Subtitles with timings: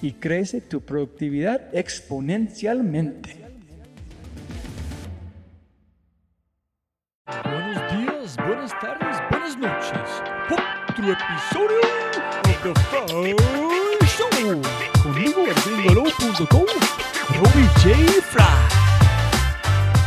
[0.00, 3.36] y crece tu productividad exponencialmente.
[7.44, 10.10] Buenos días, buenas tardes, buenas noches.
[10.50, 11.80] Otro episodio
[12.44, 14.62] de The Fry Show.
[15.02, 16.64] Conmigo, gringolo.com,
[17.34, 18.22] Robbie J.
[18.22, 18.44] Fry.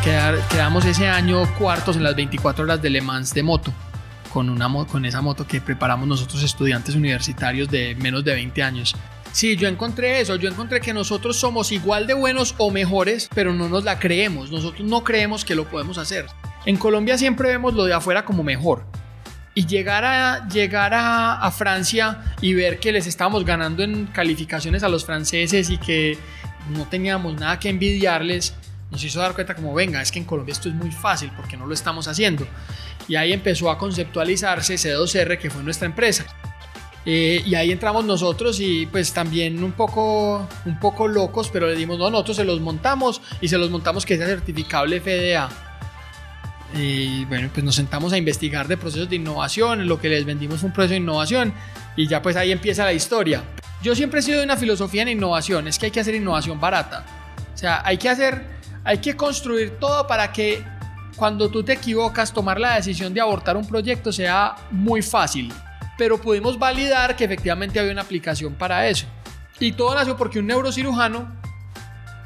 [0.03, 3.71] Quedar- quedamos ese año cuartos en las 24 horas de Le Mans de moto.
[4.33, 8.95] Con, una, con esa moto que preparamos nosotros estudiantes universitarios de menos de 20 años.
[9.31, 13.53] Sí, yo encontré eso, yo encontré que nosotros somos igual de buenos o mejores, pero
[13.53, 16.25] no nos la creemos, nosotros no creemos que lo podemos hacer.
[16.65, 18.85] En Colombia siempre vemos lo de afuera como mejor.
[19.53, 24.89] Y llegar a, llegar a, Francia y ver que les estábamos ganando en calificaciones a
[24.89, 26.17] los franceses y que
[26.69, 28.53] no teníamos nada que envidiarles,
[28.91, 31.57] nos hizo dar cuenta como, venga, es que en Colombia esto es muy fácil porque
[31.57, 32.47] no lo estamos haciendo.
[33.07, 36.25] Y ahí empezó a conceptualizarse C2R, que fue nuestra empresa.
[37.05, 41.75] Eh, y ahí entramos nosotros y pues también un poco, un poco locos, pero le
[41.75, 45.49] dimos, no, nosotros se los montamos y se los montamos que sea certificable FDA.
[46.73, 50.59] Y bueno, pues nos sentamos a investigar de procesos de innovación, lo que les vendimos
[50.59, 51.53] fue un proceso de innovación
[51.97, 53.43] y ya pues ahí empieza la historia.
[53.81, 56.59] Yo siempre he sido de una filosofía en innovación, es que hay que hacer innovación
[56.59, 57.03] barata.
[57.53, 58.45] O sea, hay que hacer,
[58.83, 60.63] hay que construir todo para que
[61.15, 65.51] cuando tú te equivocas, tomar la decisión de abortar un proyecto sea muy fácil.
[66.01, 69.05] Pero pudimos validar que efectivamente había una aplicación para eso.
[69.59, 71.31] Y todo nació porque un neurocirujano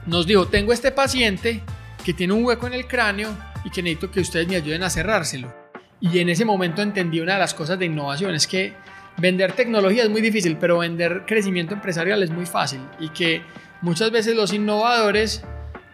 [0.06, 1.62] nos dijo, tengo este paciente
[2.06, 4.90] que tiene un hueco en el cráneo y que necesito que ustedes me ayuden a
[4.90, 5.54] cerrárselo.
[6.00, 8.74] Y en ese momento entendí una de las cosas de innovación, es que
[9.18, 12.80] vender tecnología es muy difícil, pero vender crecimiento empresarial es muy fácil.
[13.02, 13.42] Y que
[13.82, 15.44] muchas veces los innovadores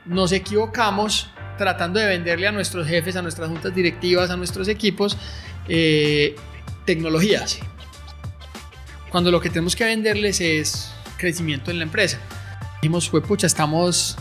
[0.05, 5.17] nos equivocamos tratando de venderle a nuestros jefes, a nuestras juntas directivas, a nuestros equipos,
[5.67, 6.35] eh,
[6.85, 7.59] tecnologías.
[9.09, 12.19] Cuando lo que tenemos que venderles es crecimiento en la empresa.
[12.81, 14.17] Dijimos, fue pucha, estamos,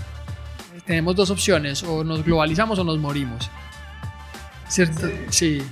[0.84, 3.50] tenemos dos opciones, o nos globalizamos o nos morimos.
[4.69, 5.09] ¿Cierto?
[5.31, 5.62] Sí.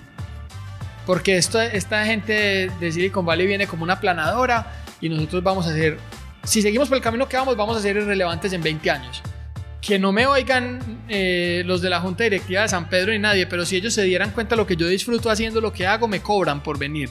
[1.07, 5.73] Porque esto, esta gente de, Silicon Valley viene como una planadora y nosotros vamos a
[5.73, 5.99] ser,
[6.45, 9.23] si seguimos por el camino que vamos, vamos a ser irrelevantes en 20 años.
[9.81, 13.47] Que no me oigan eh, los de la Junta Directiva de San Pedro ni nadie,
[13.47, 16.09] pero si ellos se dieran cuenta de lo que yo disfruto haciendo lo que hago,
[16.09, 17.11] me cobran por venir.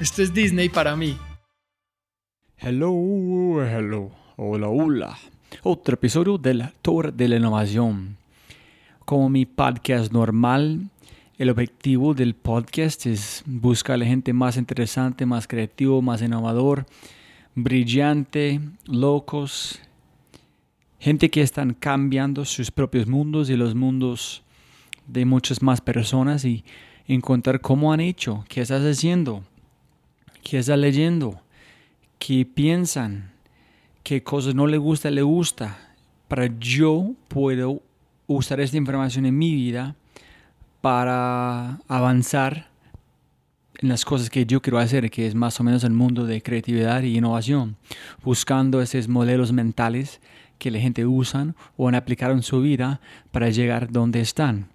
[0.00, 1.16] Esto es Disney para mí.
[2.58, 5.18] Hello, hello, hola, hola.
[5.62, 8.16] Otro episodio de la Torre de la Innovación.
[9.04, 10.88] Como mi podcast normal,
[11.38, 16.86] el objetivo del podcast es buscar a la gente más interesante, más creativo, más innovador,
[17.54, 19.80] brillante, locos,
[21.00, 24.42] gente que están cambiando sus propios mundos y los mundos
[25.06, 26.62] de muchas más personas y
[27.08, 29.42] encontrar cómo han hecho, qué estás haciendo,
[30.44, 31.40] qué estás leyendo,
[32.18, 33.32] qué piensan,
[34.02, 35.96] qué cosas no le gusta, le gusta,
[36.28, 37.82] para yo puedo
[38.26, 39.96] usar esta información en mi vida
[40.82, 42.68] para avanzar
[43.78, 46.42] en las cosas que yo quiero hacer, que es más o menos el mundo de
[46.42, 47.76] creatividad y innovación,
[48.22, 50.20] buscando esos modelos mentales
[50.60, 53.00] que la gente usan o han aplicado en su vida
[53.32, 54.68] para llegar donde están.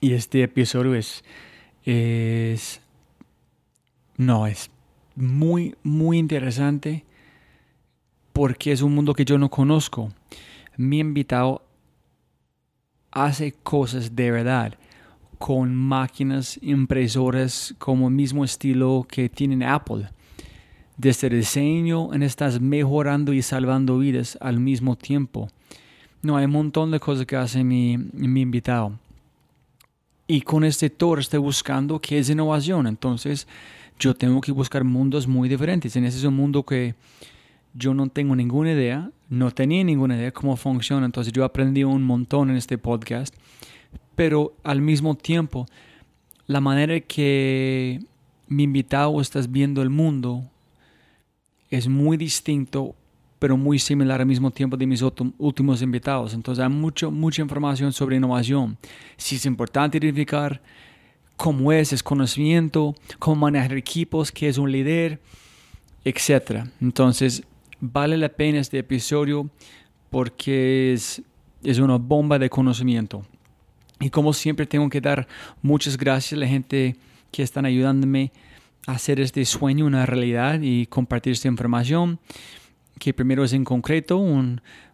[0.00, 1.24] Y este episodio es,
[1.84, 2.82] es
[4.18, 4.70] no, es
[5.16, 7.04] muy, muy interesante
[8.34, 10.12] porque es un mundo que yo no conozco.
[10.76, 11.62] Mi invitado
[13.10, 14.74] hace cosas de verdad
[15.38, 20.10] con máquinas impresoras como el mismo estilo que tienen Apple.
[21.00, 25.48] Desde diseño en estás mejorando y salvando vidas al mismo tiempo.
[26.20, 28.98] No, hay un montón de cosas que hace mi, mi invitado.
[30.26, 32.86] Y con este tour estoy buscando qué es innovación.
[32.86, 33.48] Entonces,
[33.98, 35.96] yo tengo que buscar mundos muy diferentes.
[35.96, 36.94] En ese es un mundo que
[37.72, 41.06] yo no tengo ninguna idea, no tenía ninguna idea cómo funciona.
[41.06, 43.34] Entonces, yo aprendí un montón en este podcast
[44.20, 45.64] pero al mismo tiempo
[46.46, 48.00] la manera que
[48.48, 50.44] mi invitado estás viendo el mundo
[51.70, 52.94] es muy distinto
[53.40, 55.02] pero muy similar al mismo tiempo de mis
[55.38, 56.34] últimos invitados.
[56.34, 58.76] Entonces hay mucho, mucha información sobre innovación.
[59.16, 60.60] Si es importante identificar
[61.38, 65.20] cómo es, es conocimiento, cómo manejar equipos, qué es un líder,
[66.04, 66.66] etc.
[66.82, 67.42] Entonces
[67.80, 69.48] vale la pena este episodio
[70.10, 71.22] porque es,
[71.62, 73.22] es una bomba de conocimiento.
[74.00, 75.26] Y como siempre tengo que dar
[75.62, 76.96] muchas gracias a la gente
[77.32, 78.32] que están ayudándome
[78.86, 82.18] hacer este sueño una realidad y compartir esta información.
[82.98, 84.18] Que primero es en concreto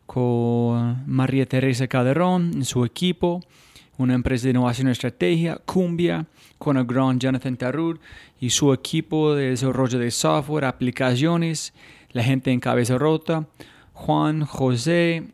[0.06, 3.42] con María Teresa Calderón en su equipo,
[3.98, 6.26] una empresa de innovación y estrategia, Cumbia,
[6.58, 7.98] con el gran Jonathan Tarud
[8.40, 11.72] y su equipo de desarrollo de software, aplicaciones,
[12.12, 13.48] la gente en Cabeza Rota,
[13.92, 15.24] Juan, José,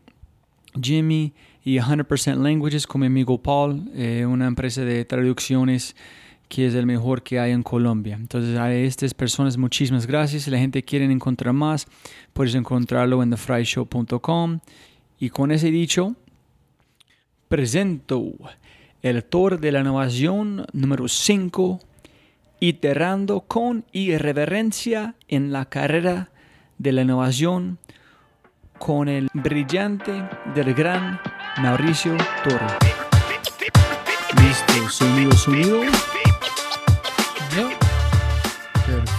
[0.81, 1.33] Jimmy,
[1.63, 5.95] y 100% Languages con mi amigo Paul, eh, una empresa de traducciones
[6.47, 8.15] que es el mejor que hay en Colombia.
[8.15, 10.43] Entonces a estas personas muchísimas gracias.
[10.43, 11.87] Si la gente quiere encontrar más,
[12.33, 14.59] puedes encontrarlo en thefryshow.com.
[15.19, 16.15] Y con ese dicho,
[17.47, 18.23] presento
[19.01, 21.79] el tour de la innovación número 5,
[22.59, 26.29] iterando con irreverencia en la carrera
[26.77, 27.79] de la innovación
[28.79, 30.11] con el brillante
[30.55, 31.19] del gran
[31.61, 32.67] Mauricio Toro.
[34.41, 35.81] Listo, sonido, sonido.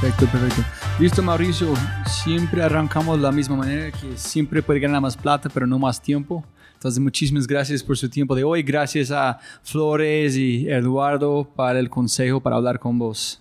[0.05, 0.63] Perfecto, perfecto.
[1.01, 1.73] Listo, Mauricio.
[2.07, 5.99] Siempre arrancamos de la misma manera, que siempre puede ganar más plata, pero no más
[6.03, 6.45] tiempo.
[6.75, 8.63] Entonces, muchísimas gracias por su tiempo de hoy.
[8.63, 13.41] Gracias a Flores y Eduardo para el consejo, para hablar con vos.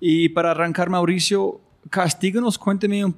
[0.00, 1.60] Y para arrancar, Mauricio,
[1.90, 3.12] castíganos, cuénteme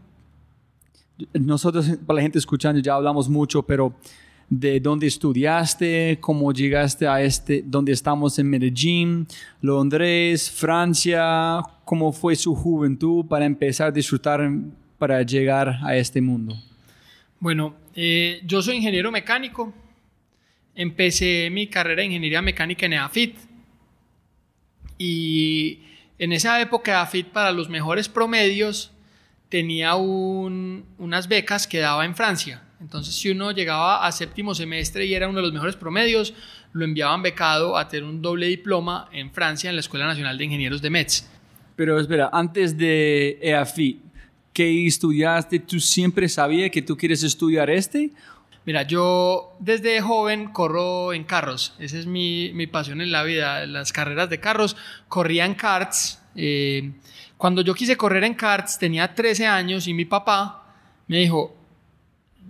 [1.34, 3.94] nosotros, para la gente escuchando, ya hablamos mucho, pero
[4.48, 9.28] de dónde estudiaste, cómo llegaste a este, donde estamos en Medellín,
[9.60, 14.48] Londres, Francia, cómo fue su juventud para empezar a disfrutar,
[14.96, 16.56] para llegar a este mundo.
[17.40, 19.74] Bueno, eh, yo soy ingeniero mecánico.
[20.72, 23.36] Empecé mi carrera de ingeniería mecánica en EAFIT.
[24.98, 25.80] Y
[26.16, 28.92] en esa época EAFIT para los mejores promedios
[29.48, 32.62] tenía unas becas que daba en Francia.
[32.80, 36.34] Entonces, si uno llegaba a séptimo semestre y era uno de los mejores promedios,
[36.72, 40.44] lo enviaban becado a tener un doble diploma en Francia en la Escuela Nacional de
[40.44, 41.29] Ingenieros de Metz.
[41.80, 44.02] Pero espera, antes de EAFI,
[44.52, 45.60] ¿qué estudiaste?
[45.60, 48.10] ¿Tú siempre sabías que tú quieres estudiar este?
[48.66, 51.72] Mira, yo desde joven corro en carros.
[51.78, 54.76] Esa es mi, mi pasión en la vida, las carreras de carros.
[55.08, 56.20] Corría en karts.
[56.36, 56.92] Eh,
[57.38, 60.74] cuando yo quise correr en karts tenía 13 años y mi papá
[61.06, 61.56] me dijo,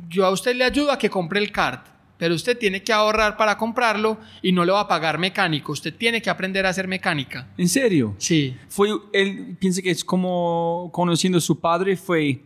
[0.09, 1.87] yo a usted le ayudo a que compre el kart,
[2.21, 5.95] pero usted tiene que ahorrar para comprarlo y no le va a pagar mecánico, usted
[5.95, 7.49] tiene que aprender a hacer mecánica.
[7.57, 8.15] ¿En serio?
[8.19, 8.55] Sí.
[8.69, 12.43] Fue, él piensa que es como conociendo a su padre, fue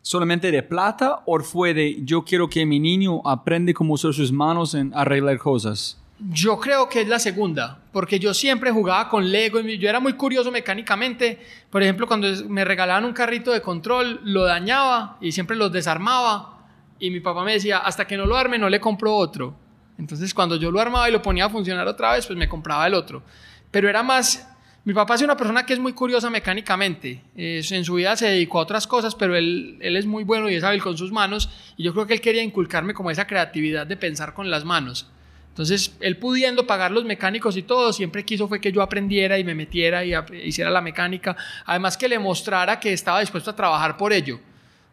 [0.00, 4.32] solamente de plata o fue de yo quiero que mi niño aprende cómo usar sus
[4.32, 5.98] manos en arreglar cosas?
[6.30, 10.14] Yo creo que es la segunda, porque yo siempre jugaba con Lego, yo era muy
[10.14, 11.38] curioso mecánicamente,
[11.70, 16.57] por ejemplo, cuando me regalaban un carrito de control, lo dañaba y siempre los desarmaba,
[16.98, 19.56] y mi papá me decía, hasta que no lo arme, no le compro otro.
[19.98, 22.86] Entonces, cuando yo lo armaba y lo ponía a funcionar otra vez, pues me compraba
[22.86, 23.22] el otro.
[23.70, 24.48] Pero era más,
[24.84, 28.60] mi papá es una persona que es muy curiosa mecánicamente, en su vida se dedicó
[28.60, 31.50] a otras cosas, pero él, él es muy bueno y es hábil con sus manos,
[31.76, 35.10] y yo creo que él quería inculcarme como esa creatividad de pensar con las manos.
[35.58, 39.42] Entonces, él pudiendo pagar los mecánicos y todo, siempre quiso fue que yo aprendiera y
[39.42, 40.14] me metiera y
[40.44, 41.36] hiciera la mecánica.
[41.66, 44.38] Además que le mostrara que estaba dispuesto a trabajar por ello.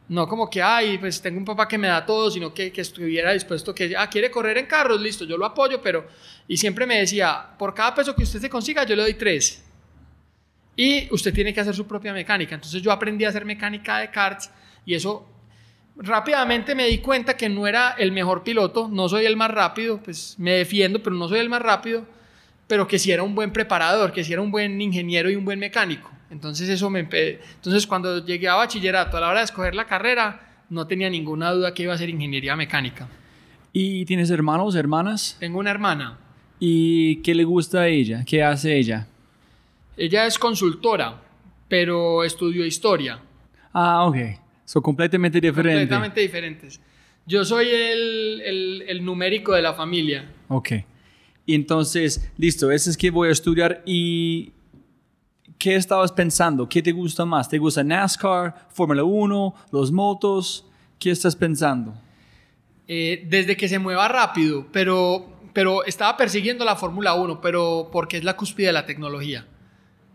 [0.08, 2.82] No como que, ay, pues tengo un papá que me da todo, sino que, que
[2.82, 6.08] estuviera dispuesto que, ah, quiere correr en carros, listo, yo lo apoyo, pero...
[6.48, 9.64] Y siempre me decía, por cada peso que usted se consiga, yo le doy tres.
[10.76, 12.56] y usted tiene que hacer su propia mecánica.
[12.56, 14.52] Entonces yo aprendí a hacer mecánica de karts
[14.86, 15.28] y eso
[15.96, 20.02] rápidamente me di cuenta que no era el mejor piloto, no soy el más rápido,
[20.04, 22.06] pues me defiendo, pero no soy el más rápido,
[22.68, 25.46] pero que sí era un buen preparador, que sí era un buen ingeniero y un
[25.46, 26.12] buen mecánico.
[26.32, 30.64] Entonces eso me entonces cuando llegué a bachillerato a la hora de escoger la carrera
[30.70, 33.08] no tenía ninguna duda que iba a ser ingeniería mecánica.
[33.72, 35.38] ¿Y tienes hermanos, hermanas?
[35.40, 36.18] Tengo una hermana.
[36.60, 38.24] ¿Y qué le gusta a ella?
[38.26, 39.08] ¿Qué hace ella?
[39.98, 41.22] Ella es consultora,
[41.68, 43.20] pero estudió historia.
[43.74, 44.18] Ah, ok.
[44.64, 45.82] Son completamente diferentes.
[45.82, 46.82] Completamente diferentes.
[47.26, 50.26] Yo soy el, el, el numérico de la familia.
[50.48, 50.72] Ok.
[51.46, 54.54] Y entonces, listo, ese es que voy a estudiar y
[55.58, 56.68] ¿qué estabas pensando?
[56.68, 57.50] ¿Qué te gusta más?
[57.50, 60.66] ¿Te gusta NASCAR, Fórmula 1, los motos?
[60.98, 61.94] ¿Qué estás pensando?
[62.88, 68.18] Eh, desde que se mueva rápido, pero, pero estaba persiguiendo la Fórmula 1, pero porque
[68.18, 69.48] es la cúspide de la tecnología.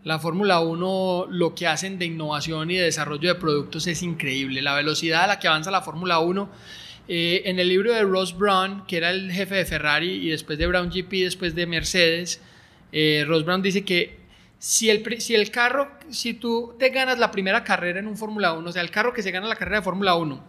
[0.03, 4.61] La Fórmula 1 lo que hacen de innovación y de desarrollo de productos es increíble.
[4.61, 6.49] La velocidad a la que avanza la Fórmula 1.
[7.07, 10.57] Eh, en el libro de Ross Brown, que era el jefe de Ferrari y después
[10.57, 12.41] de Brown GP, después de Mercedes,
[12.91, 14.19] eh, Ross Brown dice que
[14.59, 18.53] si el, si el carro, si tú te ganas la primera carrera en un Fórmula
[18.53, 20.43] 1, o sea, el carro que se gana la carrera de Fórmula 1,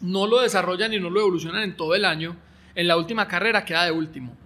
[0.00, 2.36] no lo desarrollan y no lo evolucionan en todo el año,
[2.74, 4.36] en la última carrera queda de último.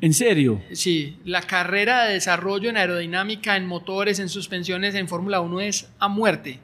[0.00, 0.62] ¿En serio?
[0.72, 5.92] Sí, la carrera de desarrollo en aerodinámica, en motores, en suspensiones en Fórmula 1 es
[5.98, 6.58] a muerte.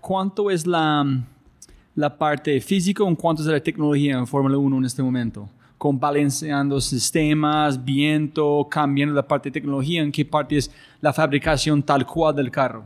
[0.00, 1.04] ¿Cuánto es la,
[1.96, 5.48] la parte física o cuánto es la tecnología en Fórmula 1 en este momento?
[5.78, 11.82] Con balanceando sistemas, viento, cambiando la parte de tecnología, ¿en qué parte es la fabricación
[11.82, 12.84] tal cual del carro?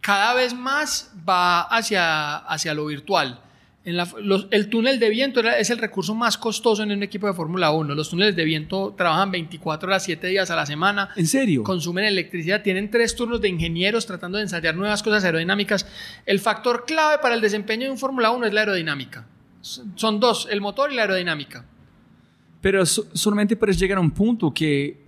[0.00, 3.40] Cada vez más va hacia, hacia lo virtual
[3.84, 7.94] el túnel de viento es el recurso más costoso en un equipo de Fórmula 1.
[7.94, 11.08] Los túneles de viento trabajan 24 horas, 7 días a la semana.
[11.16, 11.62] ¿En serio?
[11.62, 12.62] Consumen electricidad.
[12.62, 15.86] Tienen tres turnos de ingenieros tratando de ensayar nuevas cosas aerodinámicas.
[16.26, 19.26] El factor clave para el desempeño de un Fórmula 1 es la aerodinámica.
[19.62, 21.64] Son dos, el motor y la aerodinámica.
[22.60, 24.99] Pero solamente puedes llegar a un punto que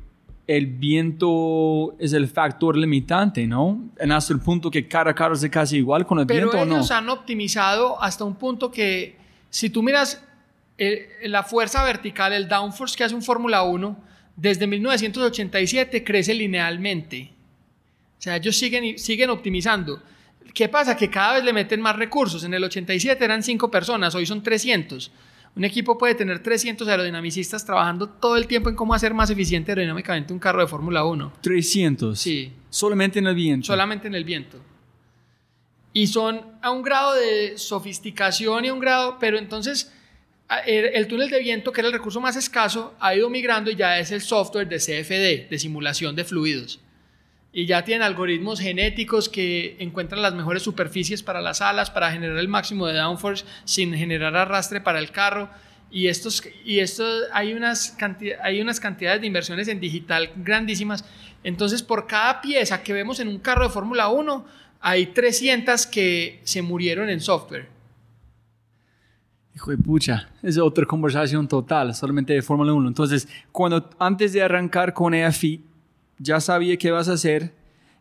[0.57, 3.91] el viento es el factor limitante, ¿no?
[3.99, 6.77] En hasta el punto que cada carro es casi igual con el viento, ¿o no?
[6.77, 9.17] ellos han optimizado hasta un punto que
[9.51, 10.23] si tú miras
[10.79, 13.97] eh, la fuerza vertical, el downforce que hace un Fórmula 1,
[14.37, 17.31] desde 1987 crece linealmente.
[18.19, 20.03] O sea, ellos siguen, siguen optimizando.
[20.55, 20.97] ¿Qué pasa?
[20.97, 22.45] Que cada vez le meten más recursos.
[22.45, 25.11] En el 87 eran 5 personas, hoy son 300.
[25.55, 29.73] Un equipo puede tener 300 aerodinamicistas trabajando todo el tiempo en cómo hacer más eficiente
[29.73, 31.35] aerodinámicamente un carro de Fórmula 1.
[31.43, 32.19] 300.
[32.19, 32.53] Sí.
[32.71, 33.67] Solamente en el viento.
[33.67, 34.59] Solamente en el viento.
[35.93, 39.93] Y son a un grado de sofisticación y un grado, pero entonces
[40.67, 43.99] el túnel de viento, que era el recurso más escaso, ha ido migrando y ya
[43.99, 46.81] es el software de CFD, de simulación de fluidos
[47.53, 52.39] y ya tienen algoritmos genéticos que encuentran las mejores superficies para las alas, para generar
[52.39, 55.51] el máximo de downforce sin generar arrastre para el carro.
[55.91, 57.05] Y, estos, y esto,
[57.35, 57.99] hay, unas
[58.43, 61.05] hay unas cantidades de inversiones en digital grandísimas.
[61.45, 64.47] Entonces, por cada pieza que vemos en un carro de Fórmula 1,
[64.81, 67.69] hay 300 que se murieron en software.
[69.55, 72.89] Hijo de pucha, es otra conversación total, solamente de Fórmula 1.
[72.89, 75.63] Entonces, cuando antes de arrancar con EFI,
[76.23, 77.53] ya sabía qué vas a hacer.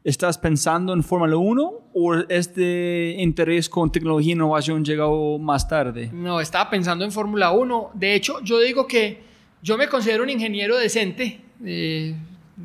[0.04, 6.10] ¿Estás pensando en Fórmula 1 o este interés con tecnología e innovación llegó más tarde?
[6.12, 7.92] No, estaba pensando en Fórmula 1.
[7.94, 9.22] De hecho, yo digo que
[9.62, 12.16] yo me considero un ingeniero decente eh,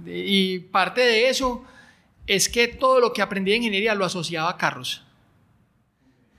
[0.07, 1.63] y parte de eso
[2.27, 5.05] es que todo lo que aprendí de ingeniería lo asociaba a carros.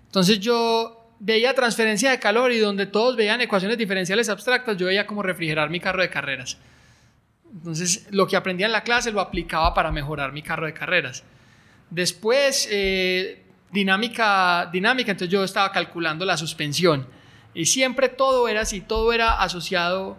[0.05, 5.05] Entonces yo veía transferencia de calor y donde todos veían ecuaciones diferenciales abstractas, yo veía
[5.05, 6.57] cómo refrigerar mi carro de carreras.
[7.53, 11.23] Entonces, lo que aprendía en la clase lo aplicaba para mejorar mi carro de carreras.
[11.89, 17.07] Después, eh, dinámica, dinámica, entonces yo estaba calculando la suspensión.
[17.53, 20.17] Y siempre todo era así, todo era asociado.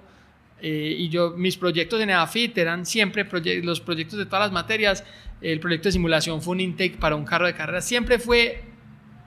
[0.60, 3.28] Eh, y yo, mis proyectos en EAFIT eran siempre
[3.62, 5.04] los proyectos de todas las materias.
[5.40, 7.84] El proyecto de simulación fue un intake para un carro de carreras.
[7.84, 8.62] Siempre fue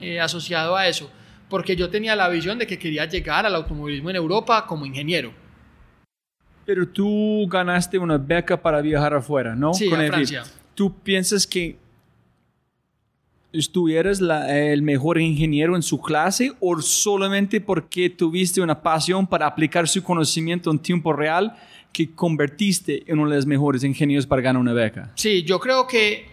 [0.00, 1.10] eh, asociado a eso,
[1.48, 5.32] porque yo tenía la visión de que quería llegar al automovilismo en Europa como ingeniero.
[6.64, 9.74] Pero tú ganaste una beca para viajar afuera, ¿no?
[9.74, 10.44] Sí, a Francia.
[10.74, 11.76] ¿Tú piensas que
[13.52, 19.86] estuvieras el mejor ingeniero en su clase o solamente porque tuviste una pasión para aplicar
[19.88, 21.54] su conocimiento en tiempo real
[21.92, 25.12] que convertiste en uno de los mejores ingenieros para ganar una beca?
[25.16, 26.31] Sí, yo creo que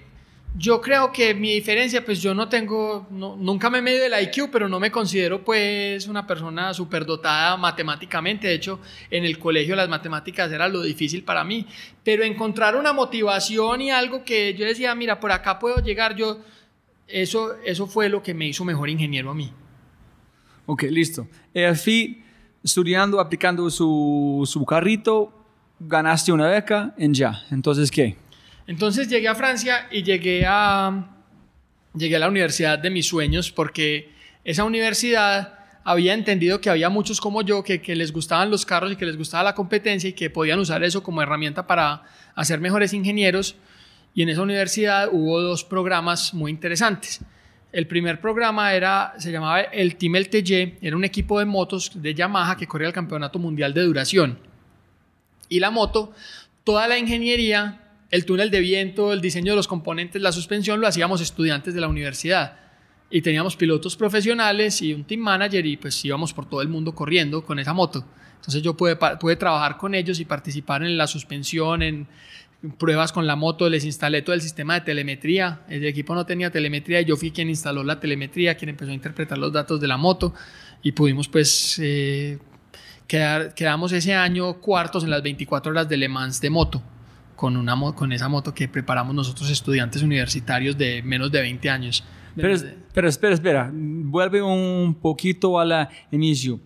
[0.58, 4.50] Yo creo que mi diferencia, pues yo no tengo, nunca me he medido el IQ,
[4.52, 8.48] pero no me considero pues una persona superdotada matemáticamente.
[8.48, 8.80] De hecho,
[9.12, 11.66] en el colegio las matemáticas era lo difícil para mí.
[12.04, 16.40] Pero encontrar una motivación y algo que yo decía, mira, por acá puedo llegar, yo,
[17.08, 19.54] eso, eso fue lo que me hizo mejor ingeniero a mí.
[20.66, 21.28] Ok, listo.
[21.76, 22.24] fui
[22.64, 25.32] estudiando, aplicando su, su carrito,
[25.80, 27.44] ganaste una beca en ya.
[27.52, 28.18] Entonces, ¿qué?
[28.70, 31.10] Entonces llegué a Francia y llegué a,
[31.96, 34.12] llegué a la universidad de mis sueños porque
[34.44, 38.92] esa universidad había entendido que había muchos como yo que, que, les gustaban los carros
[38.92, 42.04] y que les gustaba la competencia y que podían usar eso como herramienta para
[42.36, 43.56] hacer mejores ingenieros.
[44.14, 47.22] Y en esa universidad hubo dos programas muy interesantes.
[47.72, 52.14] El primer programa era, se llamaba el Team LTG, era un equipo de motos de
[52.14, 54.38] Yamaha que corría el campeonato mundial de duración.
[55.48, 56.14] Y la moto,
[56.64, 60.88] toda la ingeniería el túnel de viento, el diseño de los componentes, la suspensión, lo
[60.88, 62.58] hacíamos estudiantes de la universidad.
[63.12, 66.94] Y teníamos pilotos profesionales y un team manager y pues íbamos por todo el mundo
[66.94, 68.06] corriendo con esa moto.
[68.36, 68.96] Entonces yo pude,
[69.36, 72.08] trabajar con ellos y participar en la suspensión, en
[72.78, 75.62] pruebas con la moto, les instalé todo el sistema de telemetría.
[75.70, 78.94] El equipo no tenía telemetría y yo fui quien instaló la telemetría, quien empezó a
[78.94, 80.34] interpretar los datos de la moto
[80.84, 82.38] y pudimos pues eh,
[83.08, 86.84] quedar, quedamos ese año cuartos en las 24 horas de Le Mans de moto
[87.40, 92.04] con, una, con esa moto que preparamos nosotros estudiantes universitarios de menos de 20 años.
[92.36, 92.54] Pero,
[92.94, 96.60] pero espera, espera, vuelve un poquito al inicio.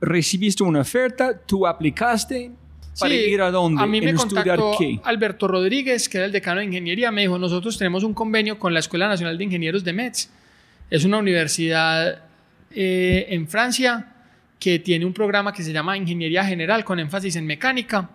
[0.00, 1.36] ¿Recibiste una oferta?
[1.36, 2.52] ¿Tú aplicaste?
[3.00, 3.82] ¿Para ir a dónde?
[3.82, 7.10] A mí me contactó Alberto Rodríguez, que era el decano de ingeniería.
[7.10, 10.30] Me dijo, nosotros tenemos un convenio con la Escuela Nacional de Ingenieros de Metz.
[10.88, 12.22] Es una universidad
[12.70, 14.14] eh, en Francia
[14.60, 18.10] que tiene un programa que se llama Ingeniería General con énfasis en mecánica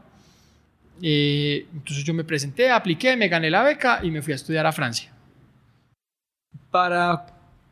[1.01, 4.65] eh, entonces yo me presenté, apliqué, me gané la beca y me fui a estudiar
[4.65, 5.11] a Francia.
[6.69, 7.25] ¿Para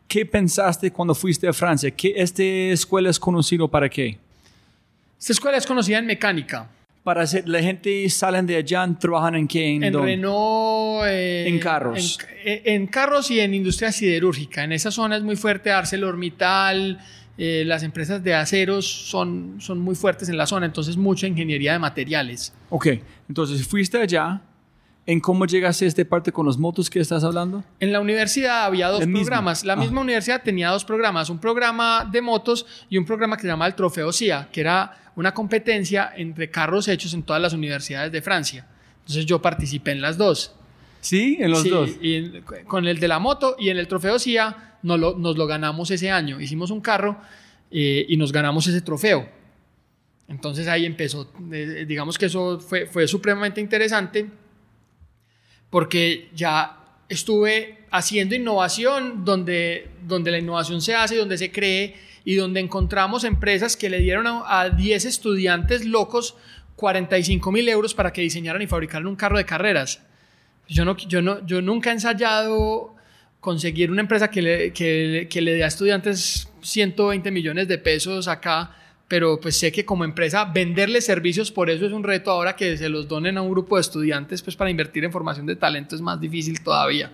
[0.07, 1.91] qué pensaste cuando fuiste a Francia?
[1.91, 4.17] ¿Qué, ¿Esta escuela es conocida para qué?
[5.19, 6.67] Esta escuela es conocida en mecánica.
[7.03, 9.67] Para hacer, la gente salen de allá, trabajan en qué?
[9.67, 11.05] En, Renault.
[11.05, 12.19] Eh, en carros.
[12.43, 14.63] En, carros y en industria siderúrgica.
[14.63, 16.99] En esa zona es muy fuerte ArcelorMittal,
[17.41, 21.71] eh, las empresas de aceros son, son muy fuertes en la zona, entonces mucha ingeniería
[21.71, 22.53] de materiales.
[22.69, 22.87] Ok,
[23.29, 24.41] entonces fuiste allá.
[25.05, 27.63] ¿En cómo llegaste a esta parte con los motos que estás hablando?
[27.79, 29.63] En la universidad había dos programas.
[29.63, 33.47] La misma universidad tenía dos programas, un programa de motos y un programa que se
[33.47, 38.11] llamaba el Trofeo CIA, que era una competencia entre carros hechos en todas las universidades
[38.11, 38.67] de Francia.
[38.99, 40.53] Entonces yo participé en las dos.
[40.99, 41.89] Sí, en los dos.
[42.01, 46.11] Y con el de la moto y en el Trofeo CIA nos lo, ganamos ese
[46.11, 46.39] año.
[46.39, 47.19] Hicimos un carro
[47.71, 49.27] eh, y nos ganamos ese trofeo.
[50.27, 54.29] Entonces ahí empezó, eh, digamos que eso fue, fue supremamente interesante
[55.69, 56.77] porque ya
[57.09, 63.23] estuve haciendo innovación donde, donde la innovación se hace, donde se cree y donde encontramos
[63.23, 66.35] empresas que le dieron a, a 10 estudiantes locos
[66.75, 70.01] 45 mil euros para que diseñaran y fabricaran un carro de carreras.
[70.67, 72.95] Yo, no, yo, no, yo nunca he ensayado
[73.39, 78.27] conseguir una empresa que le, que, que le dé a estudiantes 120 millones de pesos
[78.27, 78.75] acá,
[79.07, 82.77] pero pues sé que como empresa venderle servicios, por eso es un reto ahora que
[82.77, 85.95] se los donen a un grupo de estudiantes, pues para invertir en formación de talento
[85.95, 87.11] es más difícil todavía.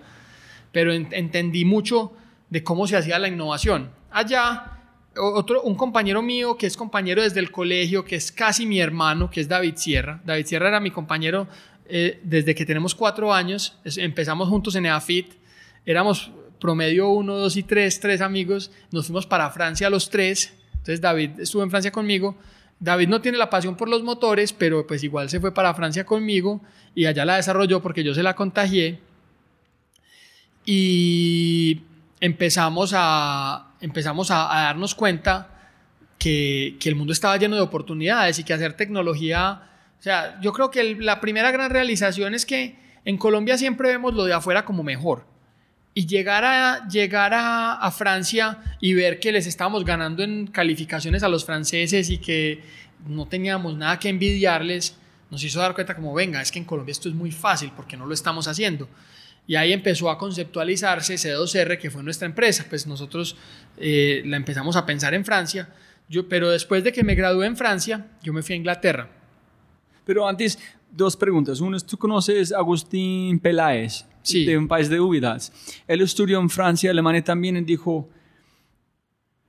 [0.72, 2.12] Pero entendí mucho
[2.50, 3.90] de cómo se hacía la innovación.
[4.10, 4.72] Allá,
[5.16, 9.30] otro, un compañero mío que es compañero desde el colegio, que es casi mi hermano,
[9.30, 10.20] que es David Sierra.
[10.24, 11.48] David Sierra era mi compañero
[11.88, 15.45] eh, desde que tenemos cuatro años, empezamos juntos en EAFIT
[15.86, 21.00] éramos promedio uno, dos y tres, tres amigos, nos fuimos para Francia los tres, entonces
[21.00, 22.36] David estuvo en Francia conmigo,
[22.78, 26.04] David no tiene la pasión por los motores, pero pues igual se fue para Francia
[26.04, 26.60] conmigo
[26.94, 29.00] y allá la desarrolló porque yo se la contagié.
[30.66, 31.82] Y
[32.20, 35.70] empezamos a, empezamos a, darnos cuenta
[36.18, 39.62] que, que, el mundo estaba lleno de oportunidades y que hacer tecnología,
[39.98, 44.12] o sea, yo creo que la primera gran realización es que en Colombia siempre vemos
[44.12, 45.35] lo de afuera como mejor
[45.96, 51.28] y llegar a, llegar a, Francia y ver que les estábamos ganando en calificaciones a
[51.30, 52.62] los franceses y que
[53.08, 54.94] no teníamos nada que envidiarles,
[55.30, 57.96] nos hizo dar cuenta como, venga, es que en Colombia esto es muy fácil, porque
[57.96, 58.90] no lo estamos haciendo?
[59.46, 63.34] Y ahí empezó a conceptualizarse C2R, que fue nuestra empresa, pues nosotros
[63.78, 65.70] eh, la empezamos a pensar en Francia,
[66.10, 69.08] yo, pero después de que me gradué en Francia, yo me fui a Inglaterra.
[70.04, 70.58] Pero antes,
[70.96, 71.60] dos preguntas.
[71.60, 74.04] Una es, ¿tú conoces a Agustín Peláez?
[74.32, 75.52] de un país de Úbidas.
[75.86, 78.08] Él estudió en Francia, Alemania también, y dijo,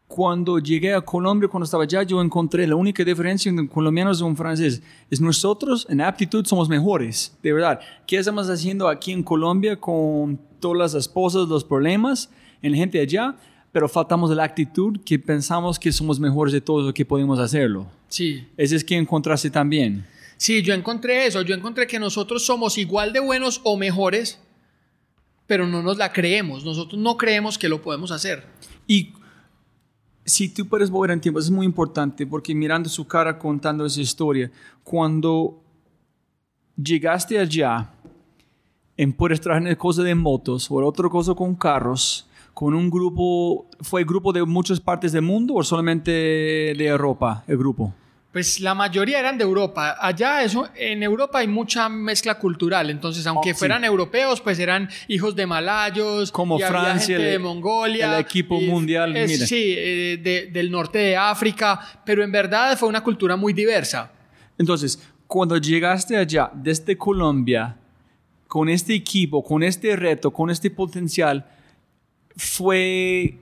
[0.08, 4.24] cuando llegué a Colombia, cuando estaba allá, yo encontré la única diferencia entre colombianos y
[4.24, 4.82] un francés.
[5.10, 7.80] Es nosotros en aptitud somos mejores, de verdad.
[8.06, 12.30] ¿Qué estamos haciendo aquí en Colombia con todas las esposas, los problemas
[12.62, 13.36] en la gente allá?
[13.72, 17.86] Pero faltamos la actitud que pensamos que somos mejores de todo lo que podemos hacerlo.
[18.08, 18.48] Sí.
[18.56, 20.06] Ese es que encontraste también.
[20.38, 21.42] Sí, yo encontré eso.
[21.42, 24.40] Yo encontré que nosotros somos igual de buenos o mejores,
[25.48, 26.64] pero no nos la creemos.
[26.64, 28.46] Nosotros no creemos que lo podemos hacer.
[28.86, 29.14] Y
[30.24, 34.02] si tú puedes volver en tiempo, es muy importante porque mirando su cara contando esa
[34.02, 34.52] historia,
[34.84, 35.64] cuando
[36.76, 37.92] llegaste allá,
[38.98, 44.04] en puedes traer cosas de motos o otra cosa con carros, con un grupo, ¿fue
[44.04, 47.94] grupo de muchas partes del mundo o solamente de Europa el grupo?
[48.38, 49.98] Pues la mayoría eran de Europa.
[50.00, 52.92] Allá eso, en Europa hay mucha mezcla cultural.
[52.92, 53.58] Entonces, aunque Oh, sí.
[53.58, 58.14] fueran europeos, pues eran hijos de malayos, Como y había Francia, gente el- de Mongolia,
[58.14, 59.48] el equipo y mundial, es- mira.
[59.48, 61.80] sí, eh, de- del norte de África.
[62.06, 64.12] Pero en verdad fue una cultura muy diversa.
[64.60, 67.76] Entonces, cuando llegaste allá desde Colombia,
[68.48, 71.44] con este equipo, con este reto, con este potencial,
[72.36, 73.34] fue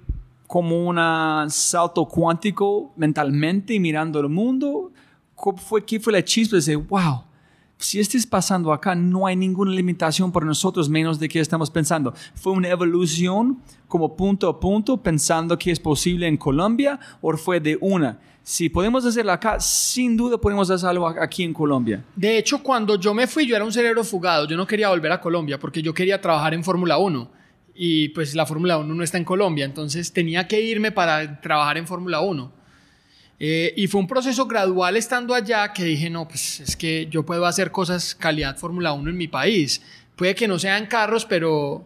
[0.47, 4.91] como un salto cuántico mentalmente mirando el mundo.
[5.35, 7.23] ¿Cómo fue, ¿Qué fue la chispa decir, wow,
[7.77, 11.69] si esto es pasando acá, no hay ninguna limitación para nosotros menos de que estamos
[11.69, 12.13] pensando?
[12.35, 17.59] ¿Fue una evolución como punto a punto pensando que es posible en Colombia o fue
[17.59, 18.19] de una?
[18.43, 22.05] Si podemos hacerlo acá, sin duda podemos hacerlo aquí en Colombia.
[22.15, 24.47] De hecho, cuando yo me fui, yo era un cerebro fugado.
[24.47, 27.34] Yo no quería volver a Colombia porque yo quería trabajar en Fórmula 1.
[27.75, 29.65] Y pues la Fórmula 1 no está en Colombia.
[29.65, 32.51] Entonces tenía que irme para trabajar en Fórmula 1.
[33.37, 37.25] Eh, y fue un proceso gradual estando allá que dije, no, pues es que yo
[37.25, 39.81] puedo hacer cosas calidad Fórmula 1 en mi país.
[40.15, 41.85] Puede que no sean carros, pero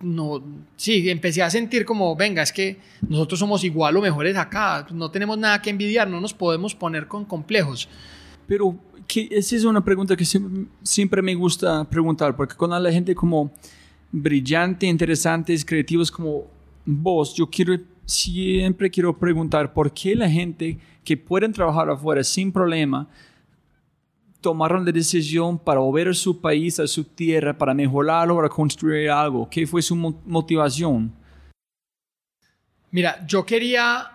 [0.00, 0.42] no,
[0.76, 2.78] sí, empecé a sentir como, venga, es que
[3.08, 7.08] nosotros somos igual o mejores acá, no tenemos nada que envidiar, no nos podemos poner
[7.08, 7.88] con complejos.
[8.46, 8.78] Pero
[9.08, 13.14] que esa es una pregunta que siempre, siempre me gusta preguntar, porque con la gente
[13.14, 13.52] como
[14.16, 16.44] brillante, interesantes, creativos como
[16.86, 22.52] vos, yo quiero siempre quiero preguntar por qué la gente que pueden trabajar afuera sin
[22.52, 23.08] problema
[24.40, 29.08] tomaron la decisión para volver a su país, a su tierra, para mejorarlo, para construir
[29.10, 29.48] algo.
[29.50, 31.10] ¿Qué fue su mo- motivación?
[32.90, 34.10] Mira, yo quería.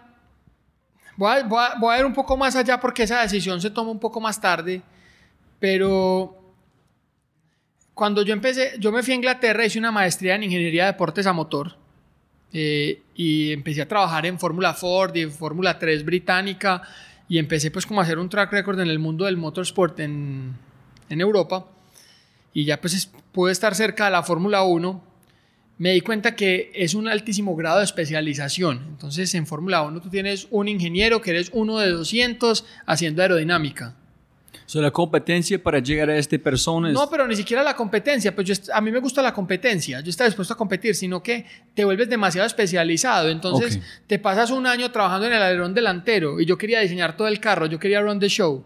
[1.17, 3.99] Voy a- voy a ir un poco más allá porque esa decisión se toma un
[3.99, 4.81] poco más tarde.
[5.59, 6.38] Pero
[7.99, 11.27] cuando yo empecé, yo me fui a Inglaterra, hice una maestría en ingeniería de deportes
[11.27, 11.75] a motor.
[12.53, 16.81] eh, y empecé a trabajar en Fórmula Ford y en Fórmula 3 británica.
[17.27, 20.55] Y empecé pues como a hacer un track record en el mundo del motorsport en,
[21.09, 21.67] en Europa.
[22.53, 25.03] Y ya pues es- pude estar cerca de la Fórmula 1
[25.77, 28.83] me di cuenta que es un altísimo grado de especialización.
[28.89, 33.95] Entonces, en Fórmula 1 tú tienes un ingeniero que eres uno de 200 haciendo aerodinámica.
[34.65, 36.93] So, la competencia para llegar a esta persona es...
[36.93, 38.35] No, pero ni siquiera la competencia.
[38.35, 39.99] Pues yo, a mí me gusta la competencia.
[40.01, 43.29] Yo estoy dispuesto a competir, sino que te vuelves demasiado especializado.
[43.29, 43.83] Entonces, Ok.
[44.07, 47.39] te pasas un año trabajando en el alerón delantero y yo quería diseñar todo el
[47.39, 48.63] carro, yo quería run the show.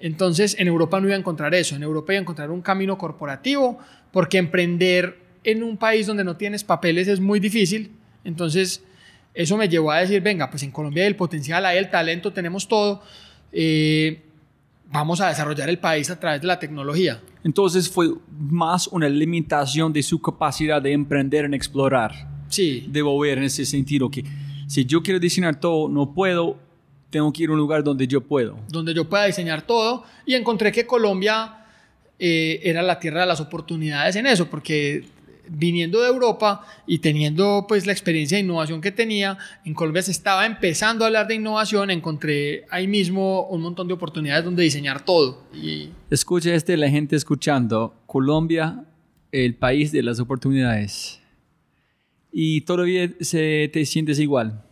[0.00, 1.76] Entonces, en Europa no iba a encontrar eso.
[1.76, 3.78] En Europa iba a encontrar un camino corporativo,
[4.12, 7.92] porque emprender en un país donde no tienes papeles es muy difícil.
[8.24, 8.82] Entonces,
[9.34, 12.32] eso me llevó a decir, venga, pues en Colombia hay el potencial, hay el talento,
[12.32, 13.02] tenemos todo.
[13.52, 14.20] Eh,
[14.94, 17.20] vamos a desarrollar el país a través de la tecnología.
[17.42, 22.28] Entonces fue más una limitación de su capacidad de emprender en explorar.
[22.48, 24.24] Sí, de volver en ese sentido que
[24.68, 26.56] si yo quiero diseñar todo, no puedo,
[27.10, 28.56] tengo que ir a un lugar donde yo puedo.
[28.68, 30.04] donde yo pueda diseñar todo.
[30.24, 31.66] Y encontré que Colombia
[32.18, 35.04] eh, era la tierra de las oportunidades en eso, porque
[35.48, 40.10] viniendo de Europa y teniendo pues la experiencia de innovación que tenía, en Colombia se
[40.10, 45.04] estaba empezando a hablar de innovación, encontré ahí mismo un montón de oportunidades donde diseñar
[45.04, 45.42] todo.
[45.54, 48.84] Y Escucha este, la gente escuchando, Colombia,
[49.32, 51.20] el país de las oportunidades.
[52.30, 54.64] Y todavía se, te sientes igual.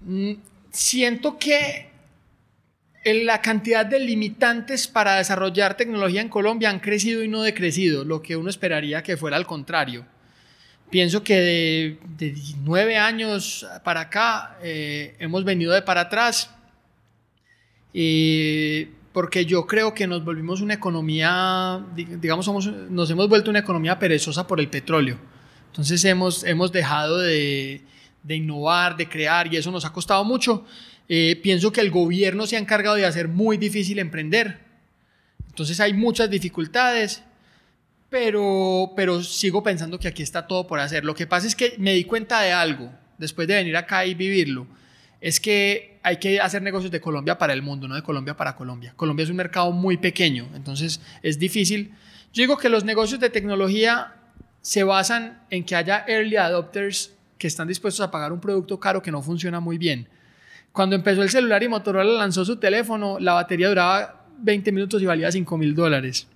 [0.00, 0.32] Mm,
[0.70, 1.91] siento que
[3.04, 8.22] la cantidad de limitantes para desarrollar tecnología en Colombia han crecido y no decrecido, lo
[8.22, 10.06] que uno esperaría que fuera al contrario.
[10.88, 16.50] Pienso que de, nueve años para acá eh, hemos venido de para atrás,
[17.94, 22.46] eh, porque yo creo que nos volvimos una economía, dig- digamos,
[22.90, 25.18] nos hemos vuelto una economía perezosa por el petróleo.
[25.68, 27.82] Entonces hemos, hemos dejado de,
[28.22, 30.66] de innovar, de crear, y eso nos ha costado mucho.
[31.14, 34.60] Eh, pienso que el gobierno se ha encargado de hacer muy difícil emprender.
[35.46, 37.22] Entonces hay muchas dificultades,
[38.08, 41.04] pero, pero sigo pensando que aquí está todo por hacer.
[41.04, 44.14] Lo que pasa es que me di cuenta de algo después de venir acá y
[44.14, 44.66] vivirlo,
[45.20, 48.56] es que hay que hacer negocios de Colombia para el mundo, no de Colombia para
[48.56, 48.94] Colombia.
[48.96, 51.92] Colombia es un mercado muy pequeño, entonces es difícil.
[52.32, 54.14] Yo digo que los negocios de tecnología
[54.62, 59.02] se basan en que haya early adopters que están dispuestos a pagar un producto caro
[59.02, 60.08] que no funciona muy bien.
[60.72, 65.06] Cuando empezó el celular y Motorola lanzó su teléfono, la batería duraba 20 minutos y
[65.06, 66.26] valía 5 mil dólares.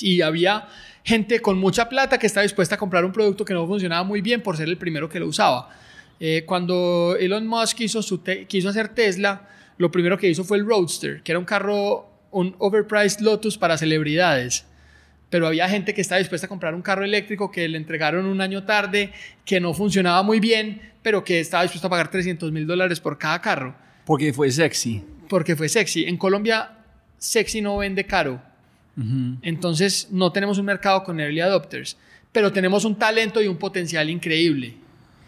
[0.00, 0.68] Y había
[1.04, 4.20] gente con mucha plata que estaba dispuesta a comprar un producto que no funcionaba muy
[4.20, 5.70] bien por ser el primero que lo usaba.
[6.18, 8.00] Eh, cuando Elon Musk quiso,
[8.48, 12.56] quiso hacer Tesla, lo primero que hizo fue el Roadster, que era un carro, un
[12.58, 14.66] overpriced Lotus para celebridades.
[15.30, 18.40] Pero había gente que estaba dispuesta a comprar un carro eléctrico que le entregaron un
[18.40, 19.12] año tarde,
[19.44, 23.18] que no funcionaba muy bien, pero que estaba dispuesto a pagar 300 mil dólares por
[23.18, 23.74] cada carro.
[24.04, 25.02] Porque fue sexy.
[25.28, 26.04] Porque fue sexy.
[26.04, 26.78] En Colombia,
[27.18, 28.40] sexy no vende caro.
[29.42, 31.98] Entonces, no tenemos un mercado con early adopters,
[32.32, 34.74] pero tenemos un talento y un potencial increíble.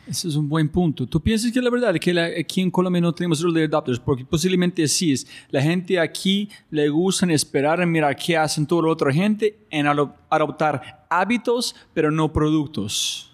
[0.09, 1.07] Ese es un buen punto.
[1.07, 3.99] ¿Tú piensas que la verdad es que aquí en Colombia no tenemos early adopters?
[3.99, 5.27] Porque posiblemente sí es.
[5.51, 11.05] La gente aquí le gusta esperar, mirar qué hacen toda la otra gente, en adoptar
[11.11, 13.31] hábitos, pero no productos.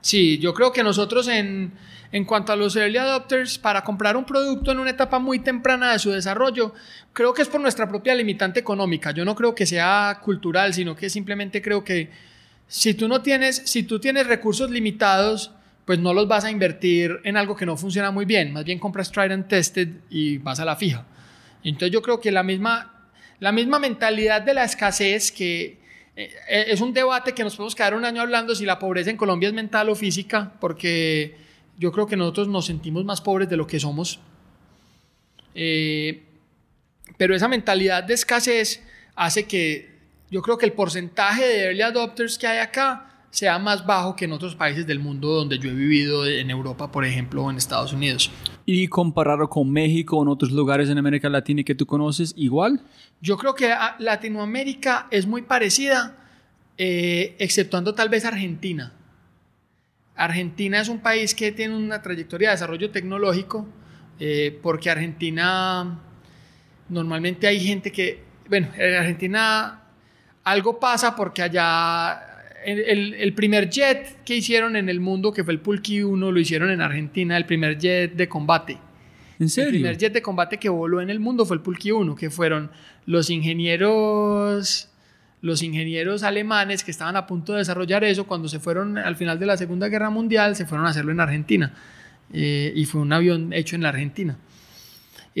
[0.00, 1.72] Sí, yo creo que nosotros en,
[2.12, 5.90] en cuanto a los early adopters, para comprar un producto en una etapa muy temprana
[5.90, 6.72] de su desarrollo,
[7.12, 9.10] creo que es por nuestra propia limitante económica.
[9.10, 12.27] Yo no creo que sea cultural, sino que simplemente creo que
[12.68, 15.50] si tú no tienes, si tú tienes recursos limitados,
[15.86, 18.52] pues no los vas a invertir en algo que no funciona muy bien.
[18.52, 21.06] Más bien compras tried and tested y vas a la fija.
[21.64, 23.08] Entonces yo creo que la misma,
[23.40, 25.78] la misma mentalidad de la escasez que
[26.14, 26.30] eh,
[26.68, 29.48] es un debate que nos podemos quedar un año hablando si la pobreza en Colombia
[29.48, 31.36] es mental o física, porque
[31.78, 34.20] yo creo que nosotros nos sentimos más pobres de lo que somos.
[35.54, 36.22] Eh,
[37.16, 38.82] pero esa mentalidad de escasez
[39.14, 39.97] hace que
[40.30, 44.24] yo creo que el porcentaje de early adopters que hay acá sea más bajo que
[44.24, 47.56] en otros países del mundo donde yo he vivido, en Europa, por ejemplo, o en
[47.56, 48.30] Estados Unidos.
[48.64, 52.80] ¿Y compararlo con México o en otros lugares en América Latina que tú conoces, igual?
[53.20, 56.16] Yo creo que Latinoamérica es muy parecida,
[56.78, 58.92] eh, exceptuando tal vez Argentina.
[60.14, 63.68] Argentina es un país que tiene una trayectoria de desarrollo tecnológico,
[64.18, 66.00] eh, porque Argentina,
[66.88, 69.77] normalmente hay gente que, bueno, en Argentina
[70.50, 72.28] algo pasa porque allá
[72.64, 76.70] el, primer jet que hicieron en el mundo, que fue el Pulqui 1, lo hicieron
[76.70, 78.78] en Argentina, el primer jet de combate.
[79.38, 79.70] ¿En serio?
[79.70, 82.30] El primer jet de combate que voló en el mundo fue el Pulqui 1, que
[82.30, 82.70] fueron
[83.06, 84.88] los ingenieros,
[85.40, 89.38] los ingenieros alemanes que estaban a punto de desarrollar eso cuando se fueron al final
[89.38, 91.72] de la Segunda Guerra Mundial, se fueron a hacerlo en Argentina.
[92.32, 94.36] Eh, y fue un avión hecho en la Argentina.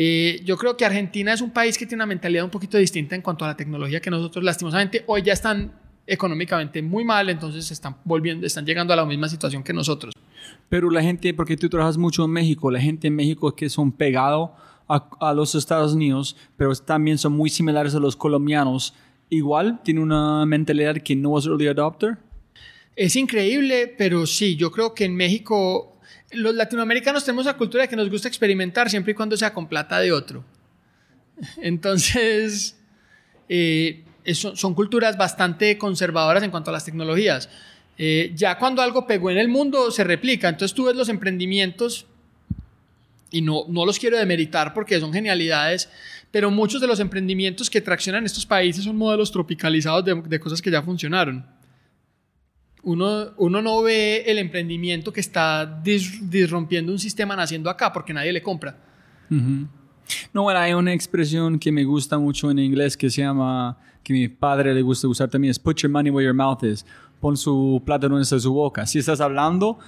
[0.00, 3.16] Eh, yo creo que Argentina es un país que tiene una mentalidad un poquito distinta
[3.16, 5.72] en cuanto a la tecnología que nosotros lastimosamente hoy ya están
[6.06, 10.14] económicamente muy mal, entonces están volviendo, están llegando a la misma situación que nosotros.
[10.68, 13.90] Pero la gente, porque tú trabajas mucho en México, la gente en México que son
[13.90, 14.50] pegados
[14.86, 18.94] a, los Estados Unidos, pero también son muy similares a los colombianos,
[19.30, 22.18] igual tiene una mentalidad que no es early adopter.
[22.94, 25.97] Es increíble, pero sí, yo creo que en México
[26.32, 29.68] los latinoamericanos tenemos la cultura de que nos gusta experimentar siempre y cuando sea con
[29.68, 30.44] plata de otro.
[31.58, 32.76] Entonces,
[33.48, 37.48] eh, son culturas bastante conservadoras en cuanto a las tecnologías.
[37.96, 40.48] Eh, ya cuando algo pegó en el mundo, se replica.
[40.48, 42.06] Entonces tú ves los emprendimientos,
[43.30, 45.88] y no, no los quiero demeritar porque son genialidades,
[46.30, 50.70] pero muchos de los emprendimientos que traccionan estos países son modelos tropicalizados de, cosas que
[50.70, 51.44] ya funcionaron.
[52.88, 58.32] Uno, uno, no ve el emprendimiento que está disrompiendo un sistema naciendo acá porque nadie
[58.32, 58.78] le compra.
[60.32, 64.14] No, bueno, hay una expresión que me gusta mucho en inglés que se llama que
[64.14, 66.86] mi padre le gusta usar también es put your money where your mouth is.
[67.20, 68.86] Pon su plata donde está su boca.
[68.86, 69.78] Si estás hablando,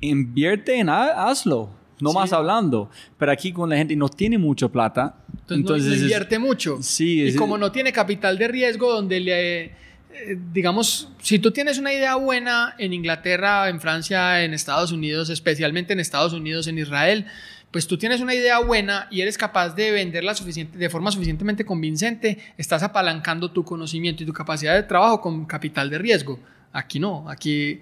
[0.00, 1.70] invierte en hazlo.
[2.00, 2.90] No más hablando.
[3.16, 5.24] Pero aquí con la gente no tiene mucha plata.
[5.48, 6.78] Entonces, no, invierte mucho.
[6.82, 7.22] Sí.
[7.22, 9.84] Y como no tiene capital de riesgo donde le...
[10.14, 15.28] Eh, digamos, si tú tienes una idea buena en Inglaterra, en Francia, en Estados Unidos,
[15.28, 17.26] especialmente en Estados Unidos, en Israel,
[17.72, 21.64] pues tú tienes una idea buena y eres capaz de venderla suficiente, de forma suficientemente
[21.64, 26.38] convincente, estás apalancando tu conocimiento y tu capacidad de trabajo con capital de riesgo.
[26.72, 27.80] Aquí no, aquí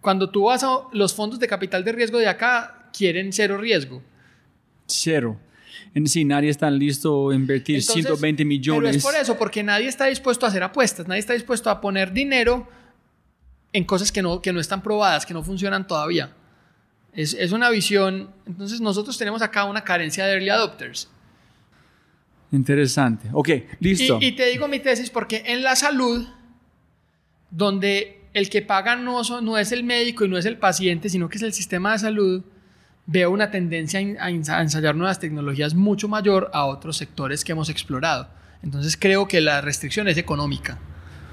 [0.00, 4.02] cuando tú vas a los fondos de capital de riesgo de acá quieren cero riesgo.
[4.86, 5.38] Cero.
[5.94, 8.82] En sí, nadie está listo a invertir 120 millones.
[8.82, 11.80] Pero es por eso, porque nadie está dispuesto a hacer apuestas, nadie está dispuesto a
[11.80, 12.68] poner dinero
[13.72, 16.34] en cosas que no, que no están probadas, que no funcionan todavía.
[17.12, 21.08] Es, es, una visión, entonces nosotros tenemos acá una carencia de early adopters.
[22.50, 23.28] Interesante.
[23.32, 23.48] Ok,
[23.80, 24.18] listo.
[24.20, 26.26] Y, te digo mi tesis porque en la salud,
[27.50, 31.28] donde el que paga no, no es el médico y no es el paciente, sino
[31.28, 32.44] que es el sistema de salud,
[33.06, 38.28] veo una tendencia a ensayar nuevas tecnologías mucho mayor a otros sectores que hemos explorado.
[38.62, 40.78] Entonces creo que la restricción es económica.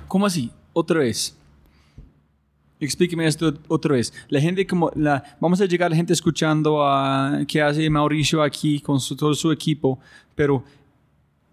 [0.07, 0.51] ¿Cómo así?
[0.73, 1.37] Otra vez.
[2.79, 4.11] Explíqueme esto otra vez.
[4.27, 8.41] La gente como la vamos a llegar a la gente escuchando a qué hace Mauricio
[8.41, 9.99] aquí con todo su equipo,
[10.35, 10.63] pero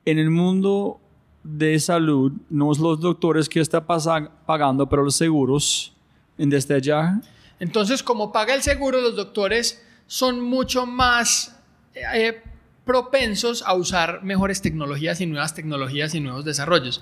[0.05, 1.01] en el mundo
[1.45, 5.93] de salud no es los doctores que está pagando, pero los seguros
[6.39, 7.21] en desde allá.
[7.61, 11.57] Entonces, como paga el seguro, los doctores son mucho más
[11.95, 12.43] eh,
[12.85, 17.01] propensos a usar mejores tecnologías y nuevas tecnologías y nuevos desarrollos.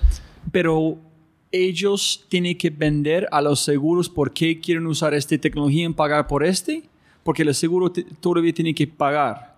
[0.52, 0.98] Pero
[1.52, 6.26] ellos tienen que vender a los seguros por qué quieren usar esta tecnología y pagar
[6.26, 6.82] por este,
[7.22, 9.56] porque el seguro todavía tiene que pagar.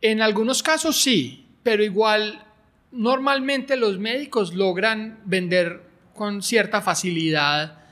[0.00, 2.44] En algunos casos sí, pero igual
[2.92, 5.82] normalmente los médicos logran vender
[6.14, 7.83] con cierta facilidad.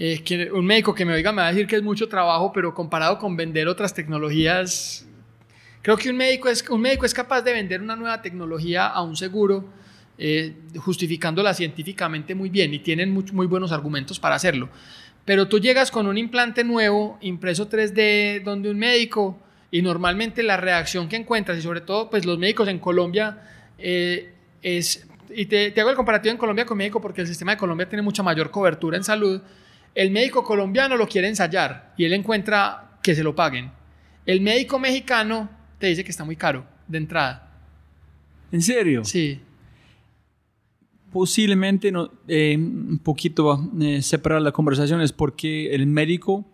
[0.00, 2.72] Eh, un médico que me oiga me va a decir que es mucho trabajo, pero
[2.72, 5.04] comparado con vender otras tecnologías,
[5.82, 9.02] creo que un médico es, un médico es capaz de vender una nueva tecnología a
[9.02, 9.64] un seguro
[10.16, 14.68] eh, justificándola científicamente muy bien y tienen muy, buenos argumentos para hacerlo.
[15.24, 19.36] Pero tú llegas con un implante nuevo, impreso 3D, donde un médico,
[19.72, 23.42] y normalmente la reacción que encuentras, y sobre todo pues los médicos en Colombia,
[23.78, 24.32] eh,
[24.62, 27.58] es, y te, te, hago el comparativo en Colombia con México porque el sistema de
[27.58, 29.40] Colombia tiene mucha mayor cobertura en salud,
[29.98, 33.72] el médico colombiano lo quiere ensayar y él encuentra que se lo paguen.
[34.24, 37.50] El médico mexicano te dice que está muy caro de entrada.
[38.52, 39.04] ¿En serio?
[39.04, 39.40] Sí
[41.10, 46.44] posiblemente no, eh, un poquito eh, separar la conversación es porque el médico,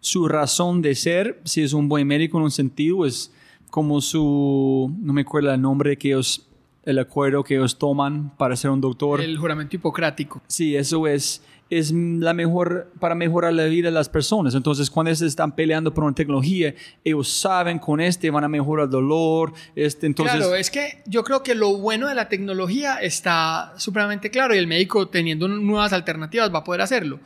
[0.00, 3.32] su razón de ser, si es un buen médico en un sentido, es
[3.70, 6.46] como su, no me acuerdo el nombre que ellos,
[6.84, 9.20] el acuerdo que ellos toman para ser un doctor.
[9.20, 10.42] El juramento hipocrático.
[10.46, 11.42] Sí, eso es
[11.78, 14.54] es la mejor para mejorar la vida de las personas.
[14.54, 18.84] Entonces, cuando ellos están peleando por una tecnología, ellos saben con este van a mejorar
[18.84, 19.54] el dolor.
[19.74, 20.36] Este, entonces...
[20.36, 24.58] Claro, es que yo creo que lo bueno de la tecnología está supremamente claro y
[24.58, 27.20] el médico teniendo nuevas alternativas va a poder hacerlo.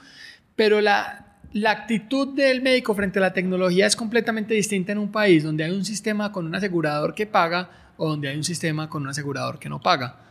[0.54, 5.10] Pero la, la actitud del médico frente a la tecnología es completamente distinta en un
[5.10, 8.88] país donde hay un sistema con un asegurador que paga o donde hay un sistema
[8.88, 10.25] con un asegurador que no paga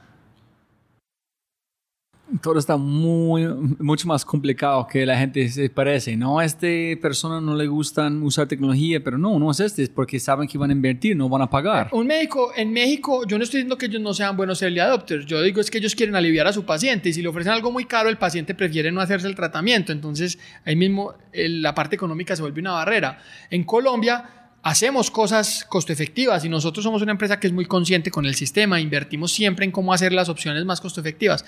[2.42, 3.48] todo está muy,
[3.80, 6.16] mucho más complicado que la gente se parece.
[6.16, 6.68] No, a esta
[7.02, 10.58] persona no le gustan usar tecnología, pero no, no es este, es porque saben que
[10.58, 11.90] van a invertir, no van a pagar.
[11.92, 15.26] Un médico, en México, yo no estoy diciendo que ellos no sean buenos early adopters,
[15.26, 17.72] yo digo es que ellos quieren aliviar a su paciente y si le ofrecen algo
[17.72, 19.92] muy caro, el paciente prefiere no hacerse el tratamiento.
[19.92, 23.20] Entonces, ahí mismo la parte económica se vuelve una barrera.
[23.50, 28.10] En Colombia, hacemos cosas costo efectivas y nosotros somos una empresa que es muy consciente
[28.10, 31.46] con el sistema, invertimos siempre en cómo hacer las opciones más costo efectivas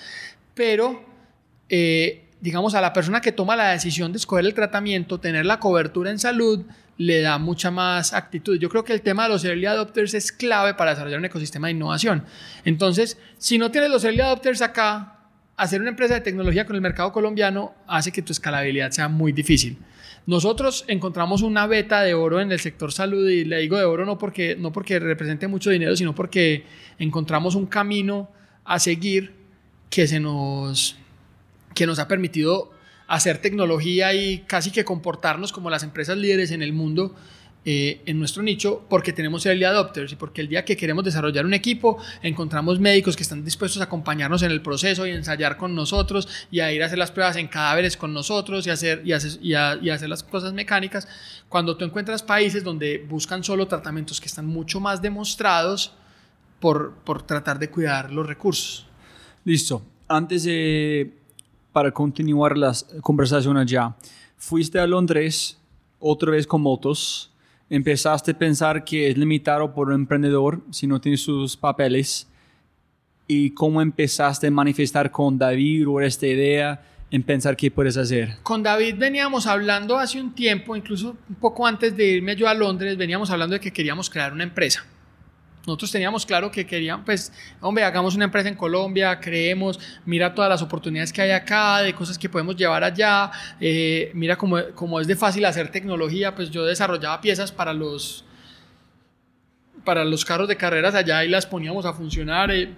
[0.58, 1.00] pero
[1.68, 5.60] eh, digamos a la persona que toma la decisión de escoger el tratamiento, tener la
[5.60, 6.66] cobertura en salud,
[6.96, 8.58] le da mucha más actitud.
[8.58, 11.68] Yo creo que el tema de los early adopters es clave para desarrollar un ecosistema
[11.68, 12.24] de innovación.
[12.64, 15.20] Entonces, si no tienes los early adopters acá,
[15.56, 19.30] hacer una empresa de tecnología con el mercado colombiano hace que tu escalabilidad sea muy
[19.30, 19.78] difícil.
[20.26, 24.04] Nosotros encontramos una beta de oro en el sector salud y le digo de oro
[24.04, 26.64] no porque, no porque represente mucho dinero, sino porque
[26.98, 28.28] encontramos un camino
[28.64, 29.37] a seguir
[29.90, 30.96] que, se nos,
[31.74, 32.72] que nos ha permitido
[33.06, 37.14] hacer tecnología y casi que comportarnos como las empresas líderes en el mundo
[37.64, 41.44] eh, en nuestro nicho porque tenemos early adopters y porque el día que queremos desarrollar
[41.44, 45.74] un equipo encontramos médicos que están dispuestos a acompañarnos en el proceso y ensayar con
[45.74, 49.12] nosotros y a ir a hacer las pruebas en cadáveres con nosotros y hacer, y
[49.12, 51.08] hacer, y hacer las cosas mecánicas.
[51.48, 55.92] Cuando tú encuentras países donde buscan solo tratamientos que están mucho más demostrados
[56.60, 58.87] por, por tratar de cuidar los recursos.
[59.48, 59.80] Listo.
[60.08, 61.10] Antes de,
[61.72, 63.96] para continuar la conversación allá,
[64.36, 65.58] fuiste a Londres
[65.98, 67.32] otra vez con motos,
[67.70, 72.28] empezaste a pensar que es limitado por un emprendedor si no tiene sus papeles
[73.26, 78.36] y cómo empezaste a manifestar con David o esta idea en pensar qué puedes hacer?
[78.42, 82.52] Con David veníamos hablando hace un tiempo, incluso un poco antes de irme yo a
[82.52, 84.84] Londres, veníamos hablando de que queríamos crear una empresa.
[85.68, 90.48] Nosotros teníamos claro que querían, pues, hombre, hagamos una empresa en Colombia, creemos, mira todas
[90.48, 94.98] las oportunidades que hay acá, de cosas que podemos llevar allá, eh, mira cómo, cómo,
[94.98, 98.24] es de fácil hacer tecnología, pues yo desarrollaba piezas para los,
[99.84, 102.50] para los carros de carreras allá y las poníamos a funcionar.
[102.50, 102.72] Eh,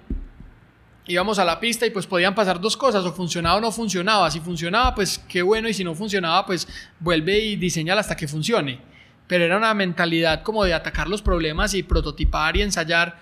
[1.07, 4.29] íbamos a la pista y pues podían pasar dos cosas, o funcionaba o no funcionaba.
[4.33, 6.67] Si funcionaba, pues qué bueno, y si no funcionaba, pues
[6.99, 8.90] vuelve y diseñala hasta que funcione
[9.31, 13.17] pero era una mentalidad como de atacar los problemas y prototipar y ensayar.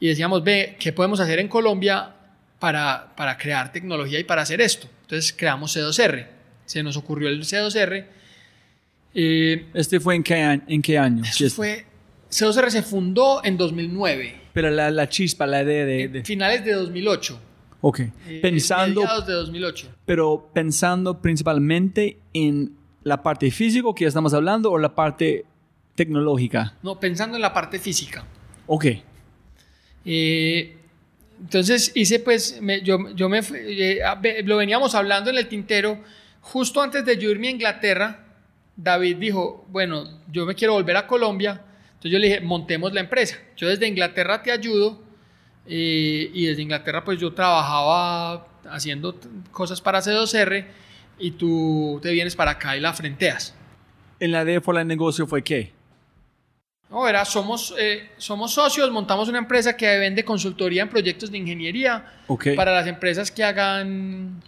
[0.00, 2.14] Y decíamos, ve, ¿qué podemos hacer en Colombia
[2.58, 4.88] para, para crear tecnología y para hacer esto?
[5.02, 6.26] Entonces creamos C2R.
[6.64, 8.06] se nos ocurrió el C2R.
[9.14, 11.22] Eh, ¿Este fue en qué, año- en qué año?
[11.54, 11.84] fue,
[12.30, 16.02] C2R se fundó en 2009, Pero la, la chispa, la idea de...
[16.04, 17.38] en de- finales de 2008.
[17.82, 18.00] ok.
[18.00, 19.88] eh, Pensando, mediados de 2008.
[20.06, 22.72] pero pensando principalmente en
[23.04, 25.44] la parte física que estamos hablando o la parte
[25.94, 26.74] tecnológica.
[26.82, 28.24] No, pensando en la parte física.
[28.66, 28.86] Ok.
[30.04, 30.76] Eh,
[31.40, 34.00] entonces hice pues, me- yo, yo me eh,
[34.44, 35.98] lo veníamos hablando en el tintero,
[36.40, 38.20] justo antes de yo irme a Inglaterra,
[38.76, 43.00] David dijo, bueno, yo me quiero volver a Colombia, entonces yo le dije, montemos la
[43.00, 45.00] empresa, yo desde Inglaterra te ayudo,
[45.66, 49.18] eh, y desde Inglaterra pues yo trabajaba haciendo
[49.52, 50.66] cosas para C2R,
[51.18, 53.54] y tú te vienes para acá y la frenteas.
[54.20, 55.72] En la idea por el negocio fue qué?
[56.90, 61.38] No, era, somos, eh, somos socios, montamos una empresa que vende consultoría en proyectos de
[61.38, 62.48] ingeniería Ok.
[62.54, 64.40] para las empresas que hagan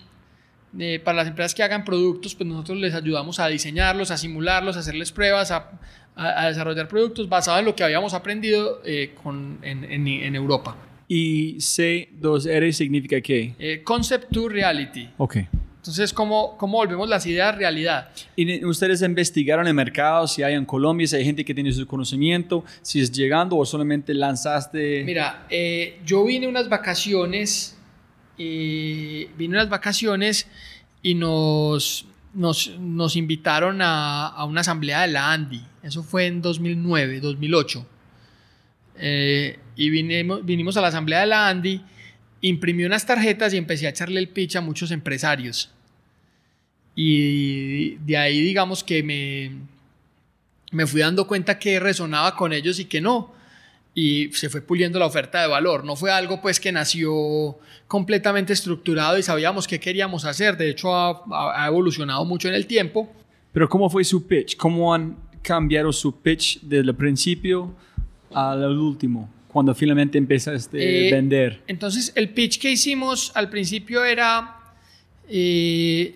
[0.79, 4.77] eh, para las empresas que hagan productos, pues nosotros les ayudamos a diseñarlos, a simularlos,
[4.77, 5.71] a hacerles pruebas, a,
[6.15, 10.35] a- a desarrollar productos basados en lo que habíamos aprendido eh, con- en, en- en
[10.37, 10.77] Europa.
[11.09, 13.55] Y C2R significa qué?
[13.59, 15.09] Eh, concept to reality.
[15.17, 15.37] Ok.
[15.87, 18.09] Entonces, ¿cómo, ¿cómo volvemos las ideas realidad?
[18.35, 21.87] ¿Y ustedes investigaron el mercado, si hay en Colombia, si hay gente que tiene su
[21.87, 25.05] conocimiento, si es llegando o solamente lanzaste?
[25.05, 27.79] Mira, eh, yo vine unas vacaciones,
[28.37, 30.49] eh, vine unas vacaciones
[31.03, 35.63] y nos, nos, nos invitaron a, a una asamblea de la ANDI.
[35.85, 37.87] Eso fue en 2009, 2008.
[38.99, 41.81] Eh, y vinimos, vinimos a la asamblea de la ANDI,
[42.41, 45.76] imprimí unas tarjetas y empecé a echarle el pitch a muchos empresarios.
[46.97, 49.53] Y de ahí digamos que me,
[50.73, 53.35] me fui dando cuenta que resonaba con ellos y que no
[53.95, 55.85] y se fue puliendo la oferta de valor.
[55.85, 60.57] No fue algo pues que nació completamente estructurado y sabíamos qué queríamos hacer.
[60.57, 61.23] De hecho, ha,
[61.63, 63.11] ha- evolucionado mucho en el tiempo.
[63.53, 64.57] Pero ¿cómo fue su pitch?
[64.57, 67.75] ¿Cómo han cambiado su pitch desde el principio
[68.35, 69.31] al último?
[69.49, 71.63] Cuando finalmente empezaste Eh, a vender.
[71.67, 74.57] Entonces, el pitch que hicimos al principio era,
[75.31, 76.15] eh,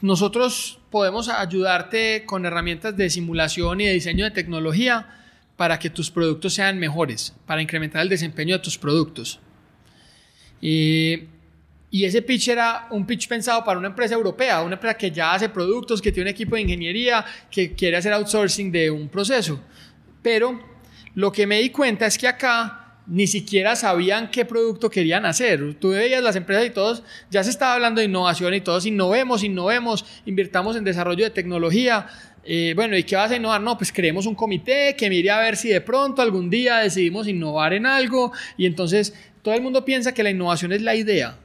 [0.00, 5.08] nosotros podemos ayudarte con herramientas de simulación y de diseño de tecnología
[5.56, 9.40] para que tus productos sean mejores, para incrementar el desempeño de tus productos.
[10.60, 11.24] Y,
[11.90, 15.34] y ese pitch era un pitch pensado para una empresa europea, una empresa que ya
[15.34, 19.60] hace productos, que tiene un equipo de ingeniería, que quiere hacer outsourcing de un proceso.
[20.22, 20.58] Pero
[21.14, 25.74] lo que me di cuenta es que acá ni siquiera sabían qué producto querían hacer.
[25.74, 29.42] Tú veías las empresas y todos, ya se estaba hablando de innovación y todos innovemos,
[29.42, 32.06] innovemos, invirtamos en desarrollo de tecnología.
[32.44, 33.60] Eh, bueno, ¿y qué vas a innovar?
[33.60, 37.28] No, pues creemos un comité que mire a ver si de pronto algún día decidimos
[37.28, 41.36] innovar en algo y entonces todo el mundo piensa que la innovación es la idea.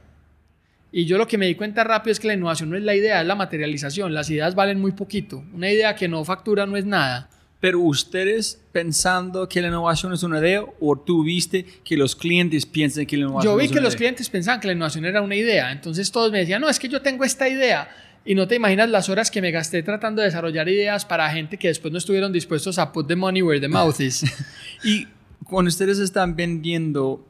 [0.91, 2.95] Y yo lo que me di cuenta rápido es que la innovación no es la
[2.95, 4.13] idea, es la materialización.
[4.13, 5.43] Las ideas valen muy poquito.
[5.53, 7.29] Una idea que no factura no es nada.
[7.65, 12.63] Pero ustedes pensando que la innovación es una idea o tú viste que los clientes
[12.63, 13.97] piensan que la innovación Yo vi es que una los idea?
[13.97, 16.87] clientes pensaban que la innovación era una idea, entonces todos me decían, no, es que
[16.87, 17.89] yo tengo esta idea.
[18.23, 21.57] Y no te imaginas las horas que me gasté tratando de desarrollar ideas para gente
[21.57, 24.23] que después no estuvieron dispuestos a put the money where the mouth is.
[24.83, 25.07] Y
[25.43, 27.27] cuando ustedes están vendiendo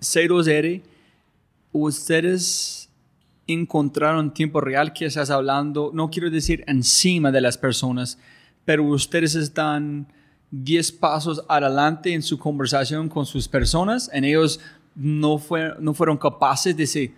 [0.00, 0.82] C2R,
[1.70, 2.90] ustedes
[3.46, 8.18] encontraron en tiempo real que estás hablando, no quiero decir encima de las personas,
[8.68, 10.06] pero ustedes están
[10.50, 14.60] 10 pasos adelante en su conversación con sus personas, en ellos
[14.94, 17.14] no, fue, no fueron capaces de decir,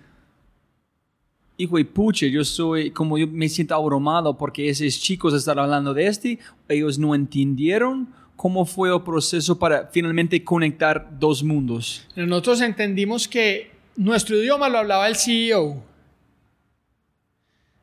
[1.56, 5.92] hijo de puche, yo soy, como yo me siento abrumado porque esos chicos están hablando
[5.92, 6.38] de este,
[6.68, 12.06] ellos no entendieron cómo fue el proceso para finalmente conectar dos mundos.
[12.14, 15.82] Nosotros entendimos que nuestro idioma lo hablaba el CEO.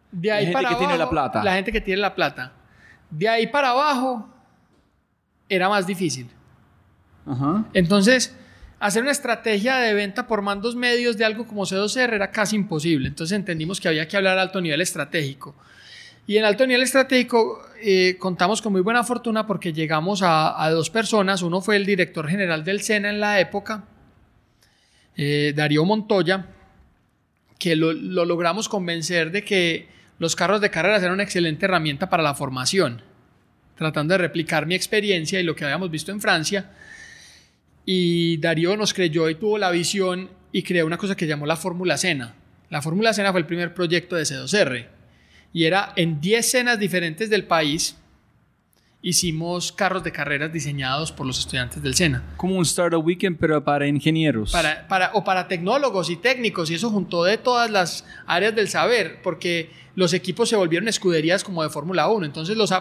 [0.09, 1.43] De ahí gente para que tiene abajo, la plata.
[1.43, 2.53] La gente que tiene la plata.
[3.09, 4.27] De ahí para abajo
[5.49, 6.27] era más difícil.
[7.25, 7.65] Ajá.
[7.73, 8.35] Entonces,
[8.79, 13.07] hacer una estrategia de venta por mandos medios de algo como C2R era casi imposible.
[13.07, 15.55] Entonces entendimos que había que hablar a alto nivel estratégico.
[16.25, 20.69] Y en alto nivel estratégico eh, contamos con muy buena fortuna porque llegamos a, a
[20.69, 21.41] dos personas.
[21.41, 23.85] Uno fue el director general del SENA en la época,
[25.15, 26.47] eh, Darío Montoya,
[27.57, 29.87] que lo, lo logramos convencer de que
[30.19, 33.01] los carros de carreras eran una excelente herramienta para la formación,
[33.75, 36.71] tratando de replicar mi experiencia y lo que habíamos visto en Francia.
[37.85, 41.55] Y Darío nos creyó y tuvo la visión y creó una cosa que llamó la
[41.55, 42.35] Fórmula Sena.
[42.69, 44.87] La Fórmula Sena fue el primer proyecto de C2R
[45.53, 47.95] y era en 10 cenas diferentes del país.
[49.01, 52.23] Hicimos carros de carreras diseñados por los estudiantes del SENA.
[52.35, 54.51] Como un Startup Weekend, pero para ingenieros.
[54.51, 58.67] Para, para, o para tecnólogos y técnicos, y eso juntó de todas las áreas del
[58.67, 62.27] saber, porque los equipos se volvieron escuderías como de Fórmula 1.
[62.27, 62.71] Entonces los,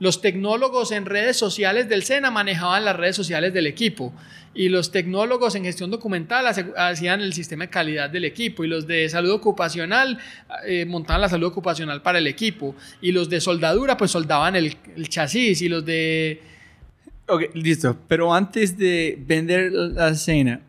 [0.00, 4.12] los tecnólogos en redes sociales del SENA manejaban las redes sociales del equipo
[4.54, 6.44] y los tecnólogos en gestión documental
[6.76, 10.18] hacían el sistema de calidad del equipo y los de salud ocupacional
[10.66, 14.76] eh, montaban la salud ocupacional para el equipo y los de soldadura pues soldaban el,
[15.08, 16.42] chasis y los de...
[17.28, 17.96] Ok, listo.
[18.08, 20.60] Pero antes de vender la cena,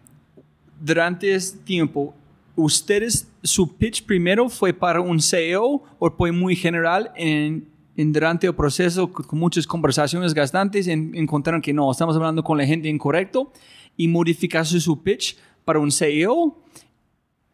[0.80, 2.16] durante ese tiempo,
[2.60, 8.56] ¿ustedes, su pitch primero fue para un CEO o fue muy general en, durante el
[8.56, 13.52] proceso con muchas conversaciones gastantes encontraron que no, estamos hablando con la gente incorrecto
[13.96, 16.58] y modificaste su pitch para un CEO?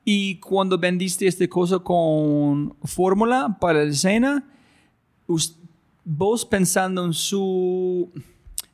[0.03, 4.47] Y cuando vendiste esta cosa con fórmula para el Sena,
[6.03, 8.11] vos pensando en su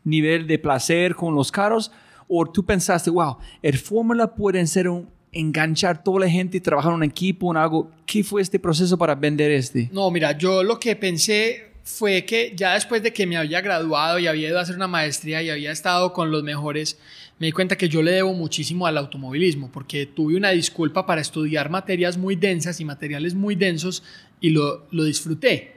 [0.03, 1.91] nivel de placer con los carros,
[2.27, 6.91] o tú pensaste, wow, el fórmula puede ser un enganchar toda la gente y trabajar
[6.91, 7.91] en un equipo, en algo.
[8.05, 9.89] ¿Qué fue este proceso para vender este?
[9.91, 14.19] No, mira, yo lo que pensé fue que ya después de que me había graduado
[14.19, 16.99] y había ido a hacer una maestría y había estado con los mejores,
[17.39, 21.21] me di cuenta que yo le debo muchísimo al automovilismo, porque tuve una disculpa para
[21.21, 24.03] estudiar materias muy densas y materiales muy densos
[24.39, 25.75] y lo, lo disfruté.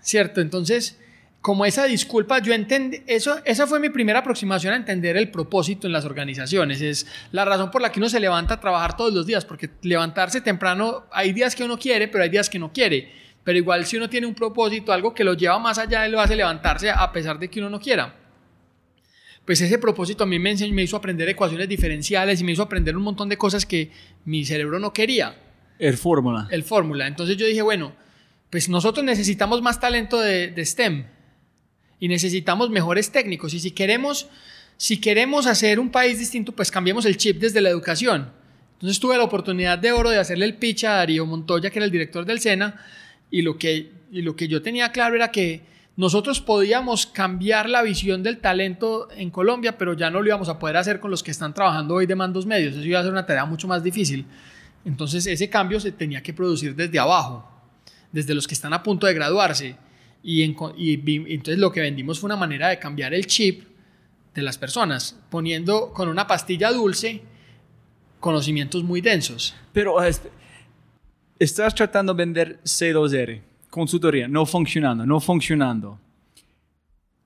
[0.00, 0.40] ¿Cierto?
[0.40, 0.98] Entonces,
[1.46, 5.86] como esa disculpa, yo entendí, eso, esa fue mi primera aproximación a entender el propósito
[5.86, 6.80] en las organizaciones.
[6.80, 9.70] Es la razón por la que uno se levanta a trabajar todos los días, porque
[9.82, 13.12] levantarse temprano, hay días que uno quiere, pero hay días que no quiere.
[13.44, 16.20] Pero igual si uno tiene un propósito, algo que lo lleva más allá, él lo
[16.20, 18.12] hace levantarse a pesar de que uno no quiera.
[19.44, 22.62] Pues ese propósito a mí me, enseñó, me hizo aprender ecuaciones diferenciales y me hizo
[22.64, 23.92] aprender un montón de cosas que
[24.24, 25.36] mi cerebro no quería.
[25.78, 26.48] El fórmula.
[26.50, 27.06] El fórmula.
[27.06, 27.92] Entonces yo dije, bueno,
[28.50, 31.14] pues nosotros necesitamos más talento de, de STEM
[32.00, 33.54] y necesitamos mejores técnicos.
[33.54, 34.28] Y si queremos,
[34.76, 38.30] si queremos hacer un país distinto, pues cambiemos el chip desde la educación.
[38.74, 41.86] Entonces tuve la oportunidad de oro de hacerle el pitch a Darío Montoya, que era
[41.86, 42.78] el director del SENA,
[43.30, 45.62] y lo que, y lo que yo tenía claro era que
[45.96, 50.58] nosotros podíamos cambiar la visión del talento en Colombia, pero ya no lo íbamos a
[50.58, 52.74] poder hacer con los que están trabajando hoy de mandos medios.
[52.74, 54.26] Eso iba a ser una tarea mucho más difícil.
[54.84, 57.50] Entonces ese cambio se tenía que producir desde abajo,
[58.12, 59.76] desde los que están a punto de graduarse.
[60.28, 63.62] Y, entonces lo que vendimos fue una manera de cambiar el chip
[64.34, 67.22] de las personas, poniendo con una pastilla dulce
[68.18, 69.54] conocimientos muy densos.
[69.72, 70.28] Pero este,
[71.38, 76.00] estás tratando de vender C2R, consultoría, no funcionando, no funcionando.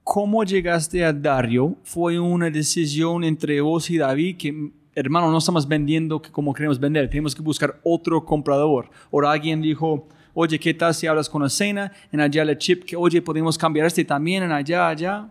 [0.04, 1.78] ¿Cómo llegaste a Dario?
[1.82, 7.08] ¿Fue una decisión entre vos y David que, hermano, no estamos vendiendo como queremos vender,
[7.08, 8.90] tenemos que buscar otro comprador?
[9.10, 12.84] ¿O alguien dijo, oye, ¿qué tal si hablas con la cena en allá el chip?
[12.84, 15.28] Que, oye, podemos cambiar este también en allá, allá.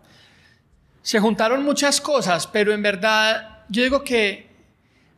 [1.01, 4.49] Se juntaron muchas cosas, pero en verdad yo digo que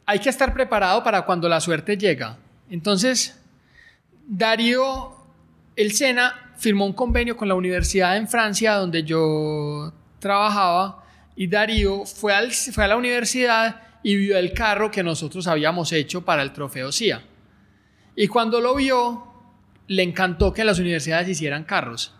[0.06, 2.38] hay que estar preparado para cuando la suerte llega.
[2.70, 3.40] Entonces,
[4.28, 5.16] Darío,
[5.76, 11.04] el Sena, firmó un convenio con la universidad en Francia donde yo trabajaba
[11.36, 15.92] y Darío fue, al, fue a la universidad y vio el carro que nosotros habíamos
[15.92, 17.24] hecho para el trofeo CIA.
[18.16, 19.31] Y cuando lo vio,
[19.92, 22.14] le encantó que las universidades hicieran carros.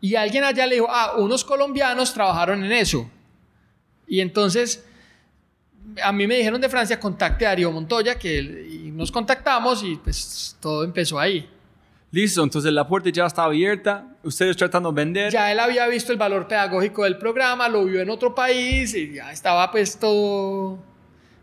[0.00, 3.10] Y alguien allá le dijo, ah, unos colombianos trabajaron en eso.
[4.06, 4.82] Y entonces
[6.02, 10.56] a mí me dijeron de Francia, contacte a Darío Montoya, que nos contactamos y pues
[10.60, 11.46] todo empezó ahí.
[12.10, 15.30] Listo, entonces la puerta ya está abierta, ustedes tratando de vender.
[15.30, 19.12] Ya él había visto el valor pedagógico del programa, lo vio en otro país y
[19.12, 20.78] ya estaba pues todo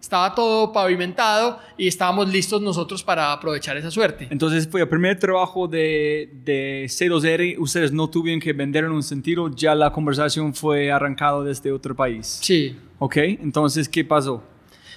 [0.02, 4.28] estaba todo pavimentado y estábamos listos nosotros para aprovechar esa suerte.
[4.32, 9.04] Entonces fue el primer trabajo de, de C2R, ustedes no tuvieron que vender en un
[9.04, 12.40] sentido, ya la conversación fue arrancada desde otro país.
[12.42, 12.76] Sí.
[13.00, 14.44] Ok, entonces, ¿qué pasó?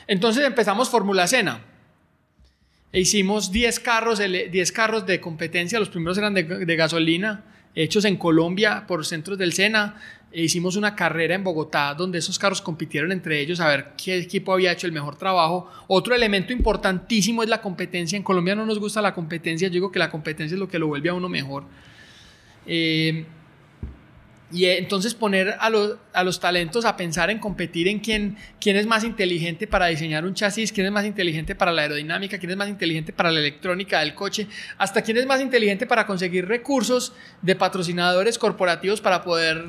[0.06, 1.60] Entonces empezamos Fórmula Cena.
[2.92, 7.44] E hicimos 10 carros, 10 carros de competencia, los primeros eran de, de gasolina,
[7.74, 9.96] hechos en Colombia por centros del Sena.
[10.34, 14.18] E hicimos una carrera en Bogotá donde esos carros compitieron entre ellos a ver qué
[14.18, 15.70] equipo había hecho el mejor trabajo.
[15.86, 18.16] Otro elemento importantísimo es la competencia.
[18.16, 20.80] En Colombia no nos gusta la competencia, yo digo que la competencia es lo que
[20.80, 21.62] lo vuelve a uno mejor.
[22.66, 23.24] Eh,
[24.50, 25.70] y entonces poner a,
[26.12, 30.24] a, los talentos a pensar en competir en quién, quién es más inteligente para diseñar
[30.24, 33.38] un chasis, quién es más inteligente para la aerodinámica, quién es más inteligente para la
[33.38, 39.22] electrónica del coche, hasta quién es más inteligente para conseguir recursos de patrocinadores corporativos para
[39.22, 39.64] poder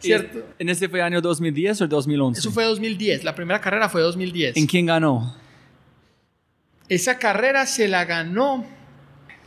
[0.00, 0.44] ¿Cierto?
[0.58, 2.40] ¿En ese fue año 2010 o 2011?
[2.40, 4.56] Eso fue 2010, la primera carrera fue 2010.
[4.56, 5.36] ¿En quién ganó?
[6.88, 8.64] Esa carrera se la ganó,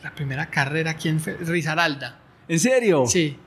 [0.04, 1.36] la primera carrera, ¿quién fue?
[1.38, 2.20] Rizaralda.
[2.48, 3.06] ¿En serio?
[3.08, 3.38] Sí.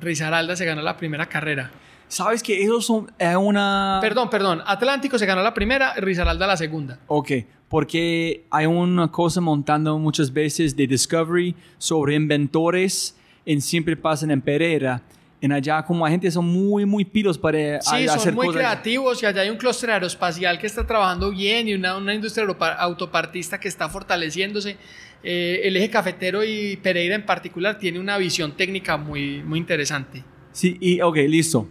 [0.00, 1.70] Rizaralda se ganó la primera carrera.
[2.08, 3.98] ¿Sabes que ellos son es una...
[4.00, 4.62] Perdón, perdón.
[4.66, 7.00] Atlántico se ganó la primera, Risaralda la segunda.
[7.08, 7.32] Ok,
[7.68, 14.40] porque hay una cosa montando muchas veces de Discovery sobre inventores en siempre pasan en
[14.40, 15.02] Pereira.
[15.46, 18.46] En allá como la gente son muy, muy pilos para Sí, a- hacer son muy
[18.48, 18.60] cosas.
[18.60, 22.44] creativos y allá hay un clúster aeroespacial que está trabajando bien y una, una industria
[22.80, 24.76] autopartista que está fortaleciéndose.
[25.22, 30.24] Eh, el eje cafetero y Pereira en particular tiene una visión técnica muy, muy interesante.
[30.50, 31.68] Sí, y ok, listo.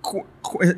[0.00, 0.24] Cu-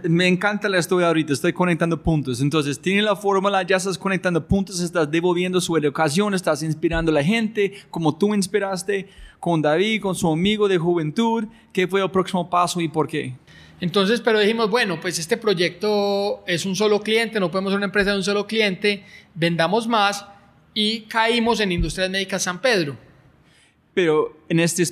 [0.09, 2.41] Me encanta la historia ahorita, estoy conectando puntos.
[2.41, 7.14] Entonces, tiene la fórmula, ya estás conectando puntos, estás devolviendo su educación, estás inspirando a
[7.14, 9.09] la gente, como tú inspiraste
[9.41, 11.45] con David, con su amigo de juventud.
[11.73, 13.35] ¿Qué fue el próximo paso y por qué?
[13.81, 17.87] Entonces, pero dijimos, bueno, pues este proyecto es un solo cliente, no podemos ser una
[17.87, 19.05] empresa de un solo cliente,
[19.35, 20.25] vendamos más
[20.75, 22.97] y caímos en Industrias Médicas San Pedro.
[23.95, 24.85] Pero en este,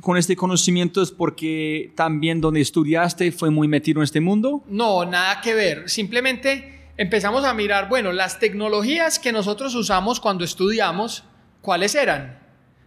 [0.00, 4.62] con este conocimiento es porque también donde estudiaste fue muy metido en este mundo.
[4.68, 5.88] No, nada que ver.
[5.88, 11.24] Simplemente empezamos a mirar, bueno, las tecnologías que nosotros usamos cuando estudiamos,
[11.62, 12.38] ¿cuáles eran?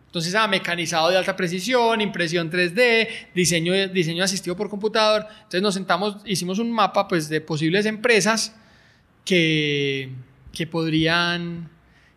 [0.05, 5.25] Entonces, ah, mecanizado de alta precisión, impresión 3D, diseño, diseño asistido por computador.
[5.35, 8.53] Entonces nos sentamos, hicimos un mapa pues, de posibles empresas
[9.23, 10.11] que,
[10.51, 11.69] que, podrían,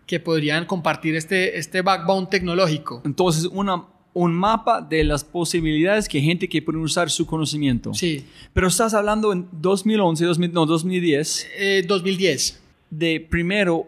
[0.07, 3.01] que podrían compartir este, este backbone tecnológico.
[3.05, 3.85] Entonces, una,
[4.15, 7.93] un mapa de las posibilidades que gente que puede usar su conocimiento.
[7.95, 12.61] Sí, Pero estás hablando en 2011, 2000, no, 2010, eh, 2010.
[12.91, 13.87] de primero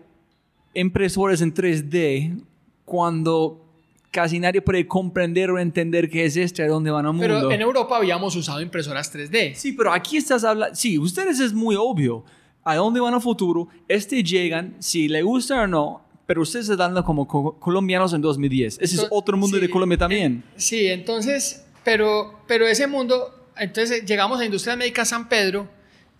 [0.74, 2.40] impresores en 3D,
[2.84, 3.62] cuando
[4.10, 7.26] casi nadie puede comprender o entender qué es esto, a dónde van al mundo.
[7.26, 9.54] Pero en Europa habíamos usado impresoras 3D.
[9.54, 12.24] Sí, pero aquí estás hablando, sí, ustedes es muy obvio,
[12.64, 17.00] a dónde van al futuro, este llegan, si le gusta o no, pero ustedes están
[17.04, 18.74] como co- colombianos en 2010.
[18.74, 20.42] Ese es Entonces, otro mundo sí, de Colombia también.
[20.56, 25.68] Sí, entonces, pero, pero ese mundo, entonces llegamos a Industrias Médicas San Pedro.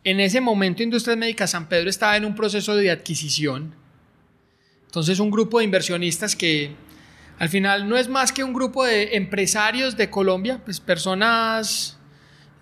[0.05, 3.75] En ese momento Industrias Médicas San Pedro estaba en un proceso de adquisición.
[4.87, 6.71] Entonces un grupo de inversionistas que
[7.39, 11.96] al final no es más que un grupo de empresarios de Colombia, pues personas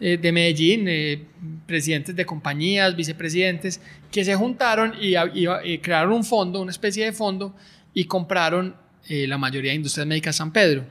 [0.00, 1.24] eh, de Medellín, eh,
[1.66, 3.80] presidentes de compañías, vicepresidentes,
[4.10, 7.54] que se juntaron y, y crearon un fondo, una especie de fondo,
[7.94, 8.76] y compraron
[9.06, 10.84] eh, la mayoría de Industrias Médicas San Pedro.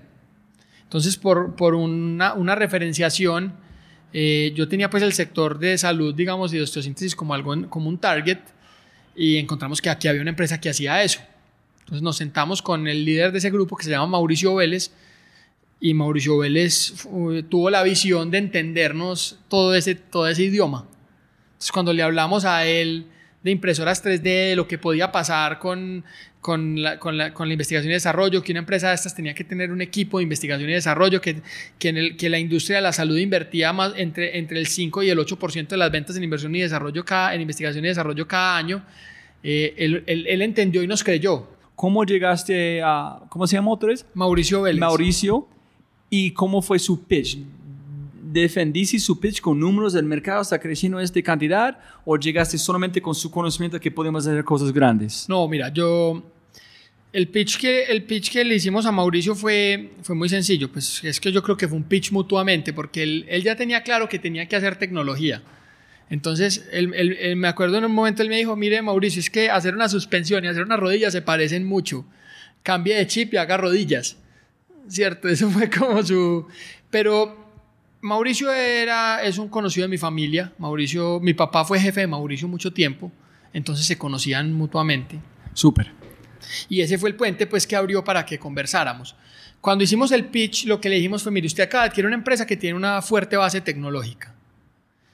[0.83, 3.53] Entonces, por, por una, referenciación,
[4.13, 7.89] eh, yo tenía pues el sector de salud, digamos, y de osteosíntesis como, algo como
[7.89, 8.37] un target,
[9.15, 11.21] y encontramos que aquí había una empresa que hacía eso.
[11.79, 14.91] Entonces nos sentamos con el líder de ese grupo que se llama Mauricio Vélez,
[15.83, 16.93] y Mauricio Vélez
[17.49, 20.87] tuvo la visión de entendernos todo ese, todo ese idioma.
[21.51, 23.07] Entonces cuando le hablamos a él
[23.43, 26.05] de impresoras 3D, de lo que podía pasar con,
[26.39, 29.33] con, la, con, la, con la investigación y desarrollo, que una empresa de estas tenía
[29.33, 31.41] que tener un equipo de investigación y desarrollo, que,
[31.77, 35.03] que, en el, que la industria de la salud invertía más entre, entre el 5
[35.03, 38.25] y el 8% de las ventas en inversión y desarrollo cada, en investigación y desarrollo
[38.25, 38.85] cada año,
[39.43, 41.49] eh, él, él, él entendió y nos creyó.
[41.75, 44.05] ¿Cómo llegaste a, ¿cómo se llama otra vez?
[44.13, 44.79] Mauricio Vélez.
[44.79, 45.49] Mauricio.
[46.15, 47.39] ¿Y cómo fue su pitch?
[48.21, 53.15] ¿Defendiste su pitch con números del mercado está creciendo esta cantidad o llegaste solamente con
[53.15, 55.25] su conocimiento que podemos hacer cosas grandes?
[55.27, 56.21] No, mira, yo.
[57.11, 60.71] El pitch, que, el pitch que le hicimos a Mauricio fue, fue muy sencillo.
[60.71, 63.81] Pues es que yo creo que fue un pitch mutuamente, porque él, él ya tenía
[63.81, 65.41] claro que tenía que hacer tecnología.
[66.11, 66.69] Entonces,
[67.35, 70.45] me acuerdo en un momento, él me dijo: Mire, Mauricio, es que hacer una suspensión
[70.45, 72.05] y hacer una rodilla se parecen mucho.
[72.61, 74.17] Cambie de chip y haga rodillas.
[74.87, 75.27] ¿Cierto?
[75.29, 76.47] Eso fue como su.
[76.89, 77.43] Pero
[78.01, 80.53] Mauricio era, es un conocido de mi familia.
[80.57, 83.11] Mauricio, mi papá fue jefe de Mauricio mucho tiempo,
[83.53, 85.19] entonces se conocían mutuamente.
[85.53, 85.91] Súper.
[86.67, 89.15] Y ese fue el puente pues que abrió para que conversáramos.
[89.61, 92.17] Cuando hicimos el pitch, lo que le dijimos fue, mire, usted acaba de adquirir una
[92.17, 94.35] empresa que tiene una fuerte base tecnológica.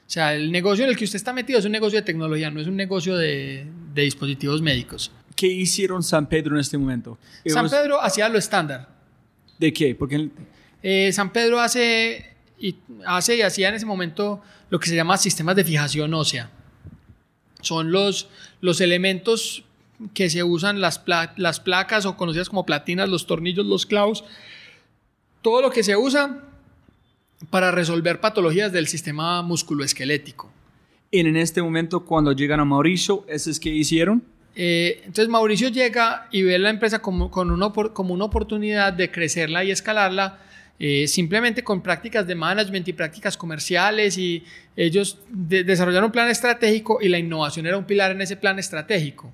[0.04, 2.50] O sea, el negocio en el que usted está metido es un negocio de tecnología,
[2.50, 5.12] no es un negocio de, de dispositivos médicos.
[5.36, 7.16] ¿Qué hicieron San Pedro en este momento?
[7.46, 8.99] San Pedro hacía lo estándar.
[9.60, 9.94] ¿De qué?
[9.94, 10.30] Porque
[10.82, 12.74] Eh, San Pedro hace y,
[13.06, 16.50] hace y hacía en ese momento lo que se llama sistemas de fijación ósea.
[17.60, 18.28] Son los,
[18.62, 19.64] los elementos
[20.14, 24.24] que se usan, las, pla- las placas o conocidas como platinas, los tornillos, los clavos,
[25.42, 26.42] todo lo que se usa
[27.50, 30.50] para resolver patologías del sistema musculoesquelético.
[31.12, 34.22] en este momento cuando llegan a Mauricio, ¿eso es que hicieron?
[34.56, 39.10] Eh, entonces Mauricio llega y ve la empresa como, con una, como una oportunidad de
[39.10, 40.38] crecerla y escalarla
[40.78, 44.42] eh, simplemente con prácticas de management y prácticas comerciales y
[44.76, 48.58] ellos de- desarrollaron un plan estratégico y la innovación era un pilar en ese plan
[48.58, 49.32] estratégico.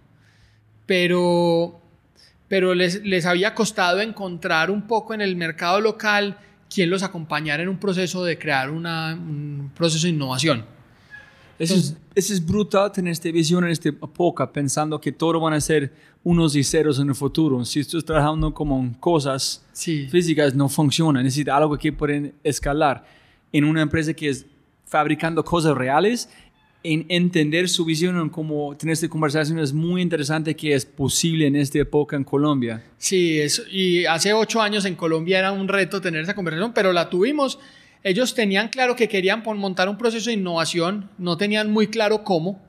[0.87, 1.81] Pero,
[2.49, 6.37] pero les, les había costado encontrar un poco en el mercado local
[6.73, 10.67] quien los acompañara en un proceso de crear un proceso de innovación.
[11.59, 15.55] Eso es, eso es brutal tener esta visión en esta época, pensando que todo van
[15.55, 15.93] a ser
[16.23, 17.65] unos y ceros en el futuro.
[17.65, 20.07] Si estás trabajando como en cosas Sí.
[20.11, 21.23] físicas, no funciona.
[21.23, 23.07] Necesita algo que pueden escalar.
[23.53, 24.45] En una empresa que es
[24.85, 26.29] fabricando cosas reales,
[26.83, 31.47] en entender su visión, en cómo tener esta conversación es muy interesante que es posible
[31.47, 32.85] en esta época en Colombia.
[32.99, 36.93] Sí, eso, y hace ocho años en Colombia era un reto tener esa conversación, pero
[36.93, 37.59] la tuvimos.
[38.07, 42.65] Ellos tenían claro que querían montar un proceso de innovación, no tenían muy claro cómo.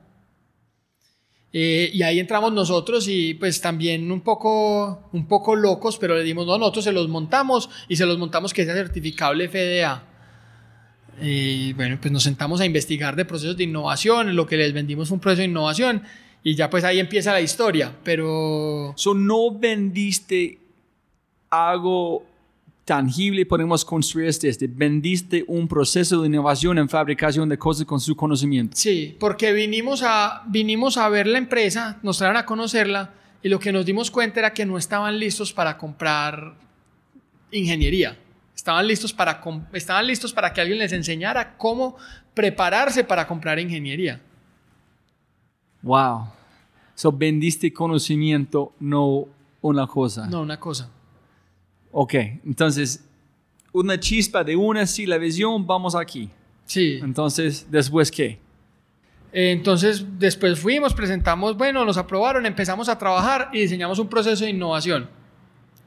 [1.52, 6.24] Eh, y ahí entramos nosotros y pues también un poco, un poco locos, pero le
[6.24, 10.02] dimos, no, nosotros se los montamos y se los montamos que sea certificable FDA.
[11.22, 15.06] Y bueno, pues nos sentamos a investigar de procesos de innovación, lo que les vendimos
[15.06, 16.02] fue un proceso de innovación
[16.42, 18.92] y ya pues ahí empieza la historia, pero...
[18.96, 20.58] So, no vendiste
[21.48, 22.26] algo
[22.88, 24.66] tangible, podemos construir este, este.
[24.66, 28.74] Vendiste un proceso de innovación en fabricación de cosas con su conocimiento.
[28.74, 33.12] Sí, porque vinimos a, vinimos a ver la empresa, nos trajeron a conocerla
[33.42, 36.54] y lo que nos dimos cuenta era que no estaban listos para comprar
[37.52, 38.16] ingeniería.
[38.56, 39.42] Estaban listos para,
[39.74, 41.94] estaban listos para que alguien les enseñara cómo
[42.32, 44.22] prepararse para comprar ingeniería.
[45.82, 46.28] Wow.
[46.94, 49.26] So, vendiste conocimiento, no
[49.60, 50.26] una cosa.
[50.26, 50.90] No, una cosa.
[51.90, 52.14] Ok,
[52.44, 53.04] entonces,
[53.72, 56.30] una chispa de una, sí, la visión, vamos aquí.
[56.64, 56.98] Sí.
[57.02, 58.38] Entonces, ¿después qué?
[59.32, 64.44] Eh, Entonces, después fuimos, presentamos, bueno, nos aprobaron, empezamos a trabajar y diseñamos un proceso
[64.44, 65.08] de innovación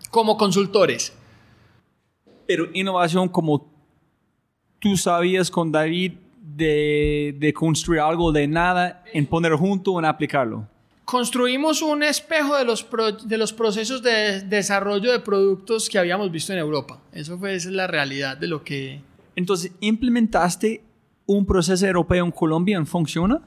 [0.10, 1.14] como consultores.
[2.46, 3.72] Pero innovación como
[4.80, 10.68] tú sabías con David de, de construir algo de nada, en poner junto, en aplicarlo.
[11.12, 16.32] Construimos un espejo de los, pro- de los procesos de desarrollo de productos que habíamos
[16.32, 17.02] visto en Europa.
[17.12, 19.02] Eso fue esa es la realidad de lo que...
[19.36, 20.82] Entonces, ¿implementaste
[21.26, 22.82] un proceso europeo en Colombia?
[22.86, 23.42] ¿Funciona?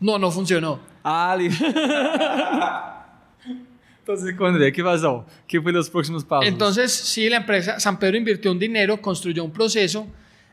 [0.00, 0.80] No, no funcionó.
[1.04, 1.36] Ah,
[3.98, 5.26] Entonces, cuéntame, ¿qué pasó?
[5.46, 6.46] ¿Qué fue los próximos pasos?
[6.48, 10.06] Entonces, sí, la empresa San Pedro invirtió un dinero, construyó un proceso.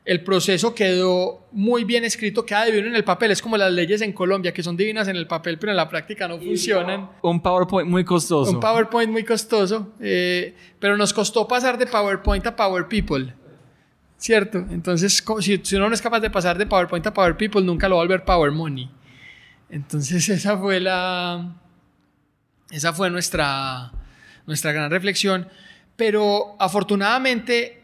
[0.05, 3.31] El proceso quedó muy bien escrito, queda divino en el papel.
[3.31, 5.87] Es como las leyes en Colombia, que son divinas en el papel, pero en la
[5.87, 7.09] práctica no funcionan.
[7.21, 8.51] un PowerPoint muy costoso.
[8.51, 13.33] Un PowerPoint muy costoso, eh, pero nos costó pasar de PowerPoint a Power People.
[14.17, 14.57] ¿Cierto?
[14.69, 17.87] Entonces, si, si uno no es capaz de pasar de PowerPoint a Power People, nunca
[17.87, 18.89] lo va a volver Power Money.
[19.69, 21.55] Entonces, esa fue la.
[22.71, 23.91] Esa fue nuestra,
[24.45, 25.47] nuestra gran reflexión.
[25.95, 27.82] Pero afortunadamente,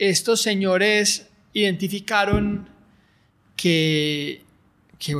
[0.00, 2.68] estos señores identificaron
[3.54, 4.42] que,
[4.98, 5.12] que,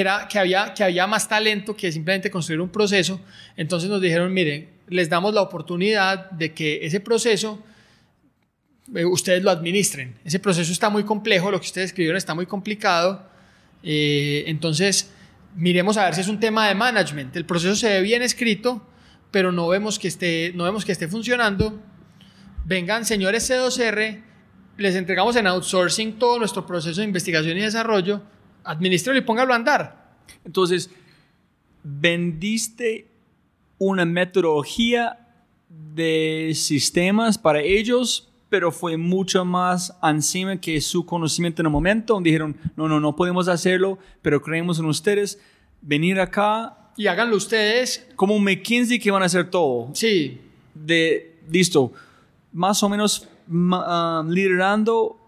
[0.00, 3.20] era- que había, que había más talento que simplemente construir un proceso.
[3.56, 7.62] Entonces nos dijeron, miren, les damos la oportunidad de que ese proceso
[8.94, 10.14] eh, ustedes lo administren.
[10.24, 13.28] Ese proceso está muy complejo, lo que ustedes escribieron está muy complicado.
[13.82, 15.10] Eh, entonces,
[15.56, 17.34] miremos a ver si es un tema de management.
[17.34, 18.86] El proceso se ve bien escrito,
[19.32, 21.80] pero no vemos que esté, no vemos que esté funcionando.
[22.64, 24.22] Vengan, señores C2R,
[24.78, 28.22] les entregamos en outsourcing todo nuestro proceso de investigación y desarrollo,
[28.64, 30.14] administrelo y póngalo a andar.
[30.44, 30.90] Entonces,
[31.82, 33.08] vendiste
[33.78, 35.18] una metodología
[35.94, 42.20] de sistemas para ellos, pero fue mucho más encima que su conocimiento en el momento.
[42.20, 45.40] Dijeron, no, no, no podemos hacerlo, pero creemos en ustedes.
[45.80, 48.06] Venir acá, Y háganlo ustedes.
[48.14, 49.90] como un McKinsey que van a hacer todo.
[49.94, 50.40] Sí,
[50.74, 51.92] De, listo,
[52.52, 53.28] más o menos
[53.72, 55.18] ah, liderando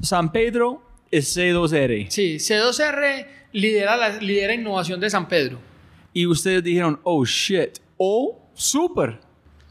[0.00, 2.08] San Pedro es C2R.
[2.08, 2.36] sí.
[2.36, 5.58] C2R lidera, la, lidera innovación de San Pedro.
[6.12, 9.20] Y ustedes dijeron, oh shit, oh super.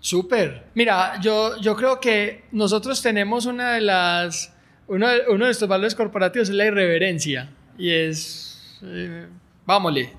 [0.02, 0.68] Súper.
[0.76, 4.54] Mira, yo, yo creo que nosotros tenemos una de las.
[4.88, 7.50] Uno de, uno de nuestros valores corporativos es la irreverencia.
[7.78, 8.78] Y es.
[8.82, 9.28] eh,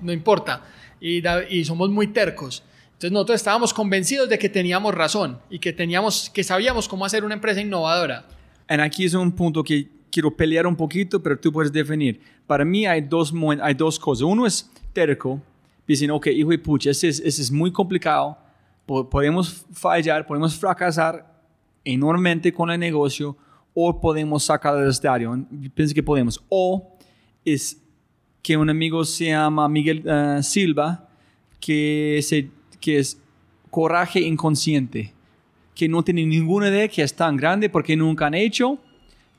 [0.01, 0.61] no importa.
[0.99, 2.63] Y, y somos muy tercos.
[3.01, 7.25] Entonces nosotros estábamos convencidos de que teníamos razón y que, teníamos, que sabíamos cómo hacer
[7.25, 8.27] una empresa innovadora.
[8.69, 12.21] Y aquí es un punto que quiero pelear un poquito, pero tú puedes definir.
[12.45, 14.21] Para mí hay dos, hay dos cosas.
[14.21, 15.41] Uno es terco,
[15.87, 18.37] dicen, ok, hijo de pucha, ese es, ese es muy complicado,
[18.85, 21.25] po- podemos fallar, podemos fracasar
[21.83, 23.35] enormemente con el negocio,
[23.73, 25.43] o podemos sacar del estadio.
[25.73, 26.39] Pienso que podemos.
[26.49, 26.97] O
[27.43, 27.81] es
[28.43, 31.09] que un amigo se llama Miguel eh, Silva,
[31.59, 33.17] que, se, que es
[33.69, 35.13] coraje inconsciente,
[35.73, 38.77] que no tiene ninguna idea que es tan grande porque nunca han hecho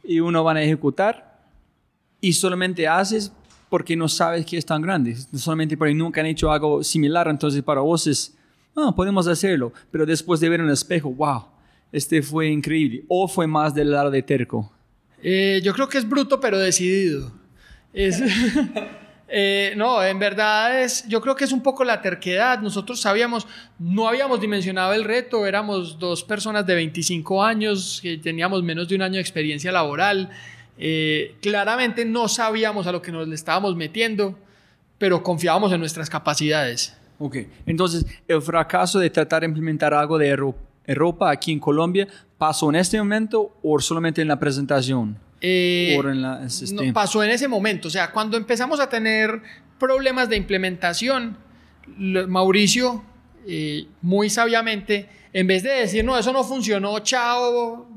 [0.02, 1.40] y uno van a ejecutar
[2.20, 3.30] y solamente haces
[3.68, 7.62] porque no sabes que es tan grande, solamente porque nunca han hecho algo similar, entonces
[7.62, 8.34] para vos es,
[8.76, 11.44] ah, podemos hacerlo, pero después de ver en el espejo, wow,
[11.92, 13.04] este fue increíble.
[13.08, 14.72] ¿O fue más del lado de terco?
[15.22, 17.30] Eh, yo creo que es bruto, pero decidido.
[17.92, 18.20] Es,
[19.34, 22.60] eh, no, en verdad es, yo creo que es un poco la terquedad.
[22.60, 23.46] Nosotros sabíamos,
[23.78, 28.96] no habíamos dimensionado el reto, éramos dos personas de 25 años que teníamos menos de
[28.96, 30.28] un año de experiencia laboral.
[30.76, 34.38] Eh, claramente no sabíamos a lo que nos le estábamos metiendo,
[34.98, 36.94] pero confiábamos en nuestras capacidades.
[37.18, 40.28] Ok, entonces el fracaso de tratar de implementar algo de
[40.84, 42.06] Europa aquí en Colombia
[42.36, 45.16] pasó en este momento o solamente en la presentación?
[45.44, 45.98] Eh,
[46.72, 49.42] no, pasó en ese momento, o sea, cuando empezamos a tener
[49.76, 51.36] problemas de implementación,
[51.96, 53.02] Mauricio,
[53.48, 57.88] eh, muy sabiamente, en vez de decir, no, eso no funcionó, chao,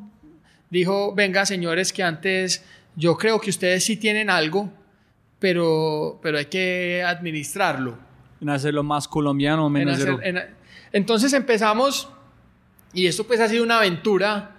[0.71, 2.65] dijo, venga señores, que antes
[2.95, 4.71] yo creo que ustedes sí tienen algo,
[5.37, 7.95] pero, pero hay que administrarlo.
[8.41, 9.99] En hacerlo más colombiano, menos...
[10.91, 12.09] entonces empezamos,
[12.91, 14.54] y esto pues ha sido una aventura,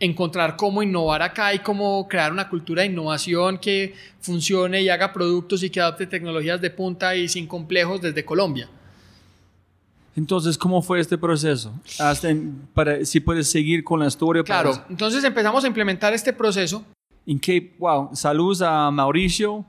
[0.00, 5.12] encontrar cómo innovar acá y cómo crear una cultura de innovación que funcione y haga
[5.12, 8.68] productos y que adopte tecnologías de punta y sin complejos desde Colombia.
[10.16, 11.72] Entonces, ¿cómo fue este proceso?
[11.98, 12.34] Hasta
[12.74, 14.42] para, si puedes seguir con la historia.
[14.42, 16.82] Claro, entonces empezamos a implementar este proceso.
[17.26, 19.64] En que, wow, saludos a Mauricio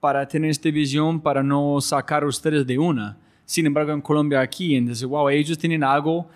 [0.00, 3.16] para tener esta visión, para no sacar a ustedes de una.
[3.44, 6.28] Sin embargo, en Colombia aquí, entonces, wow, ellos tienen algo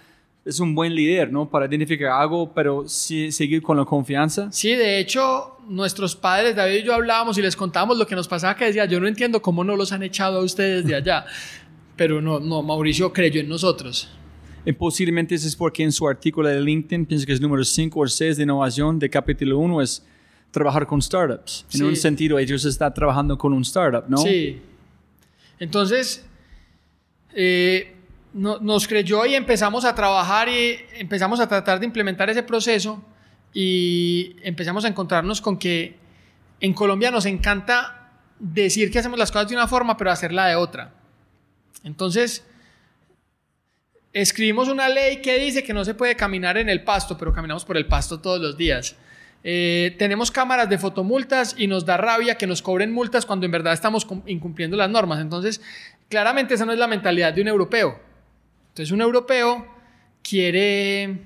[0.45, 1.49] es un buen líder, ¿no?
[1.49, 4.51] Para identificar algo, pero sí, seguir con la confianza.
[4.51, 8.27] Sí, de hecho, nuestros padres, David y yo hablábamos y les contábamos lo que nos
[8.27, 11.27] pasaba, que decía, yo no entiendo cómo no los han echado a ustedes de allá.
[11.97, 14.09] pero no, no, Mauricio creyó en nosotros.
[14.65, 18.01] Y posiblemente eso es porque en su artículo de LinkedIn, pienso que es número 5
[18.01, 20.07] o 6 de innovación de capítulo 1, es
[20.51, 21.67] trabajar con startups.
[21.75, 24.17] En un sentido, ellos están trabajando con un startup, ¿no?
[24.17, 24.61] Sí.
[25.59, 26.25] Entonces,
[27.35, 27.95] eh,
[28.33, 33.03] nos creyó y empezamos a trabajar y empezamos a tratar de implementar ese proceso
[33.53, 35.97] y empezamos a encontrarnos con que
[36.61, 40.57] en Colombia nos encanta decir que hacemos las cosas de una forma pero hacerla de
[40.57, 40.93] otra.
[41.83, 42.45] Entonces,
[44.13, 47.65] escribimos una ley que dice que no se puede caminar en el pasto, pero caminamos
[47.65, 48.97] por el pasto todos los días.
[49.43, 53.53] Eh, tenemos cámaras de fotomultas y nos da rabia que nos cobren multas cuando en
[53.53, 55.21] verdad estamos incumpliendo las normas.
[55.21, 55.63] Entonces,
[56.09, 58.10] claramente esa no es la mentalidad de un europeo.
[58.81, 59.67] Entonces un europeo
[60.23, 61.19] quiere,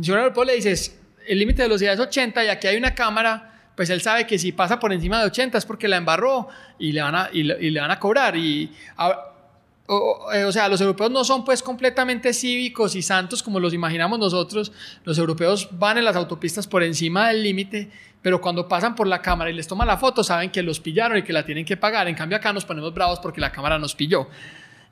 [0.00, 2.94] si un europeo le dices, el límite de velocidad es 80 y aquí hay una
[2.94, 6.48] cámara, pues él sabe que si pasa por encima de 80 es porque la embarró
[6.78, 8.34] y le van a, y le, van a cobrar.
[8.34, 13.74] Y, eh, o, sea, los europeos no son pues completamente cívicos y santos como los
[13.74, 14.72] imaginamos nosotros.
[15.04, 17.90] Los europeos van en las autopistas por encima del límite,
[18.22, 21.18] pero cuando pasan por la cámara y les toman la foto saben que los pillaron
[21.18, 22.08] y que la tienen que pagar.
[22.08, 24.28] En cambio acá nos ponemos bravos porque la cámara nos pilló.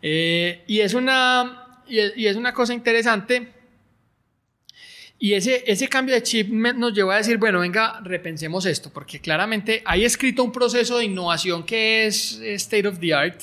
[0.03, 3.53] Eh, y es una y es, una cosa interesante.
[5.18, 9.20] Y ese, ese cambio de chip nos llevó a decir, bueno, venga, repensemos esto, porque
[9.20, 13.43] claramente hay escrito un proceso de innovación que es state of the art,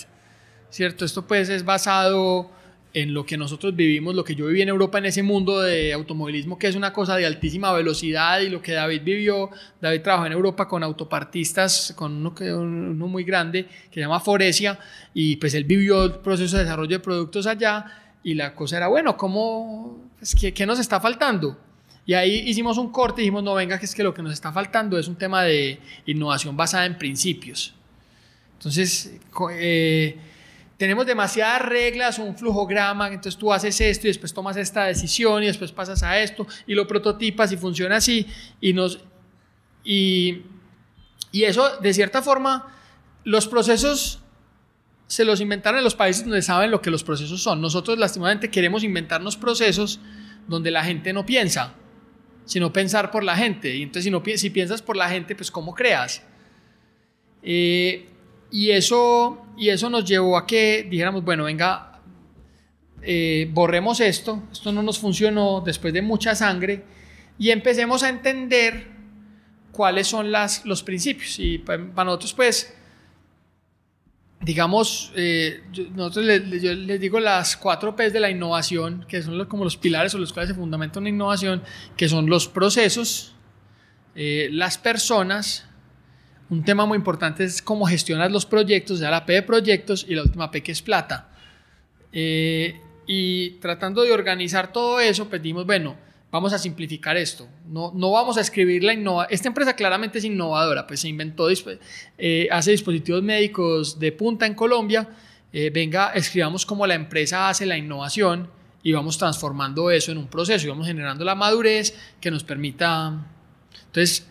[0.69, 1.03] ¿cierto?
[1.03, 2.49] Esto pues es basado
[2.95, 5.91] en lo que nosotros vivimos, lo que yo viví en Europa en ese mundo de
[5.91, 9.49] automovilismo, que es una cosa de altísima velocidad y lo que David vivió,
[9.81, 14.79] David trabajó en Europa con autopartistas, con uno, uno muy grande que se llama Foresia,
[15.13, 18.88] y pues él vivió el proceso de desarrollo de productos allá y la cosa era,
[18.88, 21.59] bueno, ¿cómo, es que, ¿qué nos está faltando?
[22.07, 24.34] Y ahí hicimos un corte y dijimos, no, venga, que es que lo que nos
[24.34, 27.76] está faltando es un tema de innovación basada en principios.
[28.53, 29.13] Entonces,
[29.51, 30.17] eh,
[30.76, 35.45] tenemos demasiadas reglas, un flujograma, entonces tú haces esto y después tomas esta decisión y
[35.45, 38.26] después pasas a esto y lo prototipas y funciona así.
[38.59, 39.01] Y, nos,
[39.84, 40.41] y,
[41.32, 42.76] y eso, de cierta forma,
[43.23, 44.19] los procesos
[45.08, 47.62] se los inventaron en los países donde saben lo que los procesos son.
[47.62, 49.99] Nosotros lastimosamente queremos inventarnos procesos
[50.47, 51.76] donde la gente no piensa,
[52.45, 53.76] sino pensar por la gente.
[53.76, 56.24] Y entonces si, no, si piensas por la gente, pues ¿cómo creas?
[57.43, 58.10] Eh,
[58.51, 62.01] y, eso, y eso nos llevó a que dijéramos, bueno, venga,
[63.01, 66.84] eh, borremos esto, esto no nos funcionó después de mucha sangre,
[67.38, 68.88] y empecemos a entender
[69.72, 71.38] cuáles son las, los principios.
[71.38, 72.74] Y para nosotros, pues,
[74.45, 75.63] digamos, eh,
[75.95, 79.75] nosotros les, yo les digo las cuatro P's de la innovación, que son como los
[79.75, 81.63] pilares o los cuales se fundamentan una innovación,
[81.97, 83.33] que son los procesos,
[84.13, 85.65] eh, las personas,
[86.51, 90.13] un tema muy importante es cómo gestionar los proyectos, ya la P de proyectos y
[90.13, 91.31] la última P que es plata.
[92.13, 95.97] Eh, y tratando de organizar todo eso, pedimos, bueno,
[96.36, 97.47] vamos a simplificar esto.
[97.65, 99.33] No, no vamos a escribir la innovación.
[99.33, 104.53] Esta empresa claramente es innovadora, pues se inventó, eh, hace dispositivos médicos de punta en
[104.53, 105.07] Colombia.
[105.53, 108.49] Eh, venga, escribamos cómo la empresa hace la innovación
[108.83, 113.25] y vamos transformando eso en un proceso y vamos generando la madurez que nos permita...
[113.86, 114.27] Entonces,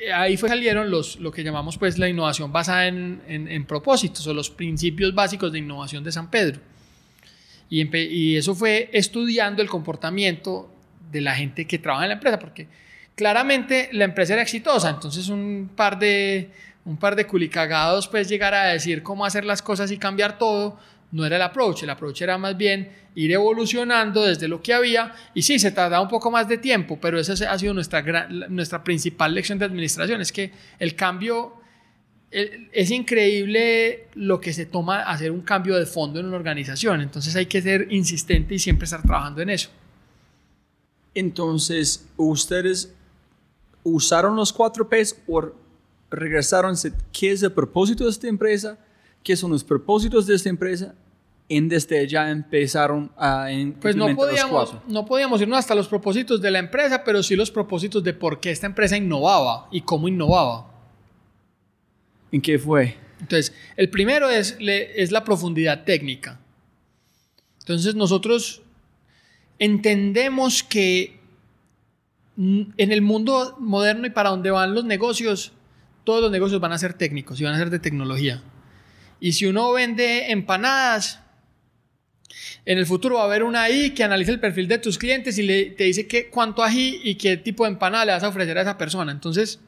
[0.00, 4.26] eh, ahí fue, salieron los, lo que llamamos pues la innovación basada en, en, propósitos
[4.26, 6.58] o los principios básicos de innovación de San Pedro.
[7.70, 10.75] Y, y, eso fue estudiando el comportamiento
[11.10, 12.68] de la gente que trabaja en la empresa, porque
[13.14, 16.50] claramente la empresa era exitosa, entonces un par de,
[16.84, 20.78] un par de culicagados pues llegar a decir cómo hacer las cosas y cambiar todo,
[21.12, 25.14] no era el approach, el approach era más bien ir evolucionando desde lo que había
[25.34, 28.84] y sí, se tardaba un poco más de tiempo, pero esa ha sido nuestra, nuestra
[28.84, 31.54] principal lección de administración, es que el cambio,
[32.30, 37.34] es increíble lo que se toma hacer un cambio de fondo en una organización, entonces
[37.36, 39.70] hay que ser insistente y siempre estar trabajando en eso.
[41.16, 42.92] Entonces, ustedes
[43.82, 45.50] usaron los cuatro P's o
[46.10, 46.76] regresaron,
[47.10, 48.78] ¿qué es el propósito de esta empresa?
[49.22, 50.94] ¿Qué son los propósitos de esta empresa?
[51.48, 53.48] en desde ya empezaron a
[53.80, 57.50] pues no podíamos, no podíamos irnos hasta los propósitos de la empresa, pero sí los
[57.50, 60.68] propósitos de por qué esta empresa innovaba y cómo innovaba.
[62.32, 62.96] ¿En qué fue?
[63.20, 66.40] Entonces, el primero es, es la profundidad técnica.
[67.60, 68.62] Entonces, nosotros
[69.58, 71.18] entendemos que
[72.36, 75.52] en el mundo moderno y para donde van los negocios,
[76.04, 78.42] todos los negocios van a ser técnicos y van a ser de tecnología.
[79.20, 81.20] Y si uno vende empanadas,
[82.64, 85.38] en el futuro va a haber una AI que analiza el perfil de tus clientes
[85.38, 88.58] y te dice qué, cuánto ají y qué tipo de empanada le vas a ofrecer
[88.58, 89.12] a esa persona.
[89.12, 89.60] Entonces,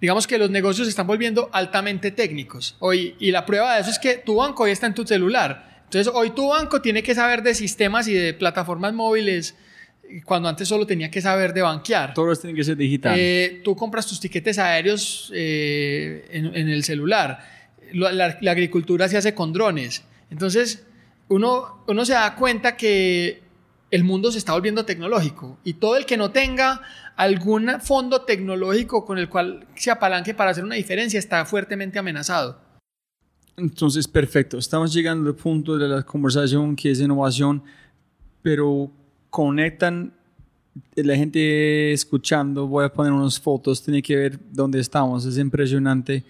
[0.00, 2.76] digamos que los negocios se están volviendo altamente técnicos.
[2.78, 5.71] Hoy, y la prueba de eso es que tu banco hoy está en tu celular.
[5.92, 9.54] Entonces, hoy tu banco tiene que saber de sistemas y de plataformas móviles
[10.24, 12.14] cuando antes solo tenía que saber de banquear.
[12.14, 13.14] Todos tienen que ser digital.
[13.18, 17.44] Eh, tú compras tus tiquetes aéreos eh, en, el celular.
[17.92, 20.02] La, la agricultura se hace con drones.
[20.30, 20.86] Entonces,
[21.28, 23.42] uno, uno se da cuenta que
[23.90, 26.80] el mundo se está volviendo tecnológico y todo el que no tenga
[27.16, 32.71] algún fondo tecnológico con el cual se apalanque para hacer una diferencia está fuertemente amenazado.
[33.56, 34.58] Entonces, perfecto.
[34.58, 37.62] Estamos llegando al punto de la conversación que es innovación,
[38.42, 38.90] pero
[39.30, 40.12] conectan
[40.94, 42.66] la gente escuchando.
[42.66, 45.24] Voy a poner unas fotos, tiene que ver dónde estamos.
[45.24, 46.24] Es impresionante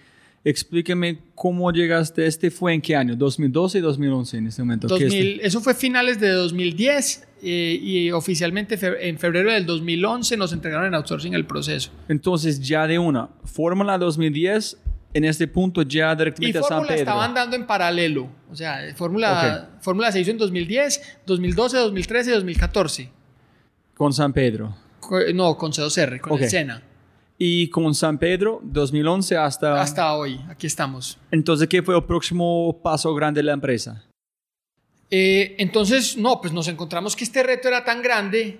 [0.45, 2.25] Explíqueme cómo llegaste.
[2.25, 3.15] ¿Este fue en qué año?
[3.15, 4.87] ¿2012 y 2011 en este momento?
[4.89, 10.87] 2000, eso fue finales de 2010 eh, y oficialmente en febrero del 2011 nos entregaron
[10.87, 11.91] en outsourcing el proceso.
[12.09, 14.77] Entonces, ya de una, Fórmula 2010
[15.13, 16.95] en este punto ya directamente a San Pedro.
[16.95, 18.29] estaban dando en paralelo.
[18.51, 23.11] O sea, Fórmula Fórmula se hizo en 2010, 2012, 2013 y 2014.
[23.95, 24.75] ¿Con San Pedro?
[25.33, 26.81] No, con C2R, con el Sena.
[27.37, 29.81] Y con San Pedro, 2011 hasta...
[29.81, 31.17] Hasta hoy, aquí estamos.
[31.31, 34.03] Entonces, ¿qué fue el próximo paso grande de la empresa?
[35.09, 38.59] Eh, entonces, no, pues nos encontramos que este reto era tan grande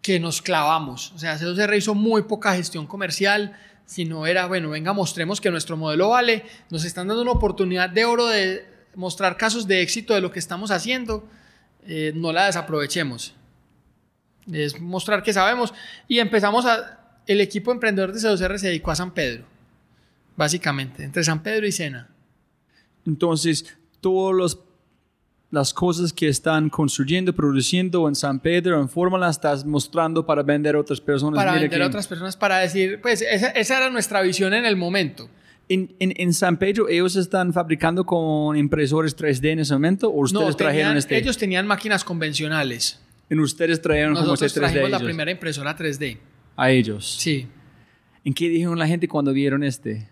[0.00, 1.12] que nos clavamos.
[1.12, 5.76] O sea, se hizo muy poca gestión comercial, sino era, bueno, venga, mostremos que nuestro
[5.76, 10.20] modelo vale, nos están dando una oportunidad de oro de mostrar casos de éxito de
[10.20, 11.28] lo que estamos haciendo,
[11.86, 13.34] eh, no la desaprovechemos.
[14.50, 15.72] Es mostrar que sabemos
[16.06, 19.44] y empezamos a el equipo emprendedor de C2R se dedicó a San Pedro,
[20.36, 22.10] básicamente, entre San Pedro y Sena.
[23.06, 24.58] Entonces, todas
[25.54, 30.74] las cosas que están construyendo, produciendo en San Pedro, en Fórmula, estás mostrando para vender
[30.74, 31.38] a otras personas.
[31.38, 35.30] Para vender a otras personas, para decir, pues esa, era nuestra visión en el momento.
[35.68, 40.10] En, en, San Pedro, ¿ellos están fabricando con impresores 3D en ese momento?
[40.10, 41.16] ¿O ustedes no, trajeron este?
[41.16, 43.00] Ellos tenían máquinas convencionales.
[43.30, 44.48] ¿En ustedes trajeron como este 3D?
[44.48, 46.18] Nosotros trajimos la primera impresora 3D
[46.56, 47.16] a ellos.
[47.18, 47.46] Sí.
[48.24, 50.08] ¿En qué dijeron la gente cuando vieron este?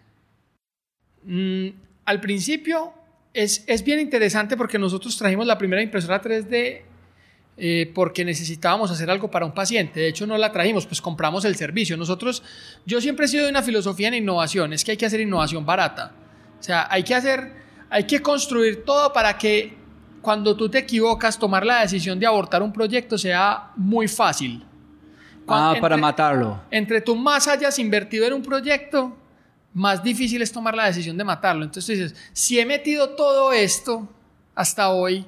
[1.24, 1.68] Mm,
[2.06, 2.94] al principio
[3.34, 6.82] es, es, bien interesante porque nosotros trajimos la primera impresora 3D
[7.58, 10.00] eh, porque necesitábamos hacer algo para un paciente.
[10.00, 11.96] De hecho, no la trajimos, pues compramos el servicio.
[11.96, 12.42] Nosotros,
[12.86, 15.66] yo siempre he sido de una filosofía en innovación, es que hay que hacer innovación
[15.66, 16.12] barata.
[16.58, 17.52] O sea, hay que hacer,
[17.90, 19.74] hay que construir todo para que
[20.22, 24.64] cuando tú te equivocas, tomar la decisión de abortar un proyecto sea muy fácil.
[25.46, 26.60] Ah, para matarlo.
[26.70, 29.16] Entre tú más hayas invertido en un proyecto,
[29.74, 31.64] más difícil es tomar la decisión de matarlo.
[31.64, 34.08] Entonces dices, si he metido todo esto
[34.54, 35.24] hasta hoy,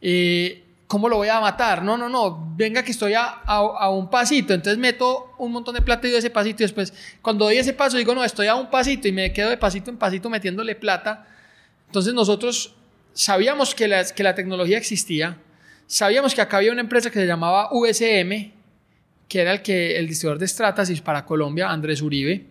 [0.00, 1.82] eh, ¿cómo lo voy a matar?
[1.82, 6.08] No, no, no, venga que estoy a, un pasito, entonces meto un montón de plata
[6.08, 6.92] y doy ese pasito y después
[7.22, 9.90] cuando doy ese paso digo, no, estoy a un pasito y me quedo de pasito
[9.90, 11.28] en pasito metiéndole plata.
[11.86, 12.74] Entonces nosotros
[13.12, 15.38] sabíamos que la, que la tecnología existía,
[15.86, 18.52] sabíamos que acá había una empresa que se llamaba USM,
[19.28, 22.46] que era el, que, el distribuidor de Stratasys para Colombia, Andrés Uribe.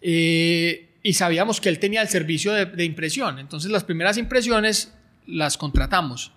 [0.00, 3.38] Eh, y sabíamos que él tenía el servicio de, impresión.
[3.38, 4.92] Entonces las primeras impresiones
[5.26, 6.32] las contratamos.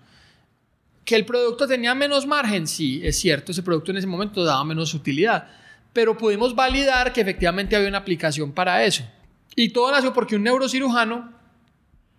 [1.04, 4.62] que el producto tenía menos margen, sí, es cierto, ese producto en ese momento daba
[4.62, 5.48] menos utilidad,
[5.92, 9.02] pero pudimos validar que efectivamente había una aplicación para eso.
[9.56, 11.32] Y todo nació porque un neurocirujano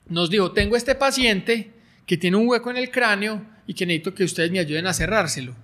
[0.10, 1.72] nos dijo, tengo este paciente
[2.06, 4.94] que tiene un hueco en el cráneo y que necesito que ustedes me ayuden a
[4.94, 5.56] cerrárselo.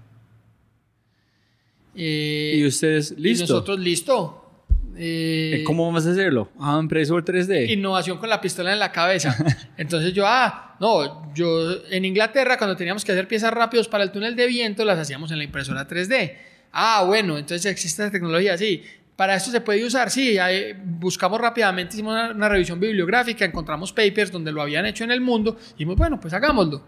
[1.95, 3.43] Eh, y ustedes, listo.
[3.43, 4.46] Y nosotros, listo.
[4.99, 6.49] Eh, ¿Cómo vamos a hacerlo?
[6.59, 7.69] Ah, impresor 3D.
[7.69, 9.35] Innovación con la pistola en la cabeza.
[9.77, 14.11] Entonces yo, ah, no, yo en Inglaterra cuando teníamos que hacer piezas rápidos para el
[14.11, 16.33] túnel de viento las hacíamos en la impresora 3D.
[16.71, 18.83] Ah, bueno, entonces existe esta tecnología, sí.
[19.15, 20.37] Para esto se puede usar, sí.
[20.83, 25.57] buscamos rápidamente, hicimos una, revisión bibliográfica, encontramos papers donde lo habían hecho en el mundo
[25.59, 26.83] y dijimos, bueno, pues hagámoslo.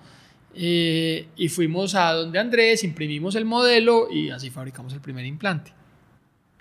[0.53, 5.78] Eh, y fuimos a donde Andrés, imprimimos el modelo y así fabricamos el primer implante.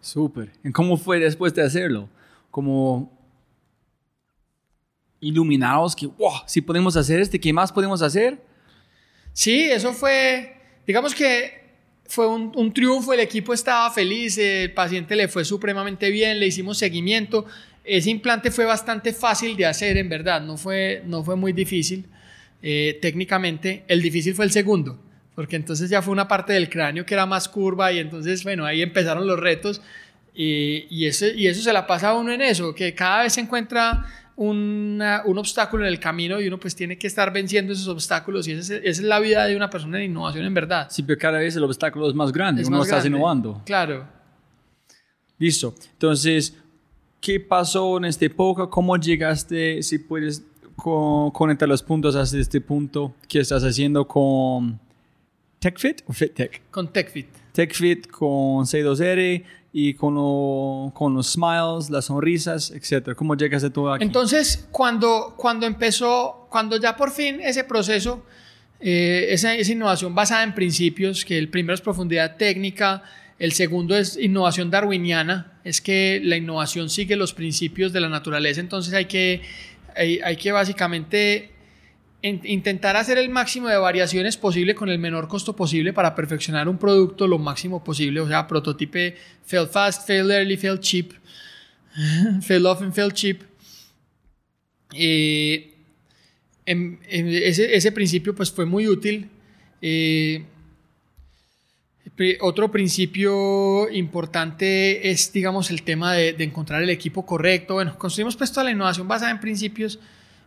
[0.01, 0.53] Súper.
[0.73, 2.09] ¿Cómo fue después de hacerlo?
[2.51, 3.17] Como
[5.21, 8.39] iluminados que, wow, si podemos hacer este, ¿qué más podemos hacer?
[9.33, 11.59] Sí, eso fue, digamos que
[12.07, 16.47] fue un, un, triunfo, el equipo estaba feliz, el paciente le fue supremamente bien, le
[16.47, 17.47] hicimos seguimiento.
[17.85, 22.07] Ese implante fue bastante fácil de hacer, en verdad, no fue, no fue muy difícil
[22.63, 23.85] eh, técnicamente.
[23.89, 25.03] El difícil fue el segundo,
[25.39, 28.65] porque entonces ya fue una parte del cráneo que era más curva y entonces, bueno,
[28.65, 29.81] ahí empezaron los retos.
[30.35, 33.35] Y, y, eso, y eso se la pasa a uno en eso, que cada vez
[33.35, 35.01] se encuentra un
[35.37, 38.79] obstáculo en el camino y uno pues tiene que estar venciendo esos obstáculos y esa
[38.79, 40.89] es, la vida de una persona en innovación en verdad.
[40.91, 43.63] Sí, pero cada vez el obstáculo es más grande, uno está innovando.
[43.65, 44.09] Claro.
[45.39, 45.73] Listo.
[45.93, 46.57] Entonces,
[47.21, 48.67] ¿qué pasó en esta época?
[48.67, 50.43] ¿Cómo llegaste, si puedes
[50.75, 53.15] conectar los puntos hasta este punto?
[53.29, 54.81] ¿Qué estás haciendo con
[55.59, 56.71] TechFit o FitTech?
[56.71, 57.27] Con TechFit.
[57.53, 63.15] TechFit con C2R y con, con, los smiles, las sonrisas, etcétera.
[63.15, 64.05] ¿Cómo llegas a todo aquí?
[64.05, 68.25] Entonces, cuando, cuando empezó, cuando ya por fin ese proceso,
[68.81, 73.03] eh, esa, esa, innovación basada en principios, que el primero es profundidad técnica,
[73.39, 78.61] el segundo es innovación darwiniana, es que la innovación sigue los principios de la naturaleza,
[78.61, 79.43] entonces hay que,
[79.97, 81.51] hay, hay que básicamente
[82.23, 86.79] intentar hacer el máximo de variaciones posible con el menor costo posible para perfeccionar un
[86.79, 91.13] producto lo máximo posible, o sea, prototipe fail fast, fail early, fail cheap,
[92.43, 93.43] fail often, fail cheap.
[94.95, 95.75] Eh,
[96.67, 99.31] ese, ese, principio pues fue muy útil.
[99.81, 100.45] Eh,
[102.41, 107.75] otro principio importante es, digamos, el tema de, de, encontrar el equipo correcto.
[107.75, 110.01] Bueno, construimos pues toda la innovación basada en principios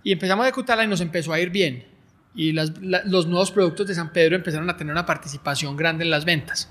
[0.03, 1.85] y empezamos a ejecutarla y nos empezó a ir bien.
[2.33, 6.23] Y los nuevos productos de San Pedro empezaron a tener una participación grande en las
[6.23, 6.69] ventas.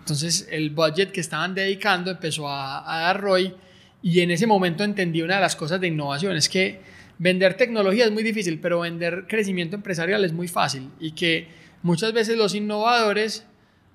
[0.00, 3.54] Entonces el budget que estaban dedicando empezó a, a dar ROI
[4.02, 6.82] y en ese momento entendí una de las cosas de innovación, es que
[7.18, 11.48] vender tecnología es muy difícil, pero vender crecimiento empresarial es muy fácil y que
[11.82, 13.46] muchas veces los innovadores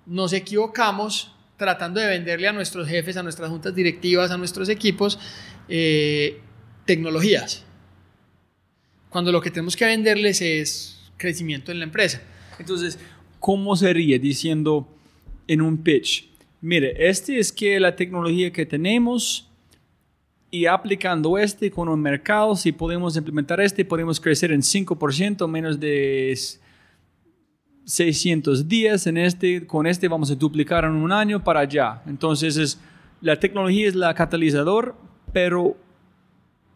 [0.07, 5.19] nos equivocamos tratando de venderle a nuestros jefes, a nuestras juntas directivas, a nuestros equipos,
[5.67, 6.41] eh,
[6.85, 7.65] tecnologías
[9.09, 12.21] cuando lo que tenemos que venderles es crecimiento en la empresa.
[12.59, 12.99] Entonces,
[13.39, 14.87] ¿cómo sería diciendo
[15.47, 16.29] en un pitch?
[16.61, 19.49] Mire, este es que la tecnología que tenemos
[20.51, 25.79] y aplicando este con un mercado, si podemos implementar este, podemos crecer en 5%, menos
[25.79, 26.37] de
[27.85, 29.07] 600 días.
[29.07, 32.01] En este, con este vamos a duplicar en un año para allá.
[32.07, 32.79] Entonces, es,
[33.21, 34.95] la tecnología es la catalizador,
[35.31, 35.77] pero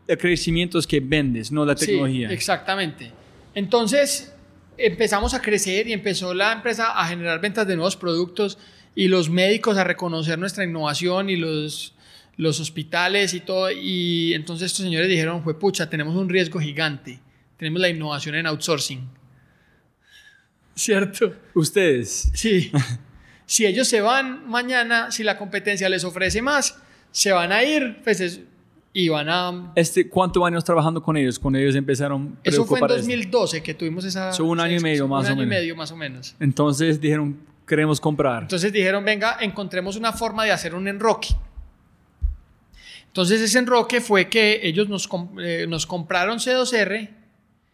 [0.08, 2.28] el crecimiento es que vendes, no la tecnología.
[2.28, 3.12] Sí, exactamente.
[3.56, 4.34] Entonces
[4.78, 8.58] empezamos a crecer y empezó la empresa a generar ventas de nuevos productos
[8.96, 11.96] y los médicos a reconocer nuestra innovación y los,
[12.38, 13.72] los hospitales y todo.
[13.72, 17.20] Y entonces estos señores dijeron, fue pucha, tenemos un riesgo gigante.
[17.58, 19.08] Tenemos la innovación en outsourcing.
[20.76, 21.36] ¿Cierto?
[21.54, 22.32] Ustedes.
[22.34, 22.72] Sí.
[23.46, 26.78] si ellos se van mañana, si la competencia les ofrece más,
[27.12, 28.02] se van a ir.
[28.04, 28.42] Pues es,
[28.94, 29.72] y van a...
[29.76, 31.40] Este, ¿Cuántos años trabajando con ellos?
[31.40, 32.38] Con ellos empezaron...
[32.44, 34.32] Eso fue en 2012 que tuvimos esa...
[34.32, 35.38] Fue un año y medio más o menos.
[35.38, 36.36] Un año y medio más o menos.
[36.40, 38.44] Entonces dijeron, queremos comprar.
[38.44, 41.30] Entonces dijeron, venga, encontremos una forma de hacer un enroque.
[43.08, 45.10] Entonces ese enroque fue que ellos nos,
[45.40, 47.10] eh, nos compraron C2R.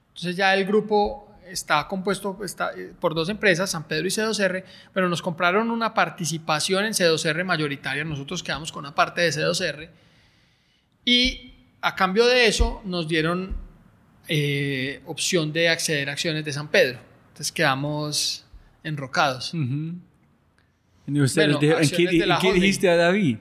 [0.07, 4.63] Entonces ya el grupo está compuesto está, eh, por dos empresas, San Pedro y C2R,
[4.93, 8.05] pero nos compraron una participación en C2R mayoritaria.
[8.05, 9.89] Nosotros quedamos con una parte de C2R
[11.09, 13.55] y a cambio de eso nos dieron
[14.27, 16.99] eh, opción de acceder a acciones de San Pedro.
[17.29, 18.45] Entonces quedamos
[18.83, 19.51] enrocados.
[19.55, 23.37] ¿Y ustedes qué, dijiste a David?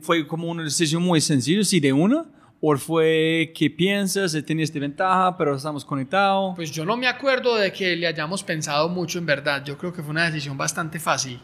[0.00, 2.24] ¿Fue como una decisión muy sencilla, si de una?
[2.60, 6.54] ¿O fue que piensas, tenías de ventaja, pero estamos conectados?
[6.54, 9.64] Pues yo no me acuerdo de que le hayamos pensado mucho en verdad.
[9.64, 11.40] Yo creo que fue una decisión bastante fácil.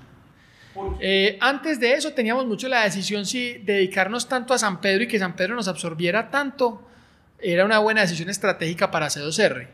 [1.00, 5.08] Eh, antes de eso teníamos mucho la decisión si dedicarnos tanto a San Pedro y
[5.08, 6.86] que San Pedro nos absorbiera tanto
[7.42, 9.68] era una buena decisión estratégica para C2R.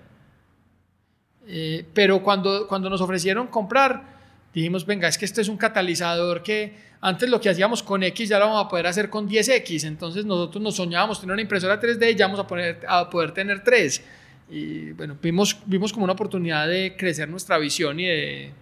[1.48, 4.16] Eh, pero cuando, cuando nos ofrecieron comprar,
[4.52, 8.28] dijimos, venga, es que este es un catalizador que antes lo que hacíamos con X
[8.28, 9.86] ya lo vamos a poder hacer con 10X.
[9.86, 13.32] Entonces nosotros nos soñábamos tener una impresora 3D y ya vamos a, poner, a poder
[13.32, 14.02] tener 3.
[14.50, 18.52] Y bueno, vimos, vimos como una oportunidad de crecer nuestra visión y de...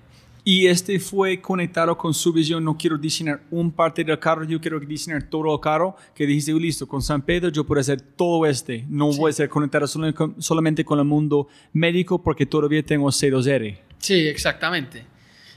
[0.47, 4.61] Y este fue conectado con su visión, no quiero diseñar un parte del carro, yo
[4.61, 8.45] quiero diseñar todo el carro, que dijiste, listo, con San Pedro yo puedo hacer todo
[8.45, 13.79] este, no voy a ser conectado solamente con el mundo médico porque todavía tengo 0R.
[13.99, 15.07] Sí, exactamente.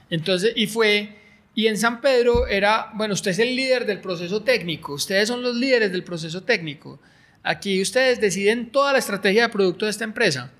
[0.09, 1.17] Entonces, y fue
[1.53, 5.41] y en San Pedro era, bueno, usted es el líder del proceso técnico, ustedes son
[5.41, 6.99] los líderes del proceso técnico.
[7.41, 10.51] Aquí ustedes deciden toda la estrategia de producto de esta empresa.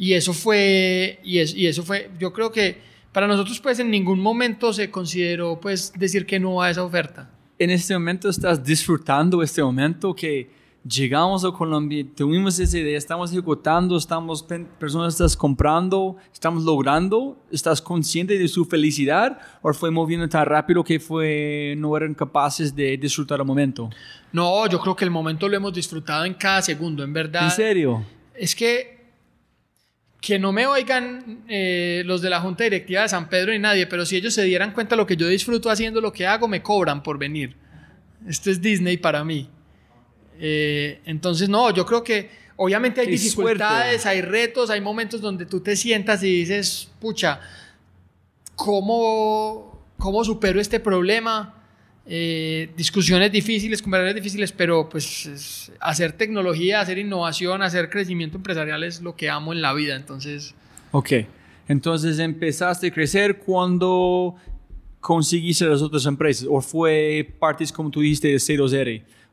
[0.00, 2.78] Y eso fue, y, y eso fue, yo creo que
[3.12, 7.28] para nosotros pues en ningún momento se consideró pues decir que no a esa oferta.
[7.58, 10.48] En este momento estás disfrutando este momento que
[10.88, 14.42] llegamos a Colombia, tuvimos esa idea, estamos ejecutando, estamos,
[14.78, 20.82] personas estás comprando, estamos logrando, estás consciente de su felicidad o fue moviendo tan rápido
[20.82, 23.90] que fue, no eran capaces de disfrutar el momento?
[24.32, 27.44] No, yo creo que el momento lo hemos disfrutado en cada segundo, en verdad.
[27.44, 28.02] ¿En serio?
[28.34, 28.99] Es que
[30.20, 33.86] que no me oigan eh, los de la Junta Directiva de San Pedro ni nadie,
[33.86, 36.46] pero si ellos se dieran cuenta de lo que yo disfruto haciendo lo que hago,
[36.46, 37.56] me cobran por venir.
[38.28, 39.48] Esto es Disney para mí.
[40.38, 45.60] Eh, entonces, no, yo creo que obviamente hay dificultades, hay retos, hay momentos donde tú
[45.60, 47.40] te sientas y dices, pucha,
[48.56, 51.59] ¿cómo, cómo supero este problema?
[52.06, 59.00] Eh, discusiones difíciles, conversaciones difíciles, pero pues hacer tecnología, hacer innovación, hacer crecimiento empresarial es
[59.00, 60.54] lo que amo en la vida, entonces...
[60.92, 61.12] Ok,
[61.68, 64.34] entonces empezaste a crecer cuando
[65.00, 68.66] conseguiste las otras empresas o fue partes como tú dijiste de 0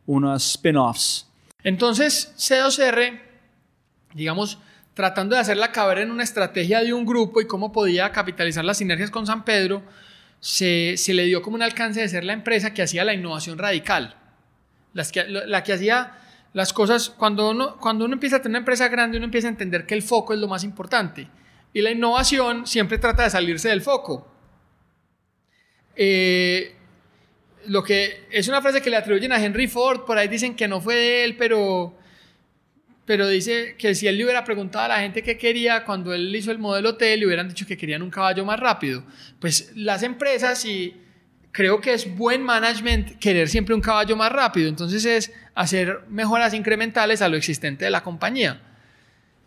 [0.05, 1.27] unas spin-offs.
[1.63, 3.19] Entonces, C2R,
[4.13, 4.57] digamos,
[4.93, 8.63] tratando de hacer la cabera en una estrategia de un grupo y cómo podía capitalizar
[8.63, 9.83] las sinergias con San Pedro,
[10.47, 14.15] se, le dio como un alcance de ser la empresa que hacía la innovación radical.
[14.93, 16.13] Las la que hacía
[16.53, 19.51] las cosas, cuando uno, cuando uno empieza a tener una empresa grande, uno empieza a
[19.51, 21.27] entender que el foco es lo más importante.
[21.73, 24.25] Y la innovación siempre trata de salirse del foco.
[25.97, 26.73] Eh,
[27.65, 30.69] lo que es una frase que le atribuyen a Henry Ford, por ahí dicen que
[30.69, 31.96] no fue él, pero,
[33.07, 36.35] pero dice que si él le hubiera preguntado a la gente qué quería cuando él
[36.35, 39.01] hizo el modelo T, le hubieran dicho que querían un caballo más rápido.
[39.39, 40.93] Pues las empresas y
[41.53, 46.53] creo que es buen management querer siempre un caballo más rápido, entonces es hacer mejoras
[46.53, 48.59] incrementales a lo existente de la compañía.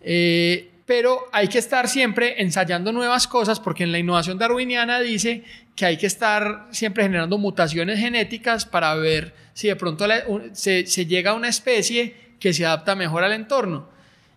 [0.01, 5.45] Eh, pero hay que estar siempre ensayando nuevas cosas porque en la innovación darwiniana dice
[5.77, 10.07] que hay que estar siempre generando mutaciones genéticas para ver si de pronto
[10.55, 13.89] se, llega a una especie que se adapta mejor al entorno.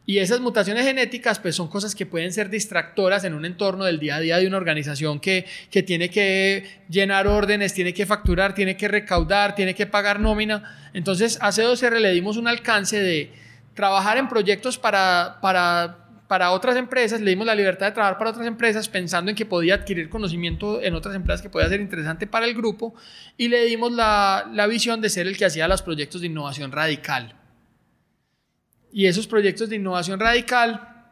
[0.05, 3.99] Y esas mutaciones genéticas pues son cosas que pueden ser distractoras en un entorno del
[3.99, 8.53] día a día de una organización que, que tiene que llenar órdenes, tiene que facturar,
[8.53, 10.89] tiene que recaudar, tiene que pagar nómina.
[10.93, 13.31] Entonces a C2R le dimos un alcance de
[13.73, 16.03] trabajar en proyectos para, para
[16.33, 19.45] para otras empresas, le dimos la libertad de trabajar para otras empresas pensando en que
[19.45, 22.95] podía adquirir conocimiento en otras empresas que podía ser interesante para el grupo
[23.37, 26.71] y le dimos la, la visión de ser el que hacía los proyectos de innovación
[26.71, 27.35] radical.
[28.93, 31.07] Y esos proyectos de innovación radical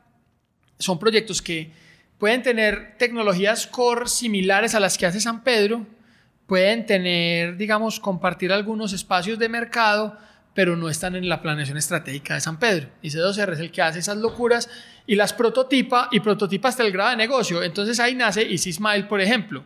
[0.77, 1.71] son proyectos que
[2.19, 5.87] pueden tener tecnologías core similares a las que hace San Pedro,
[6.45, 10.15] pueden tener, digamos, compartir algunos espacios de mercado,
[10.53, 12.89] pero no están en la planeación estratégica de San Pedro.
[13.01, 14.69] Y C2R es el que hace esas locuras
[15.07, 17.63] y las prototipa y prototipa hasta el grado de negocio.
[17.63, 19.63] Entonces ahí nace Easy Smile, por ejemplo.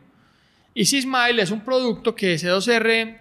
[0.73, 3.19] Easy Smile es un producto que C2R,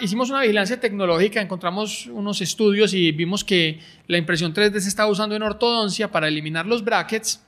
[0.00, 5.10] hicimos una vigilancia tecnológica, encontramos unos estudios y vimos que la impresión 3D se estaba
[5.10, 7.42] usando en ortodoncia para eliminar los brackets.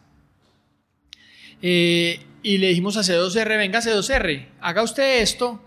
[1.63, 5.63] Eh, y le dijimos a C2R, venga C2R, haga usted esto,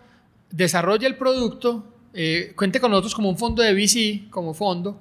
[0.52, 5.00] desarrolle el producto eh, cuente con nosotros como un fondo de VC, como fondo,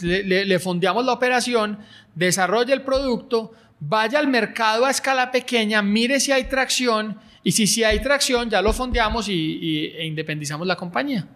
[0.00, 1.78] le, fondeamos la operación,
[2.14, 7.68] desarrolle el producto, vaya al mercado a escala pequeña, mire si hay tracción y si
[7.68, 11.28] sí hay tracción ya lo fondeamos y, e independizamos la compañía.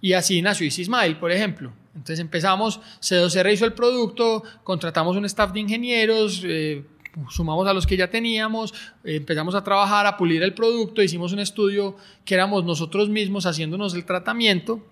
[0.00, 1.72] Y así nació Smile, por ejemplo.
[1.92, 6.84] Entonces empezamos, C2R hizo el producto, contratamos un staff de ingenieros, eh,
[7.30, 8.72] sumamos a los que ya teníamos,
[9.02, 13.94] empezamos a trabajar, a pulir el producto, hicimos un estudio que éramos nosotros mismos haciéndonos
[13.94, 14.86] el tratamiento.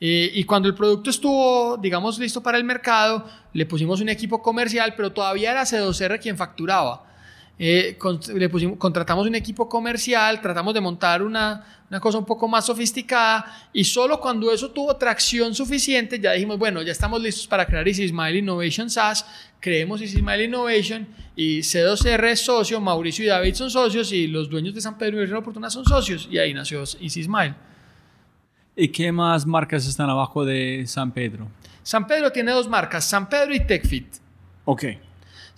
[0.00, 4.42] Eh, y cuando el producto estuvo, digamos, listo para el mercado, le pusimos un equipo
[4.42, 7.07] comercial, pero todavía era C2R quien facturaba.
[7.60, 7.98] Eh,
[8.34, 12.66] le pusimos, contratamos un equipo comercial, tratamos de montar una, una, cosa un poco más
[12.66, 17.66] sofisticada y solo cuando eso tuvo tracción suficiente ya dijimos, bueno, ya estamos listos para
[17.66, 19.26] crear Smile Innovation SaaS,
[19.58, 24.72] creemos Smile Innovation y C2R es socio, Mauricio y David son socios y los dueños
[24.72, 27.56] de San Pedro y Virgen Oportuna son socios y ahí nació Smile.
[28.76, 31.48] ¿Y qué más marcas están abajo de San Pedro?
[31.82, 34.06] San Pedro tiene dos marcas, San Pedro y TechFit.
[34.64, 34.84] Ok.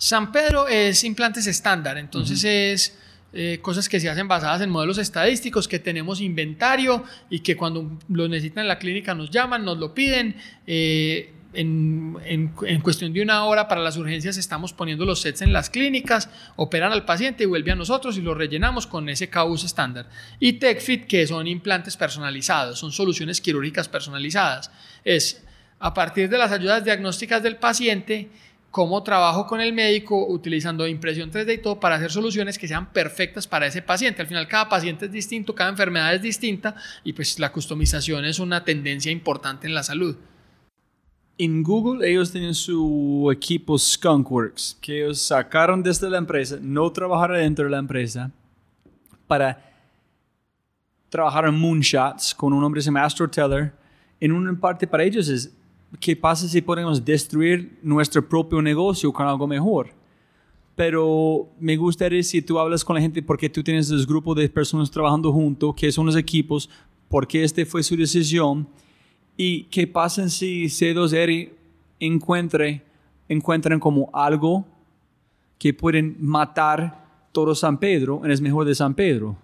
[0.01, 2.97] San Pedro es implantes estándar, entonces es
[3.33, 7.99] eh, cosas que se hacen basadas en modelos estadísticos, que tenemos inventario y que cuando
[8.09, 10.35] lo necesitan en la clínica nos llaman, nos lo piden.
[10.65, 15.53] Eh, en, en, cuestión de una hora para las urgencias estamos poniendo los sets en
[15.53, 19.65] las clínicas, operan al paciente y vuelve a nosotros y lo rellenamos con ese CAUS
[19.65, 20.09] estándar.
[20.39, 24.71] Y TechFit, que son implantes personalizados, son soluciones quirúrgicas personalizadas.
[25.05, 25.43] Es
[25.77, 28.29] a partir de las ayudas diagnósticas del paciente,
[28.71, 32.91] cómo trabajo con el médico utilizando impresión 3D y todo para hacer soluciones que sean
[32.91, 34.21] perfectas para ese paciente.
[34.21, 38.39] Al final cada paciente es distinto, cada enfermedad es distinta y pues la customización es
[38.39, 40.15] una tendencia importante en la salud.
[41.37, 47.37] En Google ellos tienen su equipo Skunkworks, que ellos sacaron desde la empresa, no trabajaron
[47.37, 48.31] dentro de la empresa,
[49.27, 49.71] para
[51.09, 53.73] trabajar en moonshots con un hombre que se llama Astro Teller.
[54.19, 55.51] En una parte para ellos es
[55.99, 59.89] ¿qué pasa si podemos destruir nuestro propio negocio con algo mejor?
[60.75, 64.49] Pero me gustaría si tú hablas con la gente porque tú tienes los grupos de
[64.49, 66.69] personas trabajando juntos, que son los equipos,
[67.09, 68.67] porque este fue su decisión
[69.35, 71.51] y qué pasa si C2R
[71.99, 72.83] encuentre,
[73.27, 74.65] encuentran como algo
[75.57, 79.37] que pueden matar todo San Pedro en es mejor de San Pedro.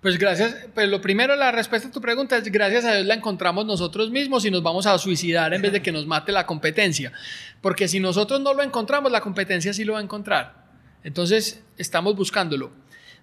[0.00, 3.14] Pues gracias, pues lo primero, la respuesta a tu pregunta es gracias a Dios la
[3.14, 6.44] encontramos nosotros mismos y nos vamos a suicidar en vez de que nos mate la
[6.44, 7.12] competencia.
[7.60, 10.64] Porque si nosotros no lo encontramos, la competencia sí lo va a encontrar.
[11.04, 12.72] Entonces, estamos buscándolo.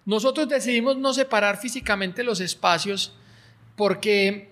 [0.06, 3.14] Nosotros decidimos no separar físicamente los espacios
[3.76, 4.50] porque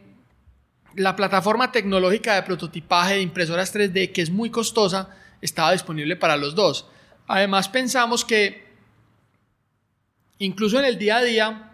[0.95, 6.37] la plataforma tecnológica de prototipaje de impresoras 3D, que es muy costosa, estaba disponible para
[6.37, 6.87] los dos.
[7.27, 8.67] Además, pensamos que
[10.39, 11.68] incluso en el día a día,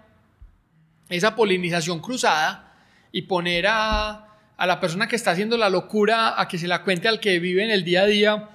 [1.10, 2.74] esa polinización cruzada
[3.12, 4.28] y poner a,
[4.58, 7.40] a, la persona que está haciendo la locura a que se la cuente al que
[7.40, 8.50] vive en el día a día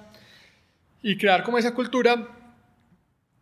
[1.01, 2.27] y crear como esa cultura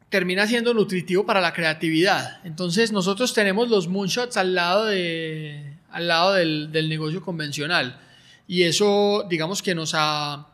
[0.10, 2.40] termina siendo nutritivo para la creatividad.
[2.44, 8.00] Entonces nosotros tenemos los moonshots al lado, de, al lado del, del negocio convencional
[8.48, 10.48] y eso digamos que nos ha,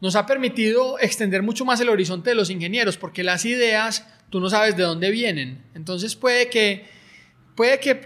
[0.00, 4.40] nos ha permitido extender mucho más el horizonte de los ingenieros porque las ideas tú
[4.40, 5.62] no sabes de dónde vienen.
[5.74, 6.86] Entonces puede que
[7.54, 8.00] puede que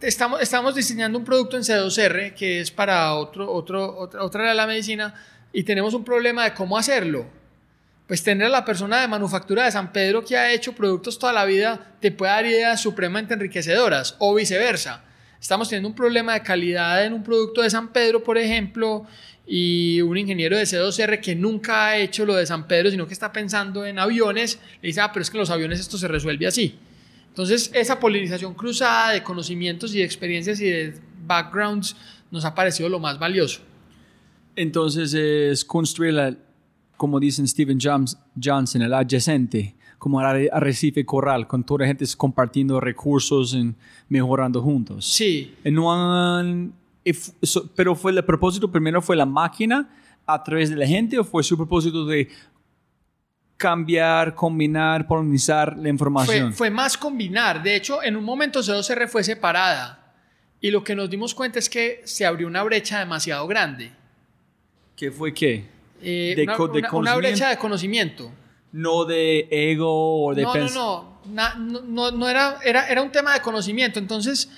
[0.00, 4.66] estamos, diseñando un producto en C2R que es para otro, otra, otra área de la
[4.66, 5.14] medicina
[5.52, 7.26] y tenemos un problema de cómo hacerlo.
[8.06, 11.32] Pues tener a la persona de manufactura de San Pedro que ha hecho productos toda
[11.32, 15.02] la vida te puede dar ideas supremamente enriquecedoras o viceversa.
[15.40, 19.06] Estamos teniendo un problema de calidad en un producto de San Pedro, por ejemplo,
[19.46, 23.12] y un ingeniero de C2R que nunca ha hecho lo de San Pedro, sino que
[23.12, 26.46] está pensando en aviones, le dice, ah, pero es que los aviones esto se resuelve
[26.46, 26.78] así.
[27.34, 30.94] Entonces, esa polinización cruzada de conocimientos y de experiencias y de
[31.26, 31.96] backgrounds
[32.30, 33.60] nos ha parecido lo más valioso.
[34.54, 36.38] Entonces, es construir,
[36.96, 42.78] como dicen Steven Johnson, el adyacente, como el arrecife corral, con toda la gente compartiendo
[42.78, 43.74] recursos y
[44.08, 45.04] mejorando juntos.
[45.04, 45.56] Sí.
[45.64, 46.70] No
[47.74, 49.90] pero fue el propósito, primero fue la máquina
[50.24, 52.28] a través de la gente o fue su propósito de
[53.64, 56.52] cambiar, combinar, polinizar la información?
[56.52, 57.62] Fue, más combinar.
[57.62, 60.12] De hecho, en un momento C2R fue separada
[60.60, 63.90] y lo que nos dimos cuenta es que se abrió una brecha demasiado grande.
[64.94, 65.64] ¿Qué fue qué?
[66.02, 68.30] Eh, de, una, una, brecha de conocimiento.
[68.72, 73.32] No de ego o de no, no, no, no, no, era, era, era un tema
[73.32, 73.98] de conocimiento.
[73.98, 74.50] Entonces,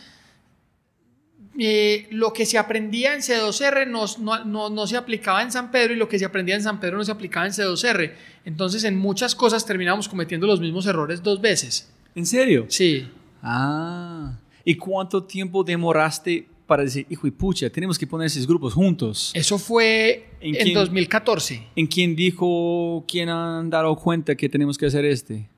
[1.58, 4.04] eh, lo que se aprendía en C2R no,
[4.44, 6.98] no, no, se aplicaba en San Pedro y lo que se aprendía en San Pedro
[6.98, 8.12] no se aplicaba en C2R.
[8.44, 11.90] Entonces en muchas cosas terminamos cometiendo los mismos errores dos veces.
[12.14, 12.66] ¿En serio?
[12.68, 13.08] Sí.
[13.42, 14.38] Ah.
[14.64, 19.30] ¿Y cuánto tiempo demoraste para decir, hijo y pucha, tenemos que poner esos grupos juntos?
[19.32, 21.68] Eso fue en, 2014.
[21.74, 25.48] ¿En quién dijo, quién han dado cuenta que tenemos que hacer este?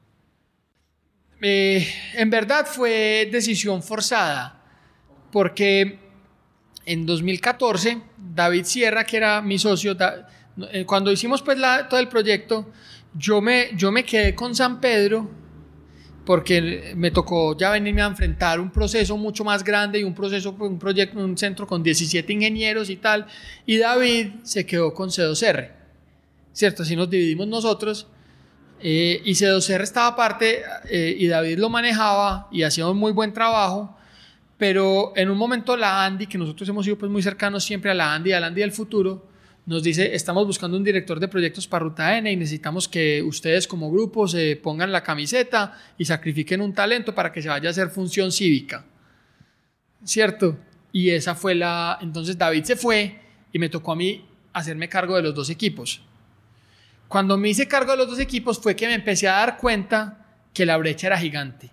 [1.41, 4.58] Eh, en verdad fue decisión forzada
[5.31, 5.99] porque
[6.85, 8.01] en 2014
[8.35, 9.97] David Sierra, que era mi socio,
[10.73, 12.71] eh, cuando hicimos pues todo el proyecto,
[13.15, 15.29] yo me, yo me quedé con San Pedro
[16.29, 20.55] porque me tocó ya venirme a enfrentar un proceso mucho más grande y un proceso,
[20.59, 23.27] un proyecto, un centro con 17 ingenieros y tal,
[23.65, 25.71] y David se quedó con C2R,
[26.53, 26.83] ¿cierto?
[26.83, 28.09] Así nos dividimos nosotros,
[28.79, 30.61] eh, y C2R estaba aparte,
[30.91, 33.97] eh, y David lo manejaba y hacía un muy buen trabajo,
[34.59, 37.95] pero en un momento la Andy, que nosotros hemos sido pues muy cercanos siempre a
[37.95, 39.27] la Andy, a la Andy del futuro,
[39.67, 43.69] nos dice, estamos buscando un director de proyectos para Ruta N y necesitamos que ustedes
[43.69, 47.71] como grupo se pongan la camiseta y sacrifiquen un talento para que se vaya a
[47.71, 48.85] hacer función cívica.
[50.03, 50.59] ¿Cierto?
[50.91, 51.99] Y esa fue la...
[52.01, 53.21] Entonces David se fue
[53.53, 54.25] y me tocó a mí
[54.55, 56.01] hacerme cargo de los dos equipos.
[57.07, 60.27] Cuando me hice cargo de los dos equipos fue que me empecé a dar cuenta
[60.55, 61.71] que la brecha era gigante.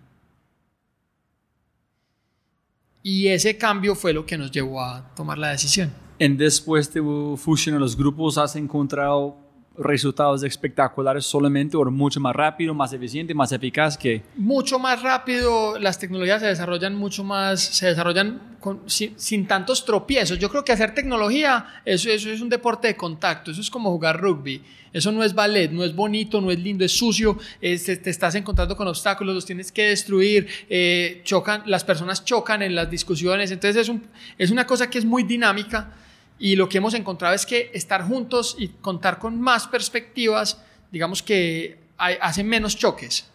[3.08, 5.94] Y ese cambio fue lo que nos llevó a tomar la decisión.
[6.18, 7.04] En después de
[7.38, 9.38] fusionar los grupos has encontrado
[9.78, 14.24] resultados espectaculares solamente o mucho más rápido, más eficiente, más eficaz que...
[14.36, 18.42] Mucho más rápido, las tecnologías se desarrollan mucho más, se desarrollan
[18.88, 20.40] sin, tantos tropiezos.
[20.40, 23.92] Yo creo que hacer tecnología, eso, eso es un deporte de contacto, eso es como
[23.92, 24.62] jugar rugby.
[24.94, 27.74] Eso no es ballet, no es bonito, no es lindo, es sucio, te,
[28.10, 32.90] estás encontrando con obstáculos, los tienes que destruir, eh, chocan, las personas chocan en las
[32.90, 33.96] discusiones, entonces es,
[34.38, 35.92] es una cosa que es muy dinámica
[36.38, 41.24] y lo que hemos encontrado es que estar juntos y contar con más perspectivas, digamos
[41.24, 43.30] que hay, hacen menos choques.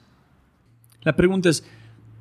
[1.03, 1.65] La pregunta es,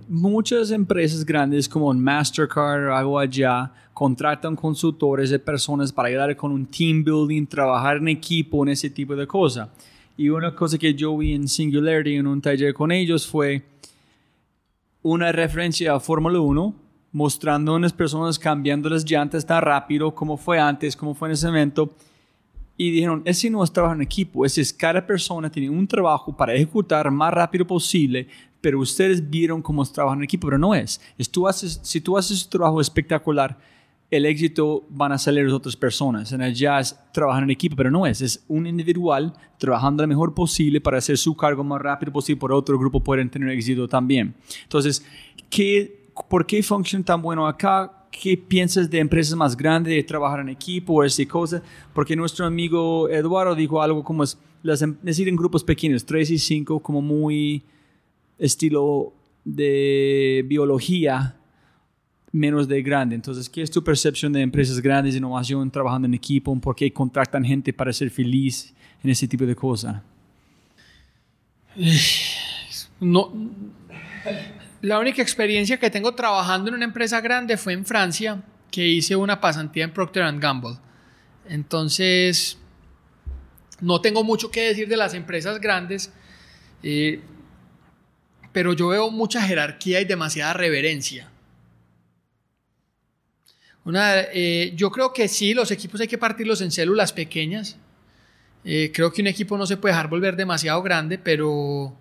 [0.07, 6.65] muchas empresas grandes como Mastercard algo allá contratan consultores de personas para ayudar con un
[6.65, 9.67] team building, trabajar en equipo, en ese tipo de cosas.
[10.15, 13.63] Y una cosa que yo vi en Singularity en un taller con ellos fue
[15.01, 20.37] una referencia a Fórmula 1 mostrando a unas personas cambiando las llantas tan rápido como
[20.37, 21.93] fue antes, como fue en ese momento.
[22.77, 26.35] Y dijeron, ese no es trabajo en equipo, ese es cada persona tiene un trabajo
[26.35, 28.27] para ejecutar más rápido posible,
[28.61, 31.01] pero ustedes vieron cómo es trabajo en equipo, pero no es.
[31.29, 33.57] tú haces, si tú haces un trabajo espectacular,
[34.09, 36.31] el éxito van a salir las otras personas.
[36.31, 38.21] En el jazz trabajan en equipo, pero no es.
[38.21, 42.51] Es un individual trabajando lo mejor posible para hacer su cargo más rápido posible, por
[42.51, 44.33] otro grupo pueden tener éxito también.
[44.63, 45.05] Entonces,
[45.49, 48.07] ¿qué ¿por qué funciona tan bueno acá?
[48.11, 51.61] ¿Qué piensas de empresas más grandes, de trabajar en equipo o esa cosa?
[51.93, 56.37] Porque nuestro amigo Eduardo dijo algo como es, las, em, necesitan grupos pequeños, tres y
[56.37, 57.63] cinco, como muy
[58.37, 59.13] estilo
[59.45, 61.35] de biología,
[62.31, 63.15] menos de grande.
[63.15, 66.55] Entonces, ¿qué es tu percepción de empresas grandes, de innovación, trabajando en equipo?
[66.59, 68.73] ¿Por qué contratan gente para ser feliz
[69.03, 70.01] en ese tipo de cosas?
[72.99, 73.31] No,
[74.81, 78.41] la única experiencia que tengo trabajando en una empresa grande fue en Francia,
[78.71, 80.77] que hice una pasantía en Procter Gamble.
[81.47, 82.57] Entonces,
[83.81, 86.11] no tengo mucho que decir de las empresas grandes,
[86.83, 87.21] eh,
[88.51, 91.29] pero yo veo mucha jerarquía y demasiada reverencia.
[93.85, 97.77] Una, eh, yo creo que sí, los equipos hay que partirlos en células pequeñas.
[98.63, 101.97] Eh, creo que un equipo no se puede dejar volver demasiado grande, pero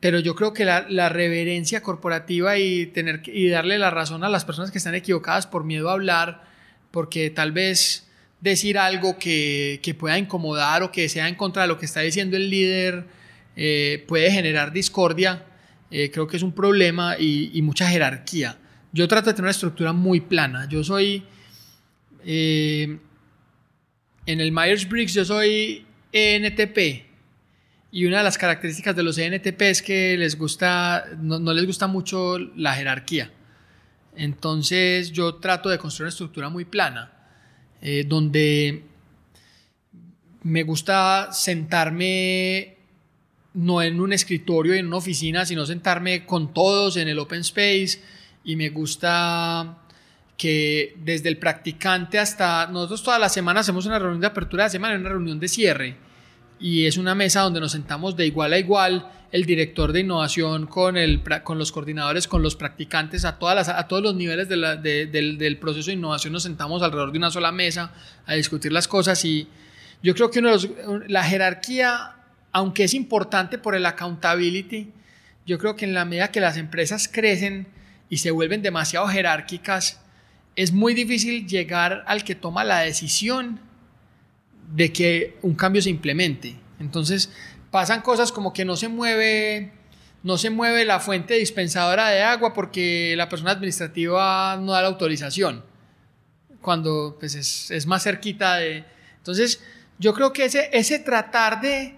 [0.00, 4.46] pero yo creo que la, reverencia corporativa y, tener, y darle la razón a las
[4.46, 6.42] personas que están equivocadas por miedo a hablar,
[6.90, 8.08] porque tal vez
[8.40, 12.36] decir algo que, pueda incomodar o que sea en contra de lo que está diciendo
[12.38, 13.04] el líder
[13.56, 15.44] eh, puede generar discordia,
[15.90, 18.58] eh, creo que es un problema y, mucha jerarquía.
[18.92, 20.66] Yo trato de tener una estructura muy plana.
[20.68, 21.24] Yo soy,
[22.24, 22.98] eh,
[24.24, 27.09] en el Myers-Briggs, yo soy ENTP,
[27.92, 31.88] y una de las características de los ENTP es que les gusta, no, les gusta
[31.88, 33.32] mucho la jerarquía.
[34.16, 37.12] Entonces yo trato de construir una estructura muy plana,
[37.82, 38.84] eh, donde
[40.42, 42.76] me gusta sentarme
[43.54, 48.00] no en un escritorio, en una oficina, sino sentarme con todos en el open space
[48.44, 49.78] y me gusta
[50.36, 54.70] que desde el practicante hasta nosotros todas las semanas hacemos una reunión de apertura de
[54.70, 56.09] semana y una reunión de cierre
[56.60, 60.66] y es una mesa donde nos sentamos de igual a igual el director de innovación
[60.66, 64.48] con, el, con los coordinadores, con los practicantes, a, todas las, a todos los niveles
[64.48, 67.92] del, proceso de innovación nos sentamos alrededor de una sola mesa
[68.26, 69.48] a discutir las cosas y
[70.02, 70.42] yo creo que
[71.08, 72.16] la jerarquía,
[72.52, 74.92] aunque es importante por el accountability,
[75.46, 77.68] yo creo que en la medida que las empresas crecen
[78.08, 80.00] y se vuelven demasiado jerárquicas,
[80.56, 83.60] es muy difícil llegar al que toma la decisión
[84.72, 86.56] de que un cambio se implemente.
[86.78, 87.30] Entonces
[87.70, 89.72] pasan cosas como que no se mueve,
[90.22, 94.88] no se mueve la fuente dispensadora de agua porque la persona administrativa no da la
[94.88, 95.64] autorización,
[96.60, 97.34] cuando pues,
[97.70, 98.84] es, más cerquita de...
[99.18, 99.60] Entonces
[99.98, 101.96] yo creo que ese, ese tratar de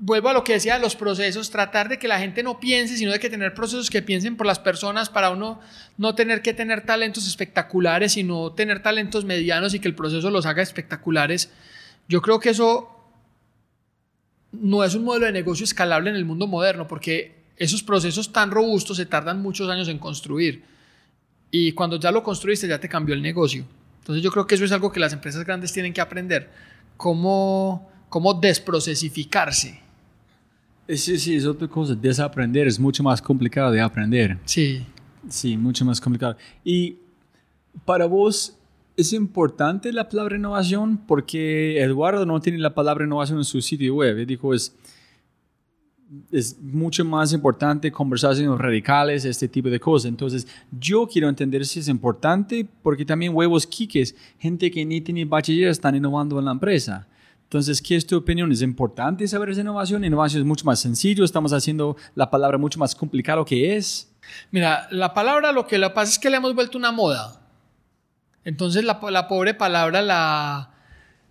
[0.00, 2.96] vuelvo a lo que decía de los procesos, tratar de que la gente no piense,
[2.96, 5.60] sino de que tener procesos que piensen por las personas para uno
[5.98, 10.46] no tener que tener talentos espectaculares, sino tener talentos medianos y que el proceso los
[10.46, 11.50] haga espectaculares.
[12.08, 12.88] Yo creo que eso
[14.52, 18.50] no es un modelo de negocio escalable en el mundo moderno, porque esos procesos tan
[18.50, 20.64] robustos se tardan muchos años en construir.
[21.50, 23.66] Y cuando ya lo construiste, ya te cambió el negocio.
[23.98, 26.50] Entonces yo creo que eso es algo que las empresas grandes tienen que aprender.
[26.96, 29.89] Cómo, cómo desprocesificarse.
[30.96, 31.94] Sí, sí, es otra cosa.
[31.94, 34.38] Desaprender es mucho más complicado de aprender.
[34.44, 34.84] Sí.
[35.28, 36.36] Sí, mucho más complicado.
[36.64, 36.96] Y
[37.84, 38.56] para vos,
[38.96, 40.98] ¿es importante la palabra innovación?
[41.06, 44.18] Porque Eduardo no tiene la palabra innovación en su sitio web.
[44.18, 44.74] Él dijo, es,
[46.32, 50.08] es mucho más importante conversaciones radicales, este tipo de cosas.
[50.08, 50.46] Entonces,
[50.78, 55.68] yo quiero entender si es importante, porque también huevos quiques, gente que ni tiene bachiller
[55.68, 57.06] están innovando en la empresa.
[57.50, 58.52] Entonces, ¿qué es tu opinión?
[58.52, 60.04] ¿Es importante saber esa innovación?
[60.04, 64.08] Innovación es mucho más sencillo, estamos haciendo la palabra mucho más complicado que es.
[64.52, 67.42] Mira, la palabra lo que le pasa es que le hemos vuelto una moda.
[68.44, 70.70] Entonces, la, la pobre palabra, la,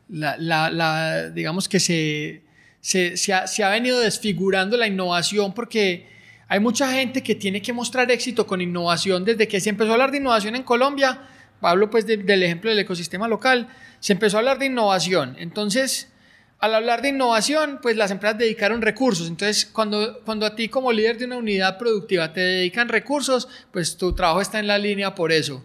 [0.09, 2.43] la, la, digamos que se,
[2.81, 6.05] se, se, ha, se ha venido desfigurando la innovación porque
[6.49, 9.93] hay mucha gente que tiene que mostrar éxito con innovación desde que se empezó a
[9.93, 11.21] hablar de innovación en Colombia.
[11.61, 13.69] Hablo pues del ejemplo del ecosistema local
[13.99, 15.35] se empezó a hablar de innovación.
[15.39, 16.09] Entonces,
[16.59, 19.27] al hablar de innovación, pues las empresas dedicaron recursos.
[19.27, 23.97] Entonces, cuando, cuando a ti como líder de una unidad productiva te dedican recursos, pues
[23.97, 25.63] tu trabajo está en la línea por eso.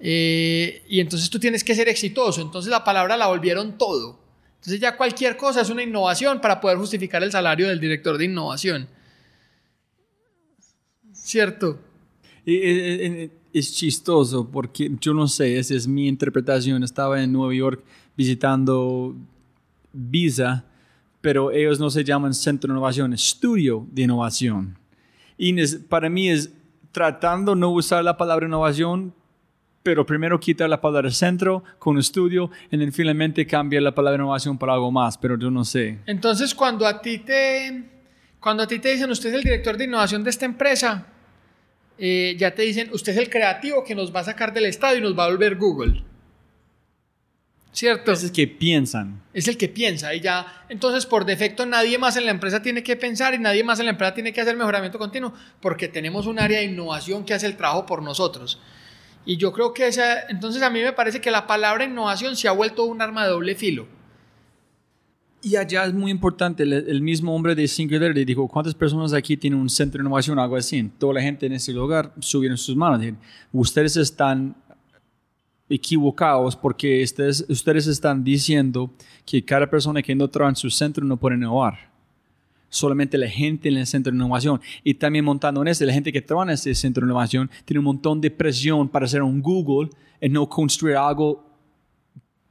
[0.00, 2.40] Eh, y entonces tú tienes que ser exitoso.
[2.40, 4.20] Entonces la palabra la volvieron todo.
[4.56, 8.24] Entonces ya cualquier cosa es una innovación para poder justificar el salario del director de
[8.24, 8.88] innovación.
[11.12, 11.80] ¿Cierto?
[12.44, 16.82] Y, es chistoso porque yo no sé, esa es mi interpretación.
[16.82, 17.84] Estaba en Nueva York
[18.16, 19.14] visitando
[19.92, 20.64] Visa,
[21.20, 24.78] pero ellos no se llaman Centro de Innovación, Estudio de Innovación.
[25.36, 25.54] Y
[25.88, 26.52] para mí es
[26.92, 29.14] tratando no usar la palabra innovación,
[29.82, 34.74] pero primero quitar la palabra centro con estudio y finalmente cambia la palabra innovación para
[34.74, 35.98] algo más, pero yo no sé.
[36.06, 37.84] Entonces, cuando a ti te,
[38.40, 41.06] cuando a ti te dicen, usted es el director de innovación de esta empresa,
[41.98, 44.96] eh, ya te dicen, usted es el creativo que nos va a sacar del estado
[44.96, 46.04] y nos va a volver Google.
[47.72, 48.12] ¿Cierto?
[48.12, 49.22] Es el que piensan.
[49.32, 52.82] Es el que piensa y ya, entonces por defecto nadie más en la empresa tiene
[52.82, 56.26] que pensar y nadie más en la empresa tiene que hacer mejoramiento continuo porque tenemos
[56.26, 58.58] un área de innovación que hace el trabajo por nosotros.
[59.24, 62.48] Y yo creo que esa, entonces a mí me parece que la palabra innovación se
[62.48, 63.86] ha vuelto un arma de doble filo.
[65.40, 69.60] Y allá es muy importante, el, mismo hombre de Singularity dijo, ¿cuántas personas aquí tienen
[69.60, 70.90] un centro de innovación o algo así?
[70.98, 72.98] Toda la gente en ese lugar subieron sus manos.
[72.98, 73.20] Dijeron,
[73.52, 74.56] ustedes están
[75.68, 78.90] equivocados porque ustedes, ustedes están diciendo
[79.24, 81.88] que cada persona que no trabaja en su centro no puede innovar.
[82.68, 84.60] Solamente la gente en el centro de innovación.
[84.82, 87.78] Y también montando en eso, la gente que trabaja en ese centro de innovación tiene
[87.78, 89.90] un montón de presión para hacer un Google
[90.20, 91.47] y no construir algo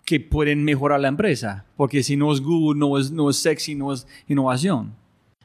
[0.08, 3.76] que pueden mejorar la empresa, porque si no es Google, no es, no es sexy,
[3.76, 4.96] no es innovación.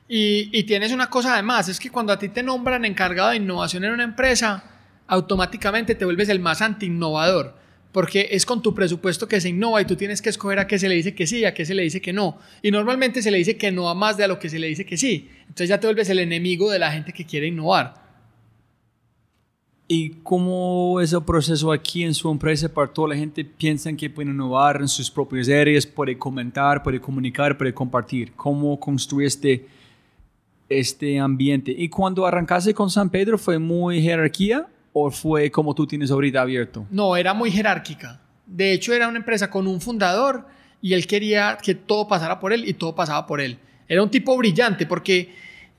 [0.09, 3.39] Y, y tienes una cosa además, es que cuando a ti te nombran encargado de
[3.39, 4.63] innovación en una empresa,
[5.09, 7.57] automáticamente te vuelves el más anti-innovador,
[7.91, 10.79] porque es con tu presupuesto que se innova y tú tienes que escoger a qué
[10.79, 12.39] se le dice que sí y a qué se le dice que no.
[12.63, 14.69] Y normalmente se le dice que no a más de a lo que se le
[14.69, 15.29] dice que sí.
[15.41, 17.95] Entonces ya te vuelves el enemigo de la gente que quiere innovar.
[19.89, 23.45] ¿Y cómo es el proceso aquí en su empresa para toda la gente?
[23.45, 25.85] ¿Piensan que pueden innovar en sus propias áreas?
[25.85, 28.33] ¿Puede comentar, puede comunicar, puede compartir?
[28.35, 29.67] ¿Cómo construir este,
[30.69, 31.75] este ambiente?
[31.77, 36.41] ¿Y cuando arrancaste con San Pedro fue muy jerarquía o fue como tú tienes ahorita
[36.41, 36.87] abierto?
[36.91, 38.21] No, era muy jerárquica.
[38.47, 40.47] De hecho, era una empresa con un fundador
[40.81, 43.59] y él quería que todo pasara por él y todo pasaba por él.
[43.89, 45.35] Era un tipo brillante porque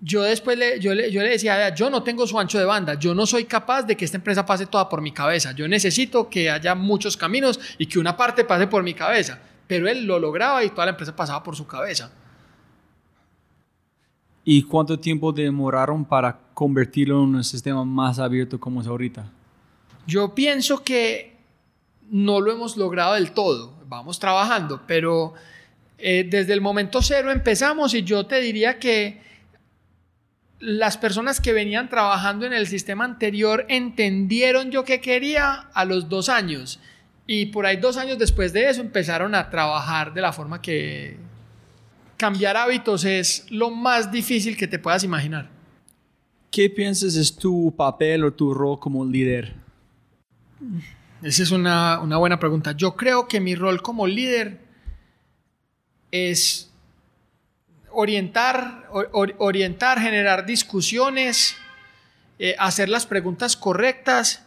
[0.06, 2.96] yo después le, yo le, yo le decía, yo no tengo su ancho de banda,
[2.96, 6.30] yo no soy capaz de que esta empresa pase toda por mi cabeza, yo necesito
[6.30, 10.20] que haya muchos caminos y que una parte pase por mi cabeza, pero él lo
[10.20, 12.12] lograba y toda la empresa pasaba por su cabeza.
[14.44, 19.26] ¿Y cuánto tiempo demoraron para convertirlo en un sistema más abierto como es ahorita?
[20.06, 21.38] Yo pienso que
[22.10, 25.34] no lo hemos logrado del todo, vamos trabajando, pero
[25.98, 29.24] eh, desde el momento cero empezamos y yo te diría que
[30.64, 36.07] las personas que venían trabajando en el sistema anterior entendieron yo qué quería a los
[36.07, 36.80] dos años.
[37.27, 41.18] Y por ahí dos años después de eso empezaron a trabajar de la forma que
[42.15, 45.49] cambiar hábitos es lo más difícil que te puedas imaginar.
[46.49, 49.56] ¿Qué piensas es tu papel o tu rol como líder?
[51.22, 52.72] Esa es una, una buena pregunta.
[52.72, 54.61] Yo creo que mi rol como líder
[56.10, 56.73] es
[57.94, 61.56] orientar, orientar, generar discusiones,
[62.40, 64.44] eh, hacer las preguntas correctas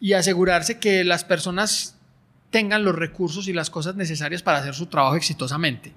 [0.00, 1.96] y asegurarse que las personas
[2.50, 5.92] tengan los recursos y las cosas necesarias para hacer su trabajo exitosamente.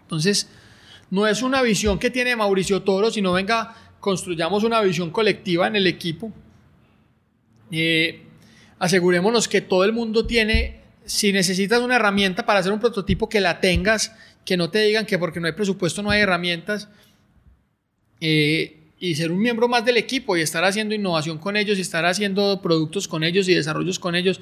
[0.00, 0.48] Entonces,
[1.10, 5.76] no es una visión que tiene Mauricio Toro, sino venga, construyamos una visión colectiva en
[5.76, 6.32] el equipo.
[7.70, 8.22] Eh,
[8.78, 13.40] asegurémonos que todo el mundo tiene, si necesitas una herramienta para hacer un prototipo, que
[13.40, 14.14] la tengas,
[14.48, 16.88] que no te digan que porque no hay presupuesto no hay herramientas.
[18.18, 21.82] Eh, y ser un miembro más del equipo y estar haciendo innovación con ellos y
[21.82, 24.40] estar haciendo productos con ellos y desarrollos con ellos.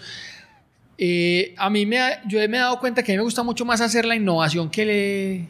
[0.96, 3.64] Eh, a mí me, yo me he dado cuenta que a mí me gusta mucho
[3.64, 5.48] más hacer la innovación que,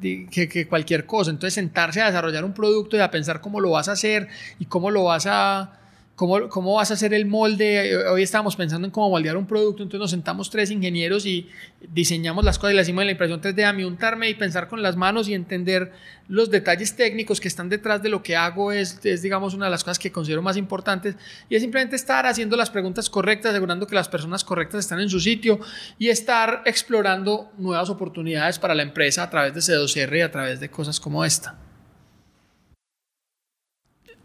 [0.00, 1.30] le, que, que, cualquier cosa.
[1.30, 4.28] Entonces sentarse a desarrollar un producto y a pensar cómo lo vas a hacer
[4.58, 5.77] y cómo lo vas a,
[6.18, 7.96] ¿Cómo, ¿Cómo, vas a hacer el molde?
[8.08, 11.48] Hoy estábamos pensando en cómo moldear un producto, entonces nos sentamos tres ingenieros y
[11.92, 14.82] diseñamos las cosas y le hicimos la impresión 3D a mí untarme y pensar con
[14.82, 15.92] las manos y entender
[16.26, 19.70] los detalles técnicos que están detrás de lo que hago es, es, digamos, una de
[19.70, 21.14] las cosas que considero más importantes
[21.48, 25.10] y es simplemente estar haciendo las preguntas correctas, asegurando que las personas correctas están en
[25.10, 25.60] su sitio
[26.00, 30.58] y estar explorando nuevas oportunidades para la empresa a través de C2R y a través
[30.58, 31.56] de cosas como esta.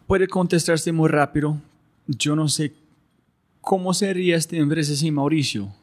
[0.08, 1.62] Puede contestarse muy rápido,
[2.08, 2.74] yo no sé
[3.62, 5.74] cómo sería esta empresa sin Mauricio,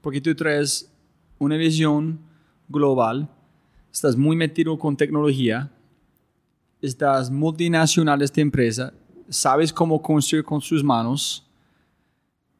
[0.00, 0.90] porque tú traes
[1.38, 2.20] una visión
[2.68, 3.28] global,
[3.92, 5.70] estás muy metido con tecnología,
[6.80, 8.92] estás multinacional esta empresa,
[9.28, 11.46] sabes cómo construir con sus manos.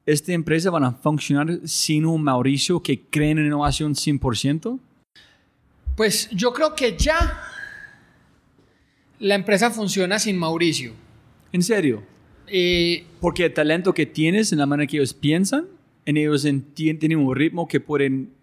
[0.05, 4.80] ¿Esta empresa van a funcionar sin un Mauricio que cree en innovación 100%?
[5.97, 7.40] Pues yo creo que ya
[9.20, 10.93] la empresa funciona sin Mauricio.
[11.52, 12.02] ¿En serio?
[12.55, 15.69] Eh, Porque el talento que tienes en la manera que ellos piensan,
[16.05, 18.35] en ellos tienen un ritmo que pueden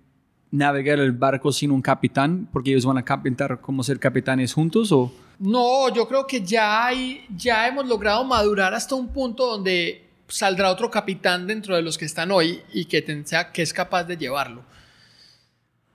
[0.50, 4.92] navegar el barco sin un capitán, porque ellos van a capitar como ser capitanes juntos
[4.92, 5.14] o...
[5.38, 6.90] No, yo creo que ya,
[7.36, 12.06] ya hemos logrado madurar hasta un punto donde saldrá otro capitán dentro de los que
[12.06, 14.64] están hoy y que, sea, que es capaz de llevarlo.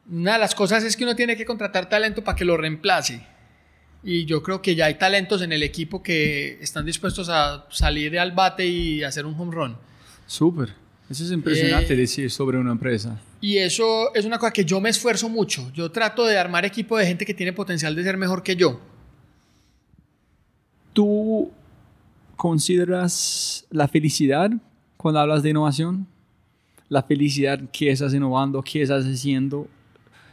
[0.09, 3.27] Una de las cosas es que uno tiene que contratar talento para que lo reemplace.
[4.05, 8.19] Y yo creo que ya hay talentos en el equipo que están dispuestos a salir
[8.19, 9.77] al bate y hacer un home run.
[10.27, 10.75] Súper.
[11.09, 13.19] Eso es impresionante Eh, decir sobre una empresa.
[13.41, 15.71] Y eso es una cosa que yo me esfuerzo mucho.
[15.75, 18.81] Yo trato de armar equipo de gente que tiene potencial de ser mejor que yo.
[20.93, 21.51] ¿Tú
[22.37, 24.51] consideras la felicidad
[24.97, 26.07] cuando hablas de innovación?
[26.89, 29.69] La felicidad que estás innovando, que estás haciendo,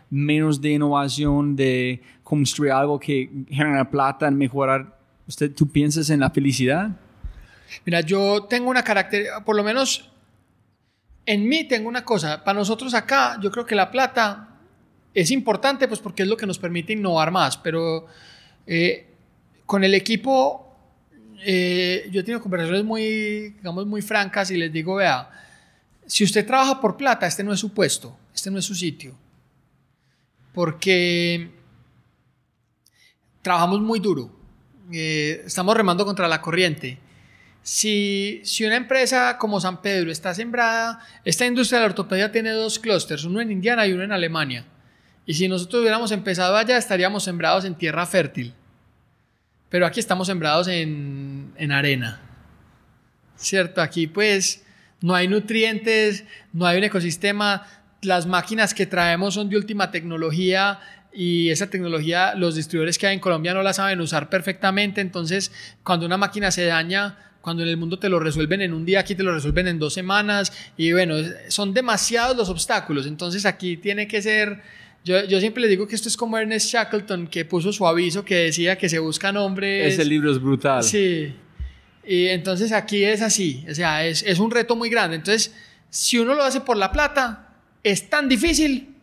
[0.09, 2.01] menos de innovación, de
[2.31, 4.97] construir algo que genera plata, en mejorar.
[5.27, 6.91] ¿Usted, ¿Tú piensas en la felicidad?
[7.85, 10.09] Mira, yo tengo una característica, por lo menos
[11.25, 12.41] en mí tengo una cosa.
[12.41, 14.47] Para nosotros acá, yo creo que la plata
[15.13, 18.05] es importante, pues porque es lo que nos permite innovar más, pero
[18.65, 19.07] eh,
[19.65, 20.73] con el equipo,
[21.43, 25.29] eh, yo he tenido conversaciones muy, digamos, muy francas y les digo, vea,
[26.05, 29.15] si usted trabaja por plata, este no es su puesto, este no es su sitio,
[30.53, 31.60] porque
[33.41, 34.31] trabajamos muy duro,
[34.91, 36.97] eh, estamos remando contra la corriente.
[37.63, 42.51] Si, si, una empresa como San Pedro está sembrada, esta industria de la ortopedia tiene
[42.51, 44.65] dos clústeres, uno en Indiana y uno en Alemania.
[45.25, 48.53] Y si nosotros hubiéramos empezado allá, estaríamos sembrados en tierra fértil.
[49.69, 52.19] Pero aquí estamos sembrados en, en arena.
[53.35, 53.81] ¿Cierto?
[53.81, 54.63] Aquí pues
[54.99, 57.67] no hay nutrientes, no hay un ecosistema.
[58.01, 60.79] Las máquinas que traemos son de última tecnología
[61.13, 65.01] y esa tecnología los distribuidores que hay en Colombia no la saben usar perfectamente.
[65.01, 65.51] Entonces,
[65.83, 68.99] cuando una máquina se daña, cuando en el mundo te lo resuelven en un día,
[69.01, 70.53] aquí te lo resuelven en dos semanas.
[70.77, 71.15] Y bueno,
[71.49, 73.07] son demasiados los obstáculos.
[73.07, 74.61] Entonces aquí tiene que ser...
[75.03, 78.23] Yo, yo siempre les digo que esto es como Ernest Shackleton, que puso su aviso
[78.23, 79.93] que decía que se buscan hombres...
[79.93, 80.83] Ese libro es brutal.
[80.83, 81.33] Sí.
[82.05, 83.65] Y entonces aquí es así.
[83.69, 85.15] O sea, es, es un reto muy grande.
[85.15, 85.53] Entonces,
[85.89, 87.49] si uno lo hace por la plata,
[87.83, 88.95] es tan difícil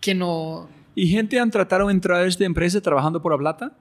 [0.00, 0.68] que no...
[0.94, 3.72] ¿Y gente han tratado de entrar a esta empresa trabajando por la plata?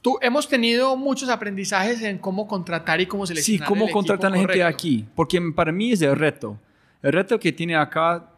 [0.00, 3.66] Tú, hemos tenido muchos aprendizajes en cómo contratar y cómo seleccionar.
[3.66, 5.04] Sí, cómo el contratar a la gente aquí.
[5.14, 6.58] Porque para mí es el reto.
[7.02, 8.30] El reto que tiene acá,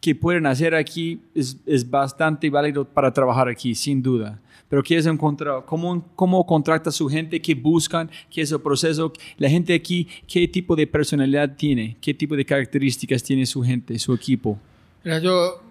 [0.00, 4.40] que pueden hacer aquí, es, es bastante válido para trabajar aquí, sin duda.
[4.68, 9.12] Pero quieres encontrar cómo, cómo contrata a su gente, qué buscan, qué es el proceso.
[9.36, 13.98] La gente aquí, qué tipo de personalidad tiene, qué tipo de características tiene su gente,
[13.98, 14.58] su equipo.
[15.04, 15.67] Mira, yo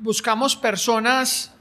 [0.00, 1.52] buscamos personas,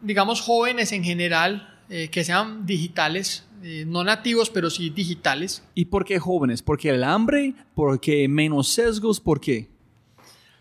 [0.00, 5.62] digamos jóvenes en general, eh, que sean digitales, eh, no nativos, pero sí digitales.
[5.74, 6.62] ¿Y por qué jóvenes?
[6.62, 7.54] ¿Porque el hambre?
[7.74, 9.20] ¿Porque menos sesgos?
[9.20, 9.68] ¿Por qué?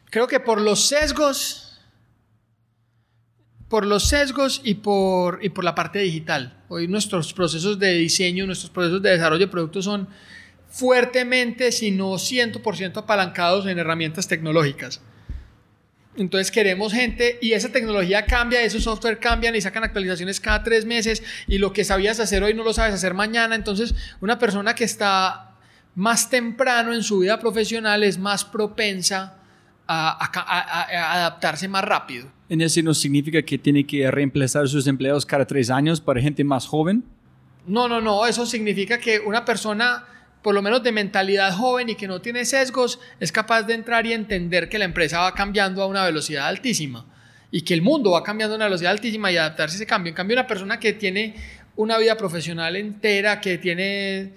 [0.10, 1.80] Creo que por los sesgos,
[3.68, 6.64] por los sesgos y por, y por la parte digital.
[6.70, 10.08] Hoy nuestros procesos de diseño, nuestros procesos de desarrollo de productos son
[10.70, 15.02] fuertemente, si no 100% apalancados en herramientas tecnológicas.
[16.16, 20.86] Entonces queremos gente y esa tecnología cambia, esos software cambian y sacan actualizaciones cada tres
[20.86, 23.56] meses y lo que sabías hacer hoy no lo sabes hacer mañana.
[23.56, 25.56] Entonces una persona que está
[25.96, 29.40] más temprano en su vida profesional es más propensa
[29.88, 32.28] a, adaptarse más rápido.
[32.50, 36.44] ¿En eso no significa que tiene que reemplazar sus empleados cada tres años para gente
[36.44, 37.04] más joven?
[37.66, 38.26] No, no, no.
[38.26, 40.06] Eso significa que una persona,
[40.44, 44.06] por lo menos de mentalidad joven y que no tiene sesgos, es capaz de entrar
[44.06, 47.06] y entender que la empresa va cambiando a una velocidad altísima
[47.50, 50.10] y que el mundo va cambiando a una velocidad altísima y adaptarse a ese cambio.
[50.10, 51.36] En cambio, una persona que tiene
[51.78, 54.32] una vida profesional entera, que tiene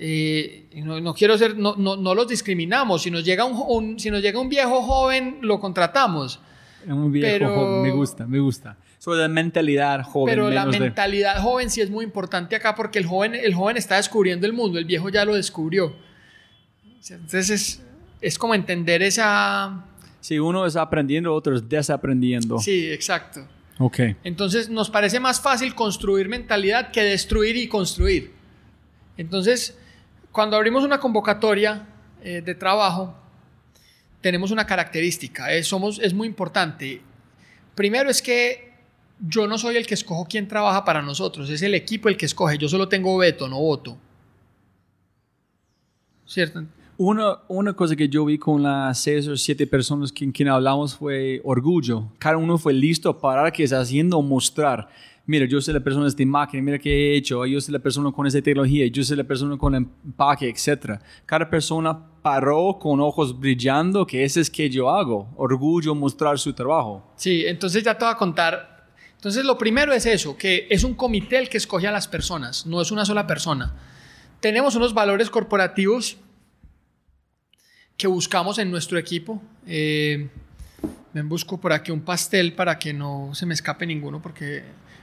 [0.00, 3.02] eh, no, quiero ser, no, no, los discriminamos.
[3.02, 6.40] Si nos, llega un, si nos llega un viejo joven, lo contratamos.
[6.86, 8.76] Un viejo joven, me gusta, me gusta.
[9.12, 10.32] Sobre la mentalidad joven.
[10.32, 13.96] Pero la mentalidad joven sí es muy importante acá porque el joven, el joven está
[13.96, 15.94] descubriendo el mundo, el viejo ya lo descubrió.
[17.10, 17.82] Entonces es,
[18.20, 19.84] es como entender esa...
[20.20, 22.58] Si uno está aprendiendo, otro es desaprendiendo.
[22.58, 23.46] Sí, exacto.
[23.78, 24.00] Ok.
[24.24, 28.32] Entonces nos parece más fácil construir mentalidad que destruir y construir.
[29.16, 29.78] Entonces,
[30.32, 31.86] cuando abrimos una convocatoria
[32.22, 33.14] eh, de trabajo,
[34.20, 37.00] tenemos una característica, es, somos, es muy importante.
[37.74, 38.67] Primero es que
[39.20, 42.26] yo no soy el que escojo quién trabaja para nosotros, es el equipo el que
[42.26, 43.96] escoge, yo solo tengo veto, no voto.
[46.26, 46.64] ¿Cierto?
[46.96, 50.96] Una, una cosa que yo vi con las seis o siete personas con quien hablamos
[50.96, 52.08] fue orgullo.
[52.18, 54.88] Cada uno fue listo para que está haciendo mostrar
[55.28, 57.78] mira, yo soy la persona de esta máquina, mira qué he hecho, yo soy la
[57.78, 61.00] persona con esta tecnología, yo soy la persona con empaque, etc.
[61.26, 66.52] Cada persona paró con ojos brillando, que ese es que yo hago, orgullo mostrar su
[66.54, 67.12] trabajo.
[67.16, 68.77] Sí, entonces ya te voy a contar.
[69.18, 72.66] Entonces lo primero es eso, que es un comité el que escoge a las personas,
[72.66, 73.74] no es una sola persona.
[74.38, 76.18] Tenemos unos valores corporativos
[77.96, 79.42] que buscamos en nuestro equipo.
[79.66, 80.28] Eh,
[81.12, 84.62] me busco por aquí un pastel para que no se me escape ninguno porque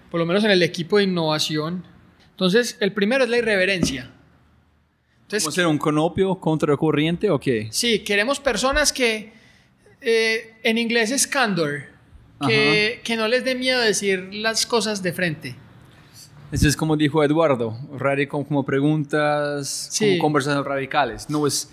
[0.09, 1.83] por lo menos en el equipo de innovación.
[2.31, 4.11] Entonces, el primero es la irreverencia.
[5.23, 7.67] Entonces, ser un conopio contracorriente o qué?
[7.71, 9.33] Sí, queremos personas que,
[9.99, 11.94] eh, en inglés es candor,
[12.45, 15.55] que, que, no les dé miedo decir las cosas de frente.
[16.51, 21.29] Eso es como dijo Eduardo, radical, como preguntas, como conversaciones radicales.
[21.29, 21.69] No es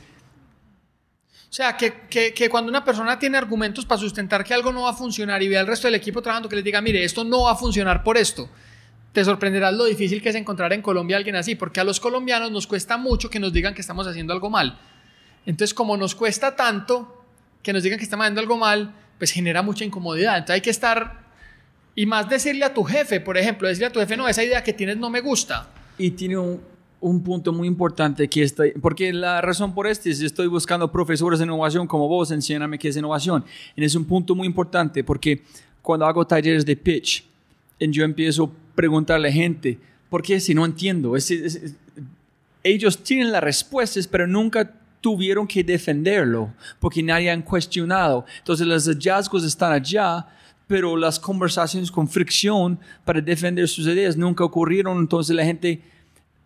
[1.53, 4.85] o sea, que, que, que, cuando una persona tiene argumentos para sustentar que algo no
[4.85, 7.25] va a funcionar y ve al resto del equipo trabajando que les diga, mire, esto
[7.25, 8.49] no va a funcionar por esto,
[9.13, 12.01] te sorprenderás lo difícil que es encontrar en Colombia a alguien así, porque a los
[12.01, 14.79] colombianos nos cuesta mucho que nos digan que estamos haciendo algo mal.
[15.45, 17.23] Entonces, como nos cuesta tanto
[17.63, 20.37] que nos digan que estamos haciendo algo mal, pues genera mucha incomodidad.
[20.37, 21.21] Entonces hay que estar,
[21.95, 24.65] y más decirle a tu jefe, por ejemplo, decirle a tu jefe, no, esa idea
[24.65, 25.69] que tienes no me gusta.
[25.97, 26.61] Y tiene un,
[27.01, 31.39] un punto muy importante que estoy, porque la razón por este es estoy buscando profesores
[31.39, 33.45] de innovación como vos, enséñame qué es innovación.
[33.77, 35.45] Y es un punto muy importante porque
[35.83, 37.25] cuando hago talleres de pitch,
[37.79, 39.79] yo empiezo a preguntarle a gente,
[40.11, 41.15] ¿por qué si no entiendo?
[42.65, 44.69] ellos tienen las respuestas, pero nunca
[45.03, 48.25] tuvieron que defenderlo porque nadie han cuestionado.
[48.39, 50.27] Entonces los hallazgos están allá,
[50.67, 54.99] pero las conversaciones con fricción para defender sus ideas nunca ocurrieron.
[54.99, 55.83] Entonces la gente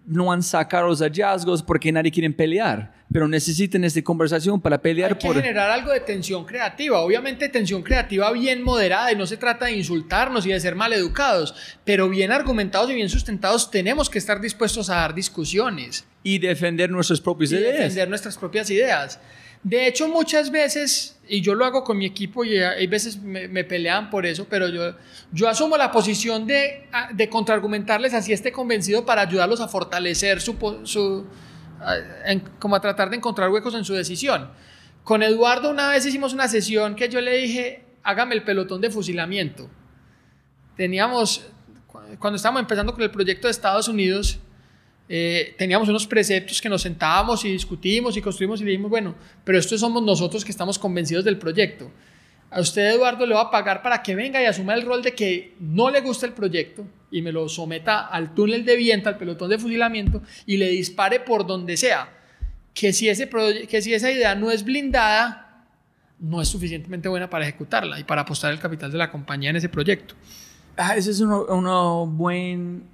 [0.07, 5.13] no han sacado los hallazgos porque nadie quiere pelear, pero necesitan esta conversación para pelear
[5.13, 5.37] Hay que por...
[5.37, 9.73] generar algo de tensión creativa, obviamente tensión creativa bien moderada y no se trata de
[9.73, 11.55] insultarnos y de ser mal educados,
[11.85, 16.07] pero bien argumentados y bien sustentados tenemos que estar dispuestos a dar discusiones.
[16.23, 17.79] Y defender nuestras propias y ideas.
[17.79, 19.21] defender nuestras propias ideas.
[19.63, 23.49] De hecho, muchas veces, y yo lo hago con mi equipo y hay veces me,
[23.49, 24.95] me pelean por eso, pero yo,
[25.33, 30.57] yo asumo la posición de, de contraargumentarles así esté convencido para ayudarlos a fortalecer su,
[30.85, 31.27] su
[32.59, 34.51] como a tratar de encontrar huecos en su decisión.
[35.05, 38.91] Con Eduardo una vez hicimos una sesión que yo le dije, hágame el pelotón de
[38.91, 39.69] fusilamiento.
[40.77, 41.47] Teníamos,
[42.19, 44.41] cuando estábamos empezando con el proyecto de Estados Unidos,
[45.09, 49.15] eh, teníamos unos preceptos que nos sentábamos y discutimos y construimos y dijimos, bueno,
[49.45, 51.91] pero estos somos nosotros que estamos convencidos del proyecto.
[52.51, 55.13] A usted, Eduardo, le va a pagar para que venga y asuma el rol de
[55.13, 59.19] que no le gusta el proyecto y me lo someta al túnel de viento, al
[59.19, 62.13] pelotón de fusilamiento y le dispare por donde sea.
[62.73, 65.67] Que si, ese que si esa idea no es blindada,
[66.19, 69.57] no es suficientemente buena para ejecutarla y para apostar el capital de la compañía en
[69.57, 70.15] ese proyecto.
[70.77, 72.85] Ah, ese es un buen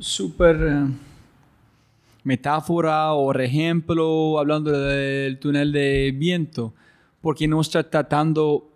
[0.00, 0.86] súper eh,
[2.24, 6.74] metáfora o ejemplo hablando del túnel de viento,
[7.20, 8.66] porque no está tratando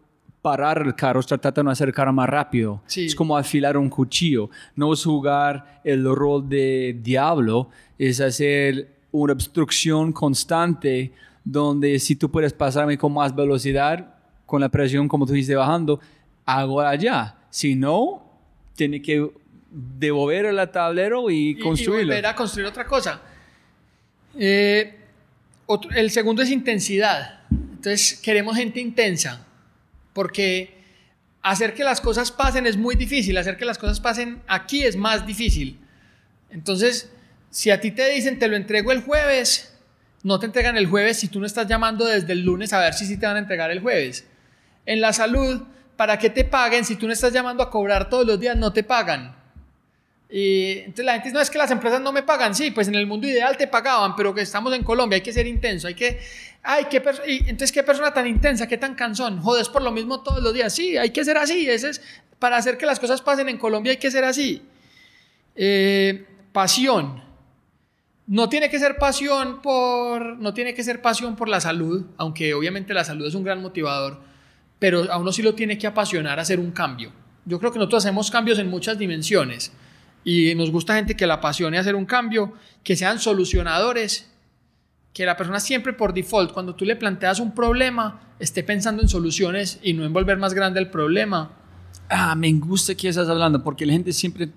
[0.44, 2.82] parar el carro, tratar de no acercar más rápido.
[2.86, 3.06] Sí.
[3.06, 4.50] Es como afilar un cuchillo.
[4.76, 11.12] No es jugar el rol de diablo, es hacer una obstrucción constante
[11.44, 15.98] donde si tú puedes pasarme con más velocidad, con la presión como tú dices bajando,
[16.44, 17.36] hago allá.
[17.48, 18.22] Si no,
[18.74, 19.30] tiene que
[19.76, 22.02] devolver el tablero y, y- construirlo.
[22.02, 23.20] Y volver a construir otra cosa.
[24.38, 24.94] Eh,
[25.66, 27.40] otro- el segundo es intensidad.
[27.50, 29.44] Entonces queremos gente intensa,
[30.12, 30.74] porque
[31.42, 34.96] hacer que las cosas pasen es muy difícil, hacer que las cosas pasen aquí es
[34.96, 35.78] más difícil.
[36.50, 37.10] Entonces,
[37.50, 39.76] si a ti te dicen te lo entrego el jueves,
[40.22, 42.94] no te entregan el jueves si tú no estás llamando desde el lunes a ver
[42.94, 44.26] si sí te van a entregar el jueves.
[44.86, 45.62] En la salud,
[45.96, 48.72] para que te paguen, si tú no estás llamando a cobrar todos los días, no
[48.72, 49.36] te pagan.
[50.36, 52.96] Entonces la gente dice, no es que las empresas no me pagan, sí, pues en
[52.96, 55.94] el mundo ideal te pagaban, pero que estamos en Colombia, hay que ser intenso, hay
[55.94, 56.18] que,
[56.64, 60.22] ay, qué y entonces qué persona tan intensa, qué tan cansón, jodes por lo mismo
[60.24, 62.02] todos los días, sí, hay que ser así, ese es,
[62.40, 64.60] para hacer que las cosas pasen en Colombia hay que ser así.
[65.54, 67.22] Eh, pasión,
[68.26, 72.54] no tiene que ser pasión por, no tiene que ser pasión por la salud, aunque
[72.54, 74.20] obviamente la salud es un gran motivador,
[74.80, 77.12] pero a uno sí lo tiene que apasionar hacer un cambio.
[77.44, 79.70] Yo creo que nosotros hacemos cambios en muchas dimensiones
[80.24, 84.30] y nos gusta gente que la apasione hacer un cambio, que sean solucionadores,
[85.12, 89.08] que la persona siempre por default, cuando tú le planteas un problema, esté pensando en
[89.08, 91.52] soluciones y no en volver más grande el problema.
[92.08, 94.48] Ah, me gusta que estás hablando porque la gente siempre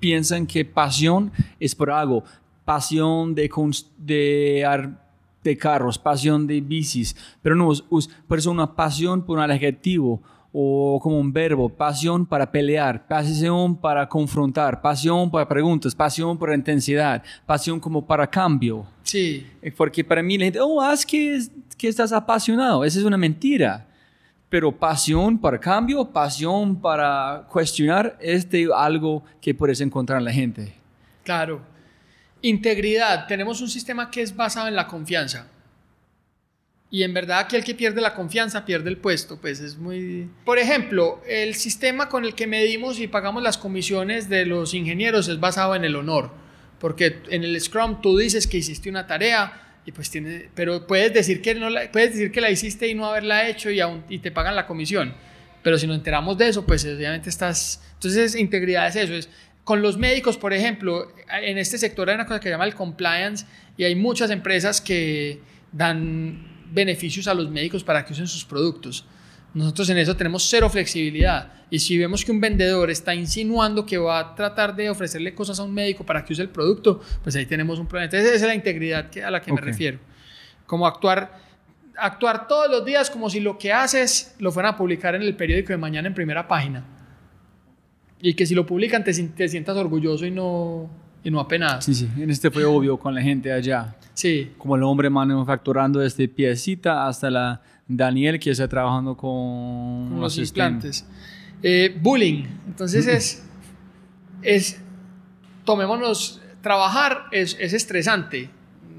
[0.00, 2.24] piensa en que pasión es por algo.
[2.64, 3.50] Pasión de,
[3.98, 4.90] de,
[5.44, 9.50] de carros, pasión de bicis, pero no, es, es por eso una pasión por un
[9.50, 10.22] adjetivo
[10.58, 16.50] o como un verbo, pasión para pelear, pasión para confrontar, pasión para preguntas, pasión por
[16.54, 18.86] intensidad, pasión como para cambio.
[19.02, 21.38] Sí, Eh, Porque para mí la gente, oh, haz que,
[21.76, 22.84] que estás apasionado.
[22.84, 23.86] Esa es una mentira.
[24.48, 30.32] Pero pasión para cambio, pasión para cuestionar, es de algo que puedes encontrar en la
[30.32, 30.72] gente.
[31.22, 31.60] claro.
[32.42, 33.26] Integridad.
[33.26, 35.48] Tenemos un sistema que es basado en la confianza.
[36.90, 40.30] Y en verdad aquí el que pierde la confianza pierde el puesto, pues es muy...
[40.44, 45.28] Por ejemplo, el sistema con el que medimos y pagamos las comisiones de los ingenieros
[45.28, 46.30] es basado en el honor,
[46.78, 51.12] porque en el Scrum tú dices que hiciste una tarea y pues tiene, pero puedes
[51.12, 54.04] decir que no la, puedes decir que la hiciste y no haberla hecho y, aún,
[54.08, 55.14] y te pagan la comisión.
[55.62, 57.82] Pero si nos enteramos de eso, pues obviamente estás...
[57.94, 59.28] Entonces integridad es eso, es
[59.64, 62.76] con los médicos, por ejemplo, en este sector hay una cosa que se llama el
[62.76, 63.44] compliance
[63.76, 65.40] y hay muchas empresas que
[65.72, 69.04] dan beneficios a los médicos para que usen sus productos.
[69.54, 73.96] Nosotros en eso tenemos cero flexibilidad y si vemos que un vendedor está insinuando que
[73.96, 77.34] va a tratar de ofrecerle cosas a un médico para que use el producto, pues
[77.36, 78.04] ahí tenemos un problema.
[78.04, 79.98] Entonces esa es la integridad que- a la que me refiero.
[80.66, 81.40] Como actuar,
[81.96, 85.34] actuar todos los días como si lo que haces lo fueran a publicar en el
[85.34, 86.84] periódico de mañana en primera página.
[88.20, 90.90] Y que si lo publican te, te sientas orgulloso y no,
[91.24, 91.80] y no apenado.
[91.80, 92.08] Sí, sí.
[92.18, 93.94] En este fue obvio con la gente allá.
[94.16, 94.50] Sí.
[94.56, 100.32] Como el hombre manufacturando desde piecita hasta la Daniel que está trabajando con, con los
[100.32, 100.68] sistema.
[100.68, 101.06] implantes.
[101.62, 102.44] Eh, bullying.
[102.66, 103.46] Entonces es,
[104.40, 104.80] es,
[105.66, 108.48] tomémonos, trabajar es, es estresante.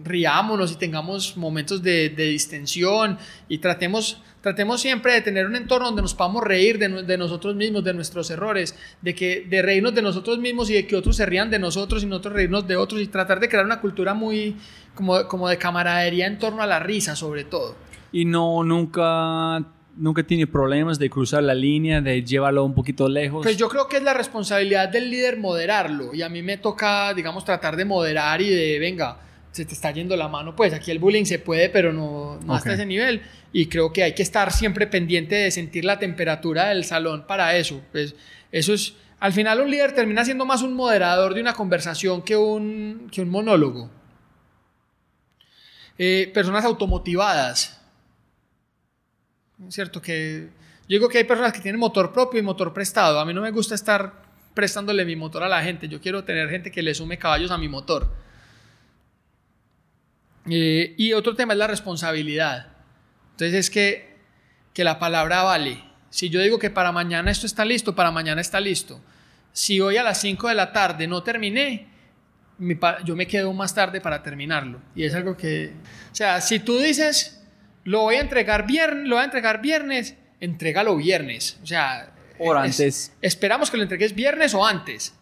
[0.08, 3.18] Riámonos y tengamos momentos de, de distensión
[3.48, 7.56] y tratemos, tratemos siempre de tener un entorno donde nos podamos reír de, de nosotros
[7.56, 11.16] mismos, de nuestros errores, de, que, de reírnos de nosotros mismos y de que otros
[11.16, 14.14] se rían de nosotros y nosotros reírnos de otros y tratar de crear una cultura
[14.14, 14.56] muy
[14.96, 17.76] como, como de camaradería en torno a la risa sobre todo.
[18.12, 19.64] Y no, nunca,
[19.98, 23.44] nunca tiene problemas de cruzar la línea, de llevarlo un poquito lejos.
[23.44, 27.14] Pues yo creo que es la responsabilidad del líder moderarlo y a mí me toca,
[27.14, 29.18] digamos, tratar de moderar y de, venga,
[29.58, 32.54] se te está yendo la mano, pues aquí el bullying se puede, pero no, no
[32.54, 33.22] hasta ese nivel
[33.52, 37.56] y creo que hay que estar siempre pendiente de sentir la temperatura del salón para
[37.56, 37.82] eso.
[37.92, 38.16] Pues
[38.52, 42.36] eso es, al final un líder termina siendo más un moderador de una conversación que
[42.36, 43.90] un, que un monólogo.
[45.98, 47.82] Eh, personas automotivadas.
[49.68, 50.50] Es cierto que
[50.88, 53.20] yo digo que hay personas que tienen motor propio y motor prestado.
[53.20, 54.22] A mí no me gusta estar
[54.54, 55.88] prestándole mi motor a la gente.
[55.88, 58.27] Yo quiero tener gente que le sume caballos a mi motor.
[60.50, 62.68] Eh, y otro tema es la responsabilidad.
[63.32, 64.16] Entonces es que,
[64.74, 65.84] que la palabra vale.
[66.10, 69.02] Si yo digo que para mañana esto está listo, para mañana está listo.
[69.52, 71.88] Si hoy a las 5 de la tarde no terminé,
[73.06, 74.82] yo me quedo más tarde para terminarlo.
[74.96, 75.74] Y es algo que...
[76.12, 77.44] O sea, si tú dices,
[77.84, 81.60] lo voy a entregar viernes, lo voy a entregar viernes, entrégalo viernes.
[81.62, 82.14] O sea...
[82.40, 83.14] O es- antes.
[83.22, 85.14] esperamos que lo entregues viernes o antes.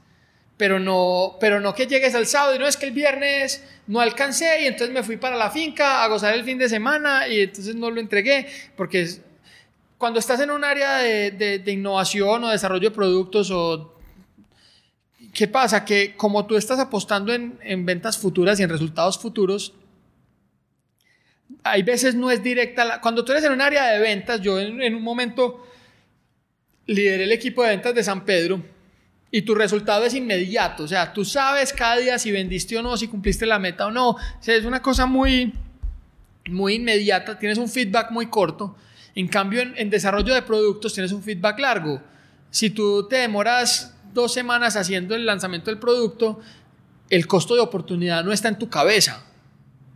[0.57, 3.99] Pero no, pero no que llegues al sábado y no es que el viernes no
[3.99, 7.41] alcancé y entonces me fui para la finca a gozar el fin de semana y
[7.41, 9.21] entonces no lo entregué porque es-
[9.97, 13.91] cuando estás en un área de, de, de innovación o desarrollo de productos o
[15.33, 15.83] ¿Qué pasa?
[15.83, 19.73] Que como tú estás apostando en, en, ventas futuras y en resultados futuros,
[21.63, 22.85] hay veces no es directa.
[22.85, 25.67] La, cuando tú eres en un área de ventas, yo en, en, un momento
[26.85, 28.61] lideré el equipo de ventas de San Pedro
[29.35, 30.83] y tu resultado es inmediato.
[30.83, 33.91] O sea, tú sabes cada día si vendiste o no, si cumpliste la meta o
[33.91, 34.11] no.
[34.11, 35.51] O sea, es una cosa muy,
[36.49, 38.77] muy inmediata, tienes un feedback muy corto.
[39.13, 42.01] En cambio, en, en desarrollo de productos tienes un feedback largo.
[42.49, 46.39] Si tú te demoras dos semanas haciendo el lanzamiento del producto,
[47.09, 49.21] el costo de oportunidad no está en tu cabeza.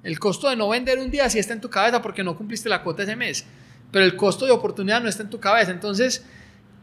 [0.04, 2.68] El costo de no vender un día sí está en tu cabeza porque no cumpliste
[2.68, 3.46] la cuota ese mes,
[3.90, 5.72] pero el costo de oportunidad no está en tu cabeza.
[5.72, 6.26] Entonces,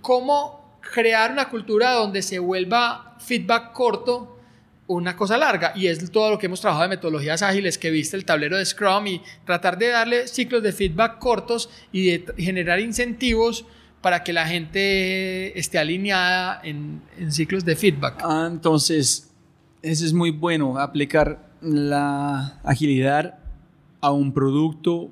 [0.01, 4.38] ¿cómo crear una cultura donde se vuelva feedback corto
[4.86, 5.72] una cosa larga?
[5.74, 8.64] Y es todo lo que hemos trabajado de metodologías ágiles, que viste el tablero de
[8.64, 13.64] Scrum y tratar de darle ciclos de feedback cortos y de generar incentivos
[14.00, 18.20] para que la gente esté alineada en, en ciclos de feedback.
[18.22, 19.30] Ah, entonces,
[19.82, 23.38] eso es muy bueno, aplicar la agilidad
[24.00, 25.10] a un producto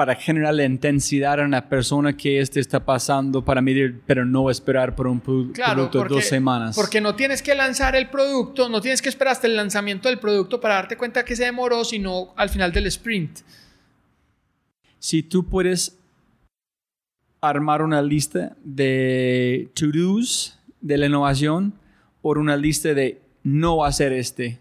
[0.00, 4.48] para generar la intensidad en la persona que este está pasando para medir, pero no
[4.48, 6.74] esperar por un claro, producto porque, dos semanas.
[6.74, 10.18] Porque no tienes que lanzar el producto, no tienes que esperar hasta el lanzamiento del
[10.18, 13.40] producto para darte cuenta que se demoró, sino al final del sprint.
[14.98, 15.98] Si tú puedes
[17.42, 21.74] armar una lista de to-dos de la innovación
[22.22, 24.60] o una lista de no hacer este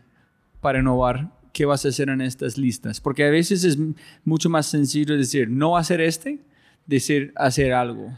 [0.59, 1.31] para innovar.
[1.53, 3.01] ¿Qué vas a hacer en estas listas?
[3.01, 3.77] Porque a veces es
[4.23, 6.39] mucho más sencillo decir no hacer este,
[6.85, 8.11] decir hacer algo.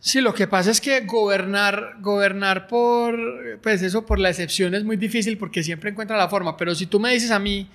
[0.00, 4.84] Sí, lo que pasa es que gobernar, gobernar por, pues eso por la excepción es
[4.84, 6.56] muy difícil porque siempre encuentra la forma.
[6.56, 7.68] Pero si tú me dices a mí,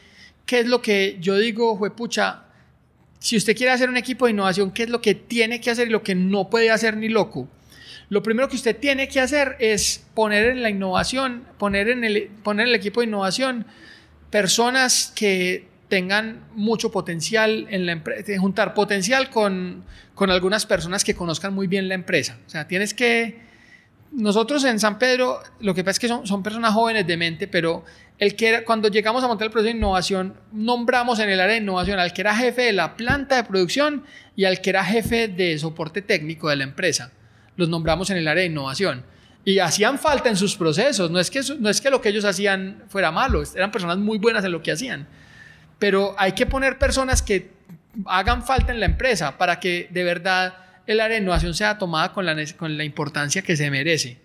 [0.45, 2.43] ¿qué es lo que yo digo, pucha,
[3.19, 5.88] si usted quiere hacer un equipo de innovación, ¿qué es lo que tiene que hacer
[5.88, 7.49] y lo que no puede hacer ni loco?
[8.09, 12.30] Lo primero que usted tiene que hacer es poner en la innovación, poner en el,
[12.43, 13.65] poner en el equipo de innovación
[14.34, 19.84] personas que tengan mucho potencial en la empresa, juntar potencial con,
[20.15, 22.39] con algunas personas que conozcan muy bien la empresa.
[22.47, 23.43] O sea, tienes que...
[24.11, 27.47] Nosotros en San Pedro, lo que pasa es que son, son personas jóvenes de mente,
[27.47, 27.85] pero
[28.18, 31.61] el que cuando llegamos a montar el proceso de innovación, nombramos en el área de
[31.61, 34.03] innovación al que era jefe de la planta de producción
[34.35, 37.11] y al que era jefe de soporte técnico de la empresa.
[37.55, 39.05] Los nombramos en el área de innovación.
[39.45, 41.11] Y hacían falta en sus procesos.
[41.11, 44.17] No es que, no es que lo que ellos hacían fuera malo, eran personas muy
[44.17, 45.07] buenas en lo que hacían.
[45.79, 47.51] Pero hay que poner personas que
[48.05, 50.55] hagan falta en la empresa para que de verdad
[50.87, 54.23] el área de innovación sea tomada con la, con la importancia que se merece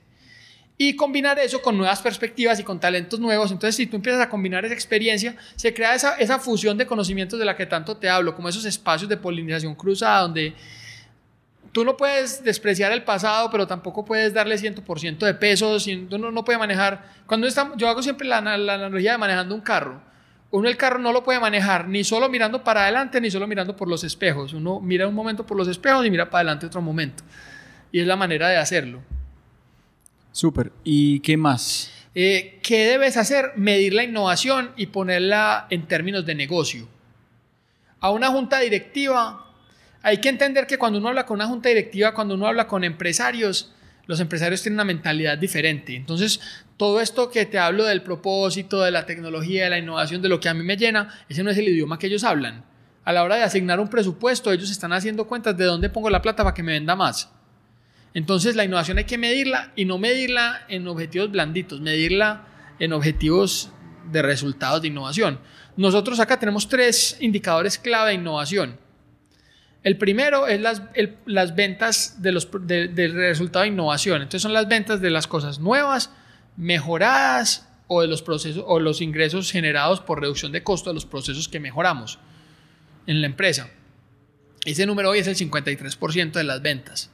[0.80, 3.50] y combinar eso con nuevas perspectivas y con talentos nuevos.
[3.50, 7.36] Entonces, si tú empiezas a combinar esa experiencia, se crea esa, esa fusión de conocimientos
[7.38, 10.54] de la que tanto te hablo, como esos espacios de polinización cruzada, donde
[11.72, 15.76] tú no puedes despreciar el pasado, pero tampoco puedes darle 100% de peso,
[16.10, 17.04] uno no puede manejar.
[17.26, 20.00] Cuando está, yo hago siempre la, la analogía de manejando un carro.
[20.50, 23.76] Uno el carro no lo puede manejar ni solo mirando para adelante, ni solo mirando
[23.76, 24.54] por los espejos.
[24.54, 27.22] Uno mira un momento por los espejos y mira para adelante otro momento.
[27.92, 29.02] Y es la manera de hacerlo.
[30.32, 30.72] Súper.
[30.84, 31.90] ¿Y qué más?
[32.14, 33.52] Eh, ¿Qué debes hacer?
[33.56, 36.88] Medir la innovación y ponerla en términos de negocio.
[38.00, 39.47] A una junta directiva,
[40.02, 42.84] hay que entender que cuando uno habla con una junta directiva, cuando uno habla con
[42.84, 43.72] empresarios,
[44.06, 45.94] los empresarios tienen una mentalidad diferente.
[45.94, 46.40] Entonces,
[46.76, 50.40] todo esto que te hablo del propósito, de la tecnología, de la innovación, de lo
[50.40, 52.64] que a mí me llena, ese no es el idioma que ellos hablan.
[53.04, 56.22] A la hora de asignar un presupuesto, ellos están haciendo cuentas de dónde pongo la
[56.22, 57.30] plata para que me venda más.
[58.14, 62.46] Entonces la innovación hay que medirla y no medirla en objetivos blanditos, medirla
[62.78, 63.70] en objetivos
[64.10, 65.38] de resultados de innovación.
[65.76, 68.78] Nosotros acá tenemos tres indicadores clave de innovación.
[69.82, 74.22] El primero es las, el, las ventas de los, de, del resultado de innovación.
[74.22, 76.12] Entonces son las ventas de las cosas nuevas,
[76.56, 81.06] mejoradas o de los procesos o los ingresos generados por reducción de costo de los
[81.06, 82.18] procesos que mejoramos
[83.06, 83.70] en la empresa.
[84.64, 87.10] Ese número hoy es el 53% de las ventas.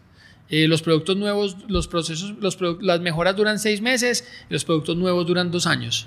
[0.49, 4.65] Eh, los productos nuevos, los procesos, los produ las mejoras duran seis meses y los
[4.65, 6.07] productos nuevos duran dos años.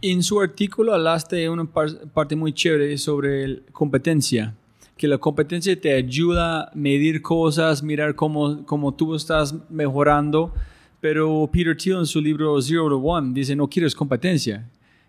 [0.00, 4.54] En su artículo hablaste de una par parte muy chévere sobre competencia,
[4.96, 10.54] que la competencia te ayuda a medir cosas, mirar cómo, cómo tú estás mejorando,
[11.00, 14.68] pero Peter Thiel en su libro Zero to One dice, no quieres competencia,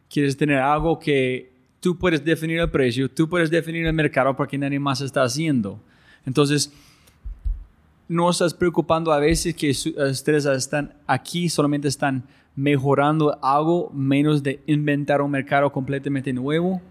[0.10, 4.58] quieres tener algo que tú puedes definir el precio, tú puedes definir el mercado porque
[4.58, 5.80] nadie más está haciendo.
[6.26, 6.74] Entonces,
[8.08, 12.24] no estás preocupando a veces que ustedes están aquí, solamente están
[12.56, 16.82] mejorando algo menos de inventar un mercado completamente nuevo?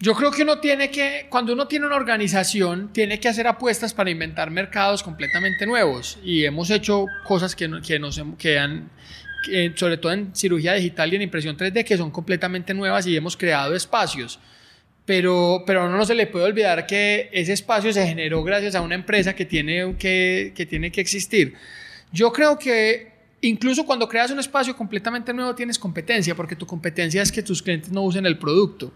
[0.00, 3.92] Yo creo que uno tiene que, cuando uno tiene una organización, tiene que hacer apuestas
[3.92, 6.18] para inventar mercados completamente nuevos.
[6.22, 8.90] Y hemos hecho cosas que, que nos que han,
[9.74, 13.36] sobre todo en cirugía digital y en impresión 3D, que son completamente nuevas y hemos
[13.36, 14.38] creado espacios.
[15.04, 18.94] Pero, pero no se le puede olvidar que ese espacio se generó gracias a una
[18.94, 21.54] empresa que tiene que, que tiene que existir.
[22.12, 23.10] Yo creo que
[23.40, 27.62] incluso cuando creas un espacio completamente nuevo tienes competencia, porque tu competencia es que tus
[27.62, 28.92] clientes no usen el producto.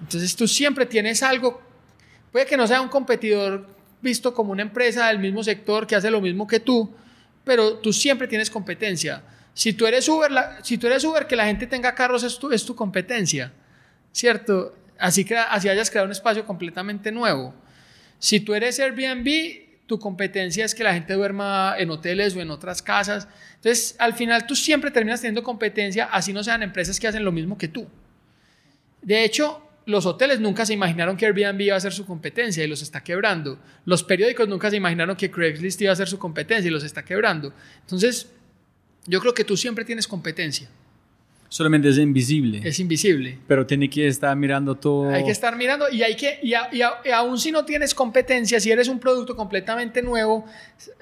[0.00, 1.60] Entonces tú siempre tienes algo,
[2.30, 3.66] puede que no sea un competidor
[4.00, 6.92] visto como una empresa del mismo sector que hace lo mismo que tú,
[7.44, 9.22] pero tú siempre tienes competencia.
[9.54, 10.30] Si tú eres Uber,
[10.62, 13.52] si tú eres Uber, que la gente tenga carros es tu, es tu competencia,
[14.10, 14.74] ¿cierto?
[14.98, 17.54] Así, que así hayas creado un espacio completamente nuevo.
[18.18, 22.50] Si tú eres Airbnb, tu competencia es que la gente duerma en hoteles o en
[22.50, 23.28] otras casas.
[23.56, 27.32] Entonces, al final tú siempre terminas teniendo competencia, así no sean empresas que hacen lo
[27.32, 27.86] mismo que tú.
[29.02, 32.68] De hecho, los hoteles nunca se imaginaron que Airbnb iba a ser su competencia y
[32.68, 33.58] los está quebrando.
[33.84, 37.04] Los periódicos nunca se imaginaron que Craigslist iba a ser su competencia y los está
[37.04, 37.52] quebrando.
[37.80, 38.30] Entonces,
[39.06, 40.68] yo creo que tú siempre tienes competencia.
[41.52, 42.62] Solamente es invisible.
[42.64, 43.36] Es invisible.
[43.46, 45.10] Pero tiene que estar mirando todo.
[45.10, 48.70] Hay que estar mirando y hay que, y, y aún si no tienes competencia, si
[48.70, 50.46] eres un producto completamente nuevo,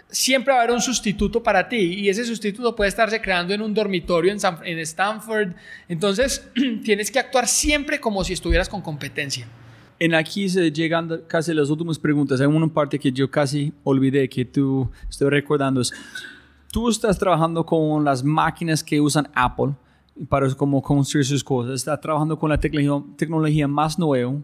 [0.08, 3.62] siempre va a haber un sustituto para ti y ese sustituto puede estarse creando en
[3.62, 5.52] un dormitorio en, en Stanford.
[5.88, 6.44] Entonces,
[6.84, 9.46] tienes que actuar siempre como si estuvieras con competencia.
[10.00, 12.40] En aquí se llegan casi las últimas preguntas.
[12.40, 15.80] Hay una parte que yo casi olvidé que tú estoy recordando.
[15.80, 15.92] Es,
[16.72, 19.74] tú estás trabajando con las máquinas que usan Apple
[20.28, 21.74] para como construir sus cosas.
[21.74, 24.34] Estás trabajando con la tecnología, más nueva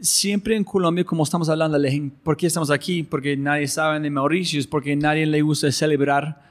[0.00, 1.78] siempre en Colombia, como estamos hablando,
[2.22, 3.02] ¿por qué estamos aquí?
[3.02, 6.44] Porque nadie sabe de Mauritius, porque nadie le gusta celebrar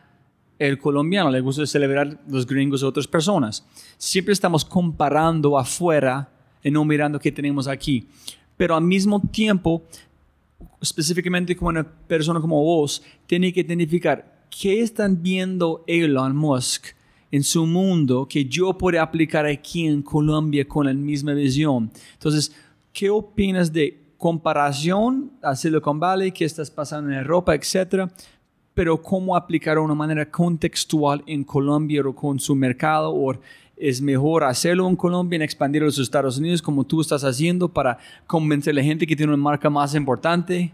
[0.57, 3.65] el colombiano, le gusta celebrar los gringos o otras personas.
[3.97, 6.29] Siempre estamos comparando afuera
[6.63, 8.07] y no mirando qué tenemos aquí.
[8.57, 9.83] Pero al mismo tiempo,
[10.81, 16.94] específicamente como una persona como vos, tiene que identificar qué están viendo Elon Musk
[17.35, 21.91] en su mundo que yo puedo aplicar aquí en Colombia con la misma visión.
[22.13, 22.51] Entonces,
[22.95, 28.09] ¿Qué opinas de comparación a Silicon Valley, qué estás pasando en Europa, etcétera?
[28.73, 33.37] Pero cómo aplicar de una manera contextual en Colombia o con su mercado, o
[33.75, 37.67] es mejor hacerlo en Colombia, y expandirlo a los Estados Unidos como tú estás haciendo
[37.67, 37.97] para
[38.27, 40.71] convencer a la gente que tiene una marca más importante?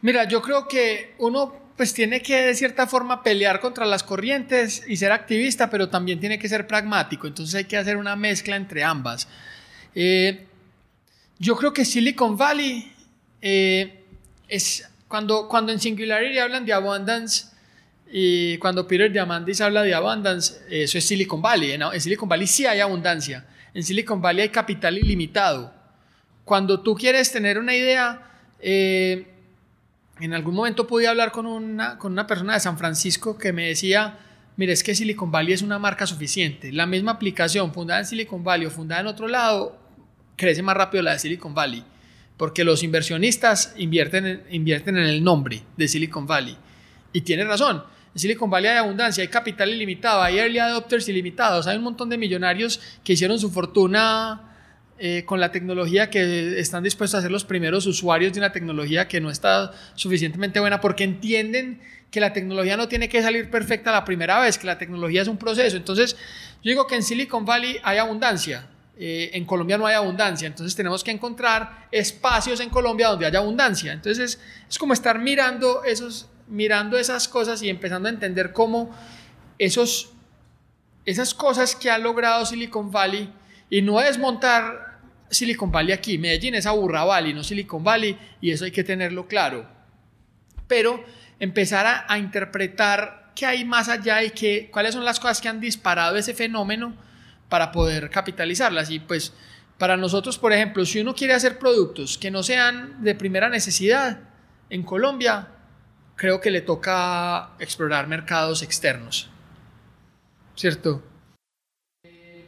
[0.00, 1.52] Mira, yo creo que uno
[1.82, 6.20] pues tiene que de cierta forma pelear contra las corrientes y ser activista, pero también
[6.20, 7.26] tiene que ser pragmático.
[7.26, 9.26] Entonces hay que hacer una mezcla entre ambas.
[9.92, 10.46] Eh,
[11.40, 12.92] yo creo que Silicon Valley
[13.40, 14.04] eh,
[14.46, 17.46] es cuando, cuando en Singularity hablan de abundance
[18.12, 21.72] y cuando Peter Diamandis habla de abundance, eso es Silicon Valley.
[21.72, 23.44] En, Silicon Valley sí hay abundancia.
[23.74, 25.74] En Silicon Valley hay capital ilimitado.
[26.44, 28.22] Cuando tú quieres tener una idea,
[28.60, 29.31] eh,
[30.22, 33.66] en algún momento pude hablar con una, con una persona de San Francisco que me
[33.66, 34.20] decía,
[34.56, 36.70] mire, es que Silicon Valley es una marca suficiente.
[36.70, 39.76] La misma aplicación fundada en Silicon Valley o fundada en otro lado
[40.36, 41.82] crece más rápido la de Silicon Valley,
[42.36, 46.56] porque los inversionistas invierten en, invierten en el nombre de Silicon Valley.
[47.12, 47.82] Y tiene razón,
[48.14, 52.08] en Silicon Valley hay abundancia, hay capital ilimitado, hay early adopters ilimitados, hay un montón
[52.08, 54.51] de millonarios que hicieron su fortuna
[55.04, 59.08] eh, con la tecnología que están dispuestos a ser los primeros usuarios de una tecnología
[59.08, 61.80] que no está suficientemente buena porque entienden
[62.12, 65.26] que la tecnología no tiene que salir perfecta la primera vez, que la tecnología es
[65.26, 65.76] un proceso.
[65.76, 66.14] Entonces,
[66.62, 70.76] yo digo que en Silicon Valley hay abundancia, eh, en Colombia no hay abundancia, entonces
[70.76, 73.92] tenemos que encontrar espacios en Colombia donde haya abundancia.
[73.92, 74.38] Entonces
[74.68, 78.96] es, como estar mirando, esos, mirando esas cosas y empezando a entender cómo
[79.58, 80.12] esos,
[81.04, 83.28] esas cosas que ha logrado Silicon Valley,
[83.72, 84.91] y no es montar
[85.32, 89.26] Silicon Valley aquí, Medellín es Aburra Valley, no Silicon Valley, y eso hay que tenerlo
[89.26, 89.66] claro.
[90.68, 91.04] Pero
[91.40, 95.48] empezar a, a interpretar qué hay más allá y qué, cuáles son las cosas que
[95.48, 96.94] han disparado ese fenómeno
[97.48, 98.90] para poder capitalizarlas.
[98.90, 99.32] Y pues
[99.78, 104.20] para nosotros, por ejemplo, si uno quiere hacer productos que no sean de primera necesidad
[104.70, 105.48] en Colombia,
[106.16, 109.28] creo que le toca explorar mercados externos.
[110.54, 111.02] ¿Cierto?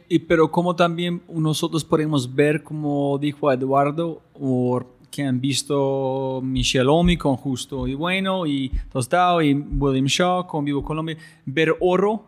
[0.07, 6.89] Y pero como también nosotros podemos ver, como dijo Eduardo, o que han visto Michelle
[6.89, 12.25] Omi con Justo y Bueno y Tostado y William Shaw con Vivo Colombia, ver oro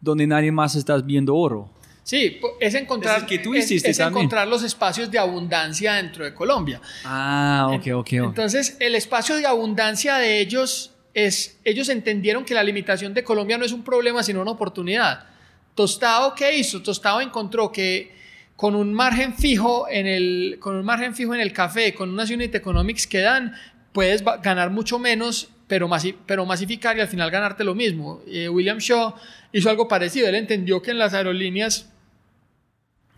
[0.00, 1.70] donde nadie más está viendo oro.
[2.02, 6.80] Sí, es encontrar, que tú es, encontrar los espacios de abundancia dentro de Colombia.
[7.04, 8.12] Ah, ok, ok.
[8.12, 13.58] Entonces, el espacio de abundancia de ellos es, ellos entendieron que la limitación de Colombia
[13.58, 15.24] no es un problema, sino una oportunidad.
[15.76, 16.82] Tostado, ¿qué hizo?
[16.82, 18.10] Tostado encontró que
[18.56, 22.30] con un margen fijo en el, con un margen fijo en el café, con unas
[22.30, 23.54] unit economics que dan,
[23.92, 25.90] puedes ganar mucho menos, pero,
[26.24, 28.22] pero masificar y al final ganarte lo mismo.
[28.26, 29.14] Eh, William Shaw
[29.52, 30.26] hizo algo parecido.
[30.28, 31.92] Él entendió que en las aerolíneas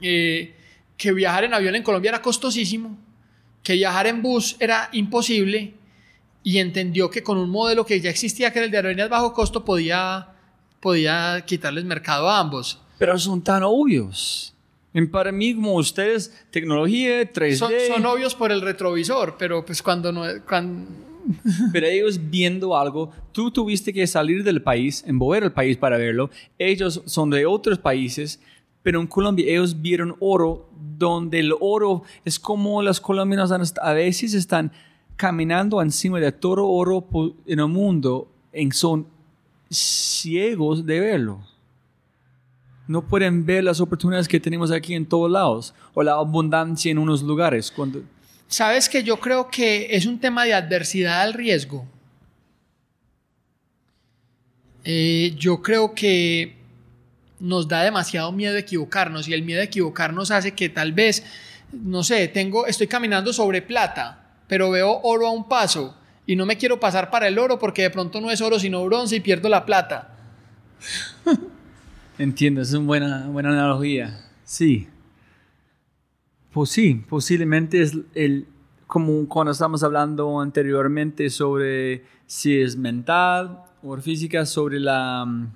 [0.00, 0.56] eh,
[0.96, 2.98] que viajar en avión en Colombia era costosísimo,
[3.62, 5.74] que viajar en bus era imposible
[6.42, 9.32] y entendió que con un modelo que ya existía, que era el de aerolíneas bajo
[9.32, 10.30] costo, podía,
[10.80, 12.80] podía quitarles mercado a ambos.
[12.98, 14.54] Pero son tan obvios.
[15.12, 17.88] Para mí, como ustedes, tecnología, 3D.
[17.88, 20.24] Son, obvios por el retrovisor, pero pues cuando no.
[21.72, 26.30] Pero ellos viendo algo, tú tuviste que salir del país, envolver el país para verlo.
[26.58, 28.40] Ellos son de otros países,
[28.82, 34.32] pero en Colombia ellos vieron oro, donde el oro es como los colombianos a veces
[34.32, 34.72] están
[35.16, 37.06] caminando encima de todo oro
[37.44, 39.06] en el mundo, en son
[39.70, 41.40] ciegos de verlo
[42.88, 46.98] no pueden ver las oportunidades que tenemos aquí en todos lados o la abundancia en
[46.98, 47.70] unos lugares.
[47.70, 48.02] Cuando...
[48.48, 51.86] Sabes que yo creo que es un tema de adversidad al riesgo.
[54.84, 56.56] Eh, yo creo que
[57.38, 61.22] nos da demasiado miedo equivocarnos y el miedo de equivocarnos hace que tal vez,
[61.72, 65.94] no sé, tengo, estoy caminando sobre plata, pero veo oro a un paso
[66.28, 68.84] y no me quiero pasar para el oro porque de pronto no es oro sino
[68.84, 70.14] bronce y pierdo la plata.
[72.18, 74.26] Entiendo, es una buena, buena analogía.
[74.44, 74.88] Sí.
[76.52, 78.46] Pues sí, posiblemente es el,
[78.86, 85.24] como cuando estamos hablando anteriormente sobre si es mental o física, sobre la...
[85.24, 85.52] Mm,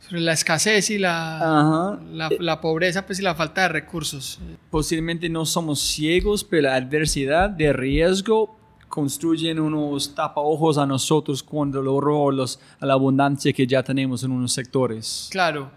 [0.00, 4.40] sobre la escasez y la, la, la, pobreza pues, y la falta de recursos.
[4.70, 8.56] Posiblemente no somos ciegos, pero la adversidad de riesgo
[8.92, 14.32] construyen unos tapaojos a nosotros cuando lo los, a la abundancia que ya tenemos en
[14.32, 15.28] unos sectores.
[15.30, 15.70] Claro.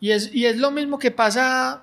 [0.00, 1.82] Y es, y es lo mismo que pasa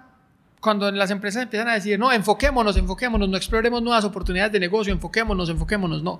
[0.59, 4.91] cuando las empresas empiezan a decir, no, enfoquémonos, enfoquémonos, no exploremos nuevas oportunidades de negocio,
[4.91, 6.17] enfoquémonos, enfoquémonos, no.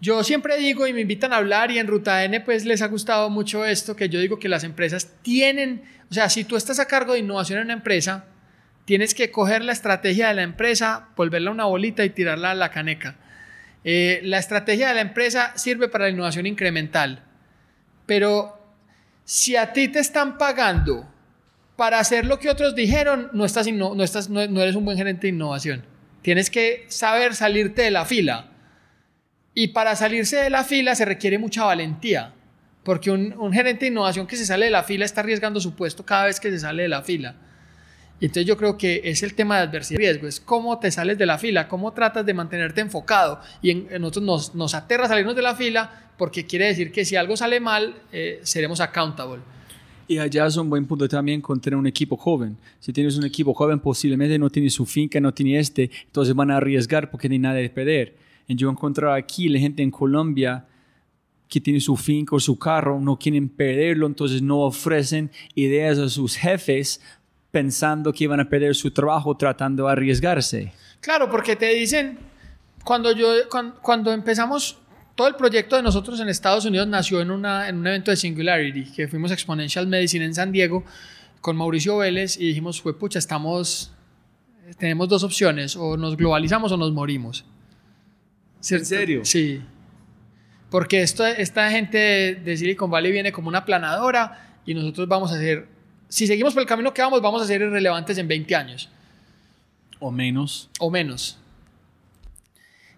[0.00, 2.88] Yo siempre digo y me invitan a hablar y en Ruta N pues les ha
[2.88, 6.80] gustado mucho esto, que yo digo que las empresas tienen, o sea, si tú estás
[6.80, 8.24] a cargo de innovación en una empresa,
[8.86, 12.72] tienes que coger la estrategia de la empresa, volverla una bolita y tirarla a la
[12.72, 13.18] caneca.
[13.84, 17.22] Eh, la estrategia de la empresa sirve para la innovación incremental,
[18.06, 18.58] pero
[19.24, 21.08] si a ti te están pagando
[21.76, 25.84] para hacer lo que otros dijeron, no, estás no, eres un buen gerente de innovación.
[26.22, 28.50] Tienes que saber salirte de la fila.
[29.54, 32.32] Y para salirse de la fila se requiere mucha valentía,
[32.82, 36.04] porque un, gerente de innovación que se sale de la fila está arriesgando su puesto
[36.04, 37.36] cada vez que se sale de la fila.
[38.26, 41.18] Entonces yo creo que es el tema de adversidad y riesgo, es cómo te sales
[41.18, 43.38] de la fila, cómo tratas de mantenerte enfocado.
[43.60, 47.16] Y en, nosotros nos, nos, aterra salirnos de la fila porque quiere decir que si
[47.16, 49.42] algo sale mal, eh, seremos accountable.
[50.08, 52.56] Y allá es un buen punto también con tener un equipo joven.
[52.80, 56.50] Si tienes un equipo joven, posiblemente no tiene su finca, no tiene este, entonces van
[56.50, 58.16] a arriesgar porque hay nada de perder.
[58.48, 60.66] Yo encontré aquí la gente en Colombia
[61.48, 66.08] que tiene su finca o su carro, no quieren perderlo, entonces no ofrecen ideas a
[66.08, 67.00] sus jefes
[67.54, 70.72] pensando que iban a perder su trabajo tratando de arriesgarse.
[71.00, 72.18] Claro, porque te dicen,
[72.82, 73.28] cuando, yo,
[73.80, 74.76] cuando, empezamos,
[75.14, 78.16] todo el proyecto de nosotros en Estados Unidos nació en, una, en un evento de
[78.16, 80.82] Singularity, que fuimos a Exponential Medicine en San Diego
[81.40, 83.92] con Mauricio Vélez y dijimos, fue pucha, estamos,
[84.76, 87.44] tenemos dos opciones, o nos globalizamos o nos morimos.
[88.68, 89.24] ¿En serio?
[89.24, 89.62] Sí.
[90.70, 95.36] Porque esto, esta gente de Silicon Valley viene como una planadora y nosotros vamos a
[95.36, 95.73] hacer
[96.14, 98.88] si seguimos por el camino que vamos, vamos a ser irrelevantes en 20 años.
[99.98, 100.70] O menos.
[100.78, 101.36] O menos.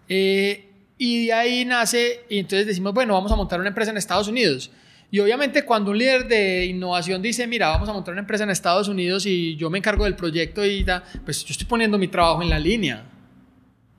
[0.07, 0.69] Eh,
[0.99, 4.27] y de ahí nace, y entonces decimos, bueno, vamos a montar una empresa en Estados
[4.27, 4.69] Unidos.
[5.09, 8.51] Y obviamente cuando un líder de innovación dice, mira, vamos a montar una empresa en
[8.51, 12.09] Estados Unidos y yo me encargo del proyecto y da, pues yo estoy poniendo mi
[12.09, 13.03] trabajo en la línea.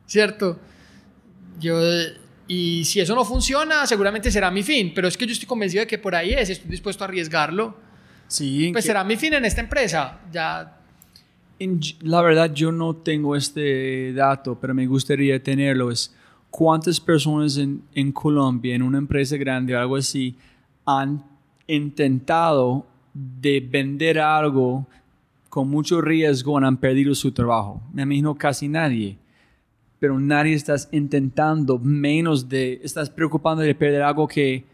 [0.06, 0.60] ¿Cierto?
[1.58, 1.76] Yo,
[2.46, 5.80] y si eso no funciona, seguramente será mi fin, pero es que yo estoy convencido
[5.80, 7.88] de que por ahí es, estoy dispuesto a arriesgarlo
[8.28, 8.70] Sí.
[8.72, 10.20] Pues será mi fin en esta empresa.
[10.30, 10.76] Ya.
[12.02, 15.90] la verdad, yo no tengo este dato, pero me gustaría tenerlo.
[15.90, 16.14] Es
[16.50, 20.36] cuántas personas en, en Colombia, en una empresa grande o algo así,
[20.84, 21.24] han
[21.66, 24.86] intentado de vender algo
[25.48, 27.82] con mucho riesgo y han perdido su trabajo.
[27.92, 29.18] Me imagino casi nadie.
[29.98, 34.64] Pero nadie estás intentando menos de, estás preocupando de perder algo que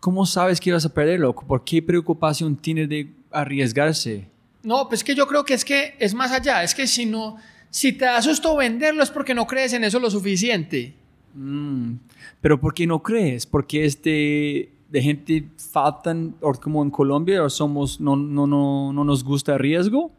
[0.00, 1.34] ¿cómo sabes que vas a perderlo?
[1.34, 4.26] ¿Por qué preocupación tiene de arriesgarse?
[4.62, 7.36] No, pues que yo creo que es que es más allá, es que si no,
[7.70, 10.94] si te da susto venderlo es porque no crees en eso lo suficiente.
[11.34, 11.94] Mm,
[12.40, 13.46] pero ¿por qué no crees?
[13.46, 19.04] Porque este de gente faltan, o como en Colombia, o somos, no, no, no, no
[19.04, 20.10] nos gusta el riesgo.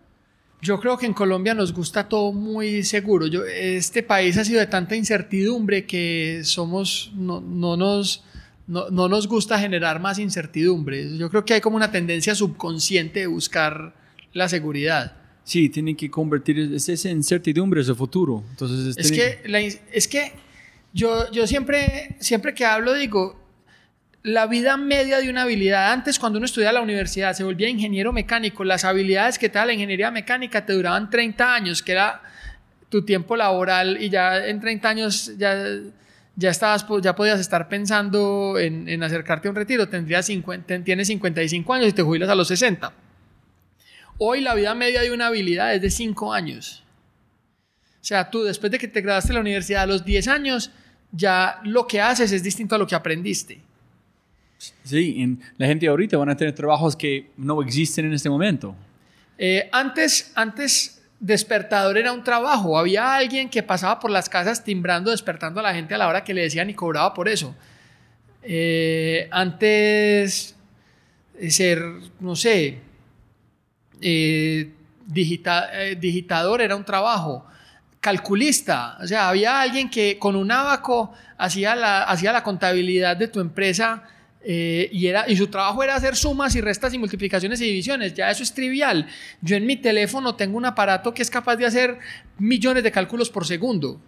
[0.62, 3.28] Yo creo que en Colombia nos gusta todo muy seguro.
[3.28, 8.24] Yo, este país ha sido de tanta incertidumbre que somos, no, no nos,
[8.68, 11.18] no, no, nos gusta generar más incertidumbre.
[11.18, 13.94] Yo creo que hay como una tendencia subconsciente de buscar
[14.34, 15.18] la seguridad.
[15.44, 18.44] Sí, tienen que convertir esa incertidumbre en su futuro.
[18.52, 20.34] Entonces, es, que, la, es que
[20.94, 23.42] yo, yo siempre, siempre que hablo digo,
[24.24, 28.14] la vida media de una habilidad, antes cuando uno estudiaba la universidad se volvía ingeniero
[28.14, 32.22] mecánico, las habilidades que te da la ingeniería mecánica te duraban 30 años, que era
[32.90, 35.66] tu tiempo laboral y ya en 30 años ya,
[36.42, 41.08] ya, estabas, ya podías estar pensando en, en acercarte a un retiro, tendrías 50, tienes
[41.08, 42.92] 55 años y te jubilas a los 60.
[44.18, 46.84] Hoy la vida media de una habilidad es de 5 años.
[48.02, 50.72] O sea, tú después de que te graduaste de la universidad a los 10 años,
[51.12, 53.60] ya lo que haces es distinto a lo que aprendiste.
[54.84, 58.76] Sí, la gente ahorita van a tener trabajos que no existen en este momento.
[59.38, 62.78] Eh, antes, antes, despertador era un trabajo.
[62.78, 66.26] Había alguien que pasaba por las casas timbrando, despertando a la gente a la hora
[66.26, 67.56] que le decían y cobraba por eso.
[68.44, 70.56] Eh, antes,
[71.40, 71.82] eh, ser,
[72.20, 72.80] no sé,
[75.06, 77.46] digitador era un trabajo
[78.00, 83.28] calculista, o sea, había alguien que con un abaco hacía la, hacía la contabilidad de
[83.28, 84.04] tu empresa
[84.44, 88.14] eh, y, era, y su trabajo era hacer sumas y restas y multiplicaciones y divisiones.
[88.14, 89.08] Ya eso es trivial.
[89.42, 92.00] Yo en mi teléfono tengo un aparato que es capaz de hacer
[92.40, 94.02] millones de cálculos por segundo.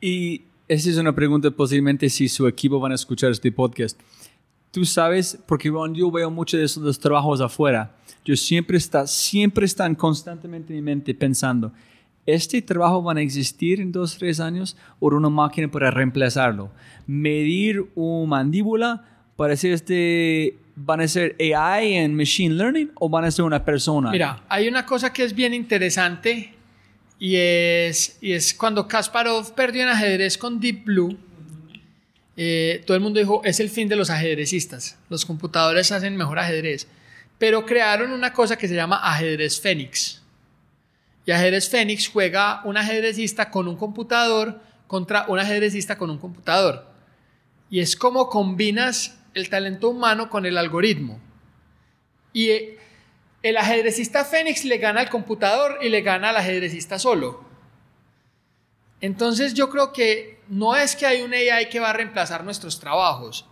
[0.00, 3.98] Y esa es una pregunta posiblemente si su equipo van a escuchar este podcast.
[4.70, 7.94] Tú sabes, porque yo veo muchos de esos trabajos afuera,
[8.24, 11.72] yo siempre, está, siempre están constantemente en mi mente pensando,
[12.26, 16.70] ¿este trabajo van a existir en dos, tres años o una máquina para reemplazarlo?
[17.06, 23.24] Medir una mandíbula para ser este, ¿van a ser AI en Machine Learning o van
[23.24, 24.10] a ser una persona?
[24.10, 26.54] Mira, hay una cosa que es bien interesante
[27.18, 31.16] y es, y es cuando Kasparov perdió en ajedrez con Deep Blue,
[32.36, 36.38] eh, todo el mundo dijo, es el fin de los ajedrecistas, los computadores hacen mejor
[36.38, 36.88] ajedrez,
[37.38, 40.22] pero crearon una cosa que se llama ajedrez Fénix.
[41.26, 46.86] Y ajedrez Fénix juega un ajedrecista con un computador contra un ajedrecista con un computador.
[47.70, 51.20] Y es como combinas el talento humano con el algoritmo.
[52.32, 52.78] Y eh,
[53.42, 57.44] el ajedrecista Fénix le gana al computador y le gana al ajedrecista solo.
[59.00, 62.80] Entonces yo creo que no es que hay un AI que va a reemplazar nuestros
[62.80, 63.44] trabajos.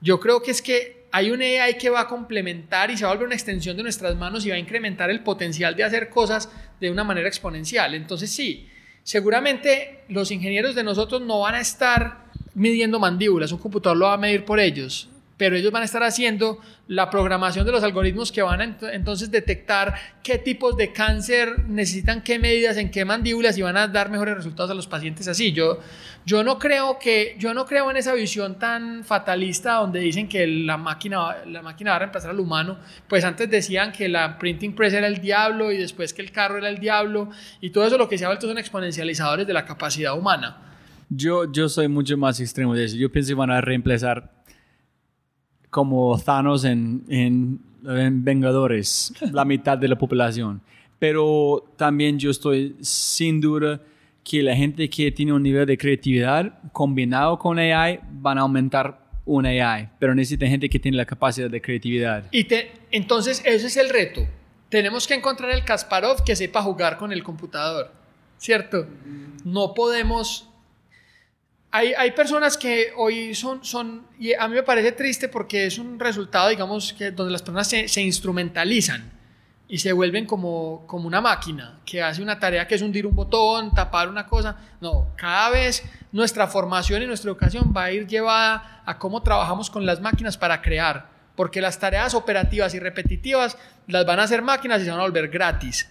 [0.00, 3.10] Yo creo que es que hay un AI que va a complementar y se va
[3.10, 6.10] a volver una extensión de nuestras manos y va a incrementar el potencial de hacer
[6.10, 6.48] cosas
[6.80, 7.94] de una manera exponencial.
[7.94, 8.68] Entonces sí,
[9.02, 12.24] seguramente los ingenieros de nosotros no van a estar
[12.54, 16.02] midiendo mandíbulas, un computador lo va a medir por ellos pero ellos van a estar
[16.02, 21.66] haciendo la programación de los algoritmos que van a entonces detectar qué tipos de cáncer
[21.66, 25.26] necesitan qué medidas en qué mandíbulas y van a dar mejores resultados a los pacientes
[25.26, 25.52] así.
[25.52, 25.80] Yo,
[26.26, 30.46] yo no creo que yo no creo en esa visión tan fatalista donde dicen que
[30.46, 32.78] la máquina la máquina va a reemplazar al humano,
[33.08, 36.58] pues antes decían que la printing press era el diablo y después que el carro
[36.58, 37.30] era el diablo
[37.60, 40.58] y todo eso lo que se ha vuelto son exponencializadores de la capacidad humana.
[41.08, 42.96] Yo, yo soy mucho más extremo de eso.
[42.96, 44.32] Yo pienso que van a reemplazar
[45.74, 47.58] como Thanos en, en,
[48.24, 50.60] Vengadores, la mitad de la población.
[51.00, 53.80] Pero también yo estoy sin duda
[54.22, 59.00] que la gente que tiene un nivel de creatividad combinado con AI van a aumentar
[59.26, 62.24] un AI, pero necesita gente que tiene la capacidad de creatividad.
[62.30, 64.24] Y te, entonces ese es el reto.
[64.68, 67.90] Tenemos que encontrar el Kasparov que sepa jugar con el computador,
[68.38, 68.86] ¿cierto?
[69.44, 70.48] No podemos
[71.76, 75.98] hay, personas que hoy son, son, y a mí me parece triste porque es un
[75.98, 79.10] resultado, digamos, que donde las personas se, instrumentalizan
[79.66, 83.16] y se vuelven como, como una máquina que hace una tarea que es hundir un
[83.16, 84.56] botón, tapar una cosa.
[84.80, 85.82] No, cada vez
[86.12, 90.38] nuestra formación y nuestra educación va a ir llevada a cómo trabajamos con las máquinas
[90.38, 94.92] para crear, porque las tareas operativas y repetitivas las van a hacer máquinas y se
[94.92, 95.90] van a volver gratis.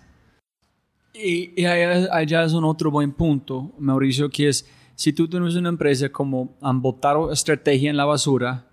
[1.14, 4.66] Y, y allá es un otro buen punto, Mauricio, que es
[4.96, 8.66] si tú tienes una empresa como han botado estrategia en la basura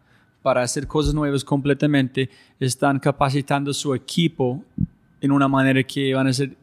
[0.42, 4.62] para hacer cosas nuevas completamente, están capacitando su equipo
[5.20, 6.56] en una manera que van a ser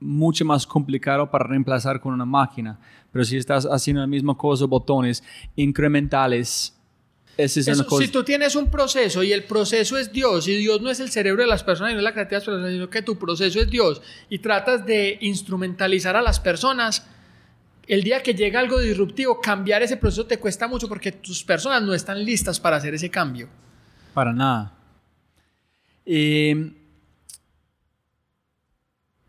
[0.00, 2.78] mucho más complicado para reemplazar con una máquina.
[3.12, 5.22] Pero si estás haciendo la misma cosa, botones
[5.56, 6.74] incrementales,
[7.36, 8.04] es cosa.
[8.04, 11.10] Si tú tienes un proceso y el proceso es Dios, y Dios no es el
[11.10, 13.18] cerebro de las personas y no es la creatividad de las personas, sino que tu
[13.18, 17.06] proceso es Dios, y tratas de instrumentalizar a las personas,
[17.86, 21.82] el día que llega algo disruptivo, cambiar ese proceso te cuesta mucho porque tus personas
[21.82, 23.48] no están listas para hacer ese cambio.
[24.14, 24.72] Para nada.
[26.06, 26.54] Y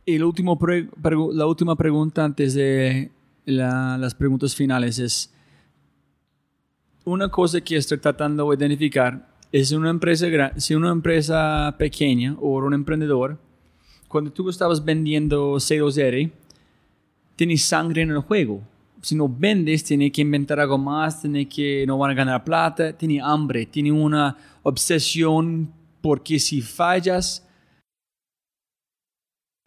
[0.05, 3.11] la, última pregunta antes de
[3.45, 5.31] la- las preguntas finales es,
[7.03, 10.27] una cosa que estoy tratando de identificar es una empresa,
[10.57, 13.39] si una empresa pequeña o un emprendedor,
[14.07, 16.31] cuando tú estabas vendiendo C2R,
[17.35, 18.61] tienes sangre en el juego.
[19.01, 22.91] Si no vendes, tienes que inventar algo más, tienes que no van a ganar plata,
[22.97, 25.71] tiene hambre, tiene una obsesión
[26.01, 27.47] porque si fallas,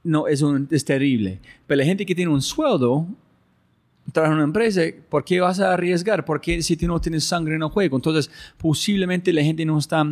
[0.02, 1.40] no, es, un- es terrible.
[1.66, 3.06] Pero la gente que tiene un sueldo,
[4.12, 6.24] trabaja en una empresa, ¿por qué vas a arriesgar?
[6.24, 7.96] Porque si tú no tienes sangre en el juego.
[7.96, 10.04] Entonces, posiblemente la gente no está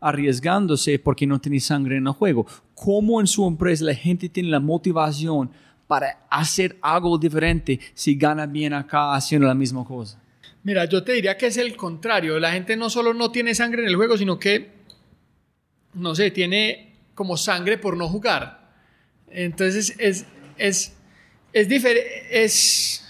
[0.00, 2.46] arriesgándose porque no tiene sangre en el juego.
[2.74, 5.50] ¿Cómo en su empresa la gente tiene la motivación
[5.88, 10.20] para hacer algo diferente si gana bien acá haciendo la misma cosa?
[10.62, 12.38] Mira, yo te diría que es el contrario.
[12.38, 14.70] La gente no solo no tiene sangre en el juego, sino que,
[15.94, 18.68] no sé, tiene como sangre por no jugar.
[19.30, 20.26] Entonces es,
[20.58, 20.92] es,
[21.52, 22.44] es diferente.
[22.44, 23.04] Es,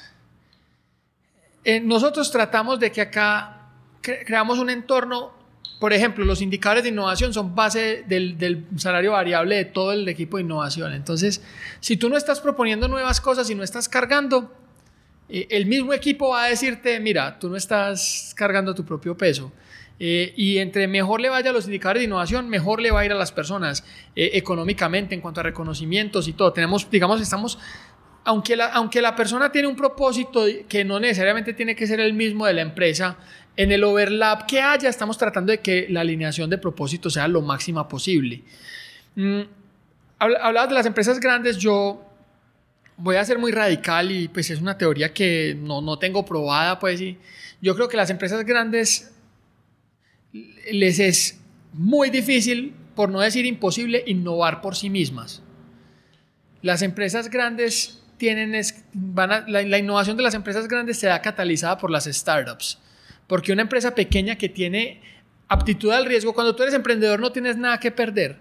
[1.65, 3.71] eh, nosotros tratamos de que acá
[4.03, 5.33] cre- creamos un entorno,
[5.79, 10.37] por ejemplo, los indicadores de innovación son base del, salario variable de todo el equipo
[10.37, 10.93] de innovación.
[10.93, 11.41] Entonces,
[11.81, 14.53] si tú no estás proponiendo nuevas cosas y no estás cargando,
[15.29, 19.53] eh, el mismo equipo va a decirte, mira, tú no estás cargando tu propio peso.
[20.01, 23.05] Eh, y entre mejor le vaya a los indicadores de innovación, mejor le va a
[23.05, 23.85] ir a las personas
[24.15, 26.53] eh, económicamente en cuanto a reconocimientos y todo.
[26.53, 27.59] Tenemos, digamos, estamos,
[28.25, 32.15] aunque la, aunque la persona tiene un propósito que no necesariamente tiene que ser el
[32.15, 33.17] mismo de la empresa,
[33.59, 37.43] en el overlap que haya, estamos tratando de que la alineación de propósito sea lo
[37.43, 38.43] máxima posible.
[39.17, 39.41] Mm,
[40.21, 42.05] habla- hablabas de las empresas grandes, yo
[42.97, 46.79] voy a ser muy radical y pues es una teoría que no, no tengo probada,
[46.79, 47.19] pues y
[47.61, 49.11] yo creo que las empresas grandes
[50.71, 51.41] les es
[51.73, 55.43] muy difícil, por no decir imposible, innovar por sí mismas.
[56.63, 61.07] Las empresas grandes tienen, es- van a- la, la innovación de las empresas grandes se
[61.09, 62.79] da catalizada por las startups,
[63.29, 65.01] porque una empresa pequeña que tiene
[65.47, 68.37] aptitud al riesgo, cuando tú eres emprendedor no tienes nada que perder.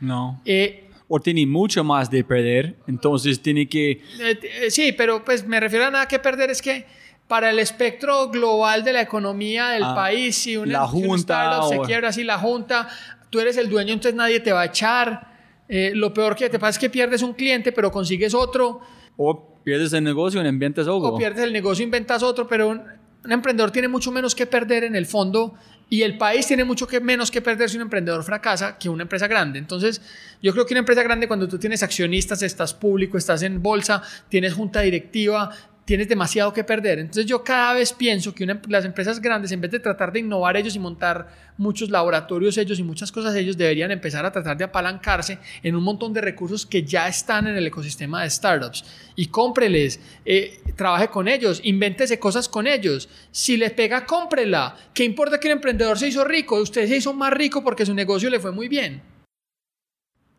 [0.00, 0.40] No.
[0.44, 3.90] Eh, O tiene mucho más de perder, entonces tiene que...
[4.20, 6.86] Eh, eh, sí, pero pues me refiero a nada que perder, es que
[7.26, 11.62] para el espectro global de la economía del Ah, país, si una, la si junta
[11.68, 12.88] se o- quiebra así, la junta,
[13.28, 15.30] tú eres el dueño, entonces nadie te va a echar.
[15.68, 18.80] Eh, lo peor que te pasa es que pierdes un cliente, pero consigues otro,
[19.16, 21.08] O pierdes el negocio y inventas algo.
[21.08, 22.82] o pierdes el negocio, inventas otro, pero un,
[23.24, 25.54] un emprendedor tiene mucho menos que perder en el fondo
[25.90, 29.02] y el país tiene mucho que, menos que perder si un emprendedor fracasa que una
[29.02, 29.58] empresa grande.
[29.58, 30.00] Entonces,
[30.40, 34.00] yo creo que una empresa grande, cuando tú tienes accionistas, estás público, estás en bolsa,
[34.28, 35.50] tienes junta directiva,
[35.90, 37.00] tienes demasiado que perder.
[37.00, 40.56] Entonces, yo cada vez pienso que las empresas grandes, en vez de tratar de innovar
[40.56, 41.26] ellos y montar
[41.56, 45.82] muchos laboratorios ellos y muchas cosas ellos, deberían empezar a tratar de apalancarse en un
[45.82, 48.84] montón de recursos que ya están en el ecosistema de startups.
[49.16, 53.08] Y cómpreles, eh, trabaje con ellos, invéntese cosas con ellos.
[53.32, 54.76] Si les pega, cómprela.
[54.94, 56.60] ¿Qué importa que un emprendedor se hizo rico?
[56.60, 59.02] Usted se hizo más rico porque su negocio le fue muy bien.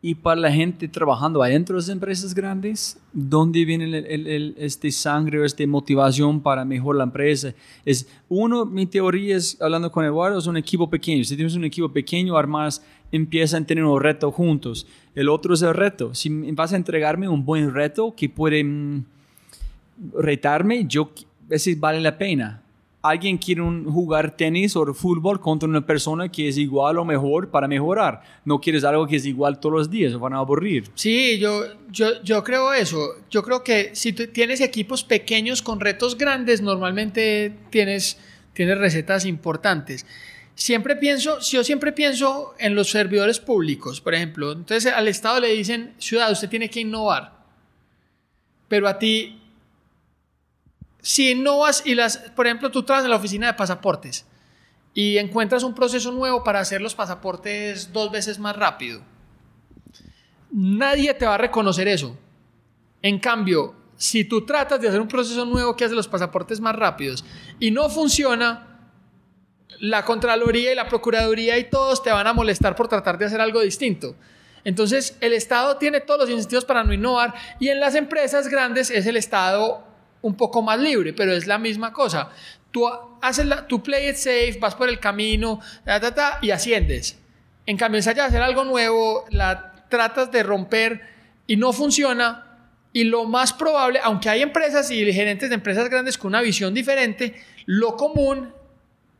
[0.04, 4.56] Y para la gente trabajando adentro de las empresas grandes, ¿dónde viene el, el- el-
[4.58, 7.54] este sangre o esta motivación para mejorar la empresa?
[7.86, 11.24] Es uno, mi teoría es, hablando con Eduardo, es un equipo pequeño.
[11.24, 14.88] Si tienes un equipo pequeño, armas empiezan a tener un reto juntos.
[15.14, 16.16] El otro es el reto.
[16.16, 19.04] Si vas a entregarme un buen reto que puede mm,
[20.18, 21.12] retarme, yo
[21.50, 22.64] ese vale la pena.
[23.04, 27.50] Alguien quiere un- jugar tenis o fútbol contra una persona que es igual o mejor
[27.50, 28.22] para mejorar.
[28.46, 30.84] No quieres algo que es igual todos los días, van a aburrir.
[30.94, 33.16] Sí, yo, yo, yo creo eso.
[33.32, 38.20] Yo creo que si tienes equipos pequeños con retos grandes, normalmente tienes,
[38.54, 40.06] tienes recetas importantes.
[40.54, 44.52] Siempre pienso, yo siempre pienso en los servidores públicos, por ejemplo.
[44.52, 47.34] Entonces al Estado le dicen, ciudad, usted tiene que innovar.
[48.68, 49.41] Pero a ti,
[51.02, 54.26] si innovas y las, por ejemplo, tú trabajas en la oficina de pasaportes
[54.94, 59.02] y encuentras un proceso nuevo para hacer los pasaportes dos veces más rápido
[60.52, 62.18] Nadie te va a reconocer eso.
[63.02, 66.76] En cambio, si tú tratas de hacer un proceso nuevo que hace los pasaportes más
[66.76, 67.24] rápidos
[67.60, 68.68] y no funciona,
[69.80, 73.40] la Contraloría y la Procuraduría y todos te van a molestar por tratar de hacer
[73.40, 74.16] algo distinto.
[74.64, 78.92] Entonces, el Estado tiene todos los incentivos para no innovar y en las empresas grandes
[78.92, 79.88] es el Estado
[80.22, 82.32] un poco más libre, pero es la misma cosa.
[82.72, 82.88] Tú
[83.22, 87.18] haces la, tú play it safe, vas por el camino, ta, ta, ta, y asciendes.
[87.66, 91.02] En cambio, ensayas a hacer algo nuevo, la tratas de romper
[91.48, 92.48] y no funciona.
[92.94, 96.74] Y lo más probable, aunque hay empresas y gerentes de empresas grandes con una visión
[96.74, 98.54] diferente, lo común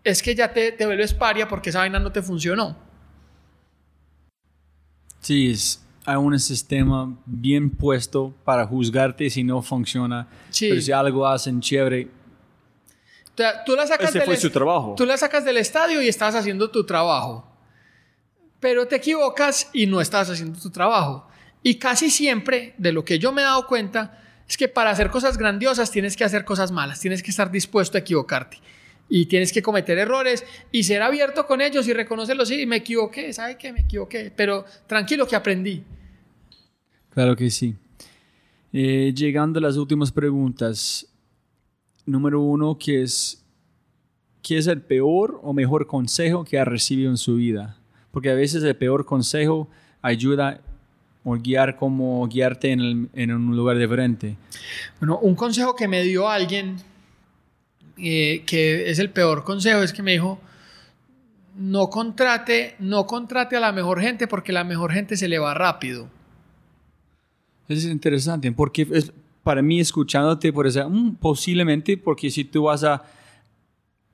[0.04, 2.78] es que ya te, te vuelves paria porque esa vaina no te funcionó.
[5.22, 10.28] Sí, es, hay un sistema bien puesto para juzgarte si no funciona.
[10.50, 10.70] Sí.
[10.70, 12.10] Pero si algo hacen chévere,
[13.34, 14.96] O sea, tú la sacas ese del fue su trabajo.
[14.98, 17.48] Tú la sacas del estadio y estás haciendo tu trabajo.
[18.60, 21.28] Pero te equivocas y no estás haciendo tu trabajo.
[21.64, 25.10] Y casi siempre, de lo que yo me he dado cuenta, es que para hacer
[25.10, 28.58] cosas grandiosas tienes que hacer cosas malas, tienes que estar dispuesto a equivocarte.
[29.14, 32.48] Y tienes que cometer errores y ser abierto con ellos y reconocerlos.
[32.48, 33.74] Sí, me equivoqué, ¿sabe qué?
[33.74, 34.32] Me equivoqué.
[34.34, 35.84] Pero tranquilo que aprendí.
[37.10, 37.76] Claro que sí.
[38.72, 41.06] Eh, llegando a las últimas preguntas.
[42.06, 43.44] Número uno, ¿qué es,
[44.42, 47.78] ¿qué es el peor o mejor consejo que ha recibido en su vida?
[48.12, 49.68] Porque a veces el peor consejo
[50.02, 50.62] ayuda
[51.26, 54.38] o guiar como guiarte en, el- en un lugar diferente.
[55.02, 56.78] Bueno, un consejo que me dio alguien,
[58.02, 60.40] eh, que es el peor consejo, es que me dijo,
[61.58, 65.54] no contrate, no contrate a la mejor gente porque la mejor gente se le va
[65.54, 66.08] rápido.
[67.68, 69.12] Eso es interesante, porque es-
[69.44, 73.04] para mí escuchándote por eso, "Mm, posiblemente porque si tú vas a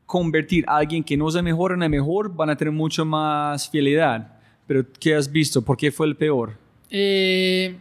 [0.06, 3.04] convertir a alguien que no es el mejor en el mejor, van a tener mucho
[3.06, 4.34] más fidelidad.
[4.66, 5.62] Pero ¿qué has visto?
[5.62, 6.54] ¿Por qué fue el peor?
[6.90, 7.76] Eh,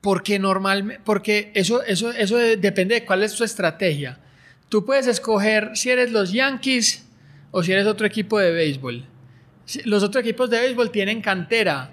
[0.00, 4.18] porque normalmente, porque eso, eso, eso de- depende de cuál es tu estrategia.
[4.68, 7.06] Tú puedes escoger si eres los Yankees
[7.50, 9.04] o si eres otro equipo de béisbol.
[9.84, 11.90] Los otros equipos de béisbol tienen cantera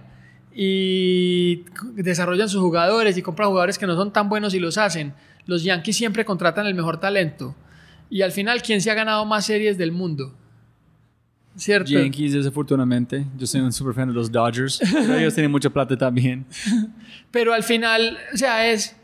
[0.54, 5.14] y desarrollan sus jugadores y compran jugadores que no son tan buenos y los hacen.
[5.46, 7.56] Los Yankees siempre contratan el mejor talento.
[8.10, 10.36] Y al final, ¿quién se ha ganado más series del mundo?
[11.56, 11.90] ¿Cierto?
[11.92, 13.26] Yankees, desafortunadamente.
[13.38, 14.80] Yo soy un super fan de los Dodgers.
[14.92, 16.46] pero ellos tienen mucha plata también.
[17.32, 18.96] Pero al final, o sea, es.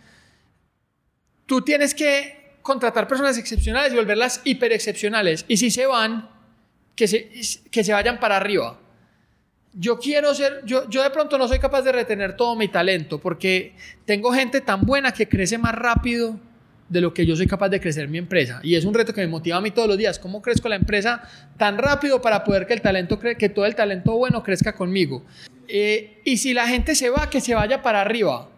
[1.46, 2.37] Tú tienes que
[2.68, 5.46] contratar personas excepcionales y volverlas hiper excepcionales.
[5.48, 6.30] Y si se van,
[6.96, 7.32] que se,
[7.72, 8.78] que se vayan para arriba.
[9.74, 10.64] Yo quiero ser.
[10.66, 13.74] Yo, yo de pronto no soy capaz de retener todo mi talento porque
[14.06, 16.38] tengo gente tan buena que crece más rápido
[16.90, 18.60] de lo que yo soy capaz de crecer mi empresa.
[18.64, 20.20] Y es un reto que me motiva a mí todos los días.
[20.20, 21.24] ¿Cómo crezco la empresa
[21.58, 25.24] tan rápido para poder que el talento, que todo el talento bueno crezca conmigo?
[25.70, 28.50] Eh, y si la gente se va, que se vaya para arriba.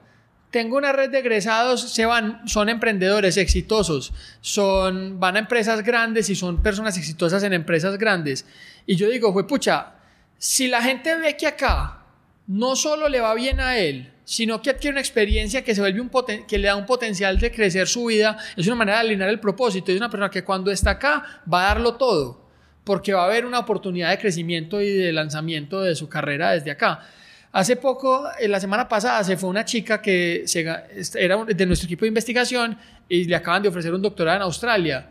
[0.52, 6.30] Tengo una red de egresados, se van, son emprendedores exitosos, son, van a empresas grandes
[6.30, 8.46] y son personas exitosas en empresas grandes.
[8.88, 9.94] Y yo digo, fue pucha,
[10.40, 12.04] si la gente ve que acá
[12.48, 16.02] no solo le va bien a él, sino que adquiere una experiencia que, se vuelve
[16.02, 19.08] un poten- que le da un potencial de crecer su vida, es una manera de
[19.08, 19.92] alinear el propósito.
[19.92, 22.48] Es una persona que cuando está acá va a darlo todo,
[22.84, 26.72] porque va a haber una oportunidad de crecimiento y de lanzamiento de su carrera desde
[26.72, 27.08] acá.
[27.52, 30.84] Hace poco, en la semana pasada, se fue una chica que ga-
[31.16, 32.78] era de nuestro equipo de investigación
[33.08, 35.10] y le acaban de ofrecer un doctorado en Australia.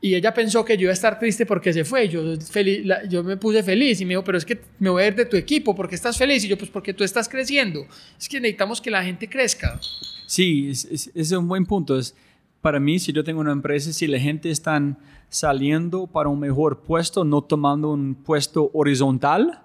[0.00, 2.08] Y ella pensó que yo iba a estar triste porque se fue.
[2.08, 5.08] Yo, feliz, yo me puse feliz y me dijo, pero es que me voy a
[5.08, 6.42] ir de tu equipo, ¿por qué estás feliz?
[6.44, 7.84] Y yo, pues porque tú estás creciendo.
[8.18, 9.78] Es que necesitamos que la gente crezca.
[10.26, 11.98] Sí, es- es un buen punto.
[11.98, 12.14] Es,
[12.62, 14.80] para mí, si yo tengo una empresa, si la gente está
[15.28, 19.60] saliendo para un mejor puesto, no tomando un puesto horizontal,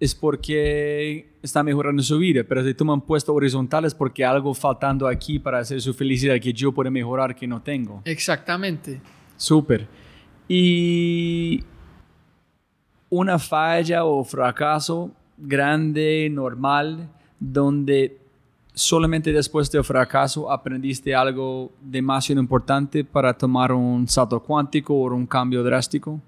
[0.00, 2.44] es porque está mejorando su vida.
[2.48, 6.52] Pero si toman puesto horizontal es porque algo faltando aquí para hacer su felicidad que
[6.52, 8.02] yo puedo mejorar que no tengo.
[8.04, 9.00] Exactamente.
[9.36, 9.86] Súper.
[10.48, 11.62] Y
[13.10, 17.08] una falla o fracaso grande, normal,
[17.38, 18.18] donde
[18.74, 25.26] solamente después del fracaso aprendiste algo demasiado importante para tomar un salto cuántico o un
[25.26, 26.20] cambio drástico.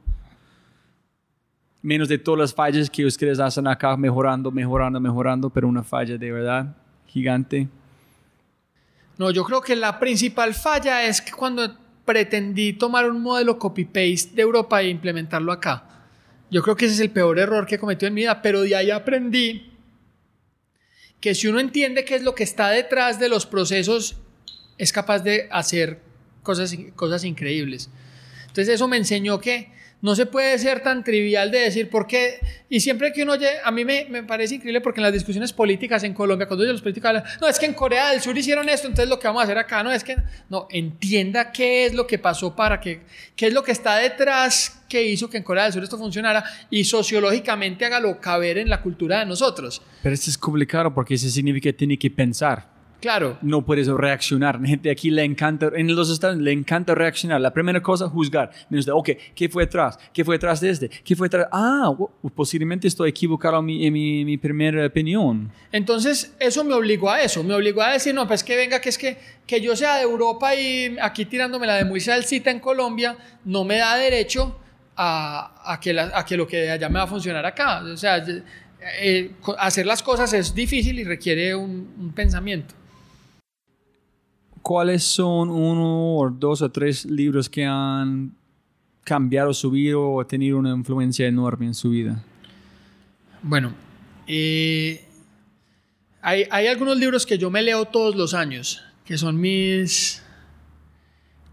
[1.83, 6.19] Menos de todas las fallas que ustedes hacen acá, mejorando, mejorando, mejorando, pero una falla
[6.19, 6.77] de verdad
[7.07, 7.69] gigante.
[9.17, 14.35] No, yo creo que la principal falla es que cuando pretendí tomar un modelo copy-paste
[14.35, 15.85] de Europa e implementarlo acá.
[16.51, 18.63] Yo creo que ese es el peor error que he cometido en mi vida, pero
[18.63, 19.71] de ahí aprendí
[21.21, 24.17] que si uno entiende qué es lo que está detrás de los procesos,
[24.79, 26.01] es capaz de hacer
[26.43, 27.91] cosas, cosas increíbles.
[28.49, 29.71] Entonces eso me enseñó que
[30.03, 32.41] no se puede ser tan trivial de decir por qué.
[32.69, 35.53] Y siempre que uno oye, a mí me, me parece increíble porque en las discusiones
[35.53, 38.69] políticas en Colombia, cuando los políticos hablan, no, es que en Corea del Sur hicieron
[38.69, 40.17] esto, entonces lo que vamos a hacer acá, no, es que,
[40.49, 43.03] no, entienda qué es lo que pasó para que,
[43.37, 46.45] qué es lo que está detrás que hizo que en Corea del Sur esto funcionara
[46.71, 49.83] y sociológicamente hágalo caber en la cultura de nosotros.
[50.03, 52.70] Pero esto es complicado porque eso significa que tiene que pensar.
[53.01, 54.61] Claro, no puedes reaccionar.
[54.61, 57.41] La gente aquí le encanta, en los estados le encanta reaccionar.
[57.41, 58.51] La primera cosa, juzgar.
[58.69, 59.99] Menos de, ok, ¿qué fue atrás?
[60.13, 60.89] ¿Qué fue atrás de este?
[60.89, 61.49] ¿Qué fue atrás?
[61.51, 61.93] Ah,
[62.35, 65.51] posiblemente estoy equivocado en mi, en mi, mi primera opinión.
[65.73, 68.91] Entonces, eso me obligó a eso, me obligó a decir, no, pues que venga, que
[68.91, 69.17] es que,
[69.47, 73.65] que yo sea de Europa y aquí tirándome la de muy salsita en Colombia, no
[73.65, 74.59] me da derecho
[74.97, 77.83] a, a que la- a que lo que de allá me va a funcionar acá.
[77.83, 78.23] O sea,
[79.01, 82.75] eh, hacer las cosas es difícil y requiere un, un pensamiento.
[84.63, 88.35] ¿Cuáles son uno o dos o tres libros que han
[89.05, 92.23] cambiado su vida o tenido una influencia enorme en su vida?
[93.43, 93.73] Bueno,
[94.27, 95.03] eh,
[96.21, 100.23] hay, hay algunos libros que yo me leo todos los años, que son mis...